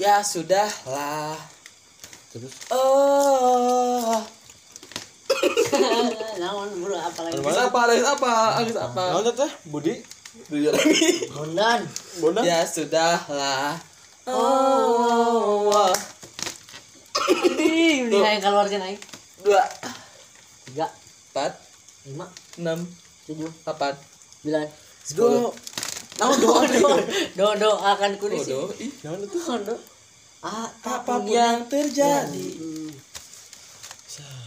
Ya 0.00 0.24
sudah 0.24 0.70
lah 0.88 1.36
Terus. 2.32 2.54
oh 2.72 4.18
naon 6.40 6.68
buru 6.80 6.96
apa 6.96 7.20
lagi? 7.24 7.38
Apa 7.40 7.78
Agus 7.88 8.06
apa 8.06 8.32
Agus 8.60 8.76
apa? 8.78 9.02
Naon 9.14 9.24
teh? 9.32 9.50
Budi. 9.68 9.94
Bondan 11.30 11.80
Bondan. 12.18 12.42
ya 12.42 12.66
sudah 12.66 13.22
lah. 13.30 13.78
Oh. 14.26 15.92
Ini 17.30 18.18
yang 18.18 18.42
keluar 18.42 18.66
naik. 18.66 18.98
Dua. 19.44 19.62
Tiga. 20.66 20.88
Empat. 21.30 21.52
Lima. 22.08 22.26
Enam. 22.58 22.82
Tujuh. 23.28 23.52
Delapan. 23.62 23.94
Sembilan. 24.42 24.66
Sepuluh. 25.04 25.52
Naon 26.18 26.36
doa 26.38 26.62
do 26.66 26.78
do. 27.34 27.48
Doakan 27.58 28.12
kunis 28.22 28.46
Bodoh, 28.46 28.70
ih. 28.78 28.90
Naon 29.02 29.18
itu? 29.22 29.38
do? 29.38 29.76
Apa 30.44 31.00
pun 31.00 31.24
apa 31.24 31.24
pun 31.24 31.24
yang 31.24 31.64
yang 31.64 31.72
terjadi 31.72 32.48
terjadi 32.60 34.44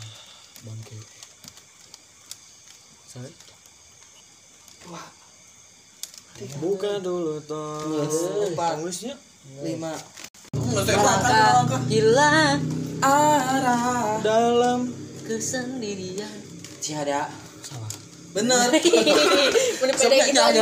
bangke 0.61 0.98
sorry. 3.18 3.34
Buka 6.61 7.02
dulu 7.02 7.41
toh. 7.41 8.06
Empat. 8.53 8.77
Tulisnya 8.77 9.18
lima. 9.65 9.94
Hilang 11.89 12.61
arah. 13.02 14.22
Dalam 14.22 14.94
kesendirian. 15.26 16.38
Tiada 16.77 17.26
salah. 17.65 17.89
Pede 18.38 18.77
gitu. 18.85 19.10
Sebenarnya 19.98 20.45
ada 20.45 20.61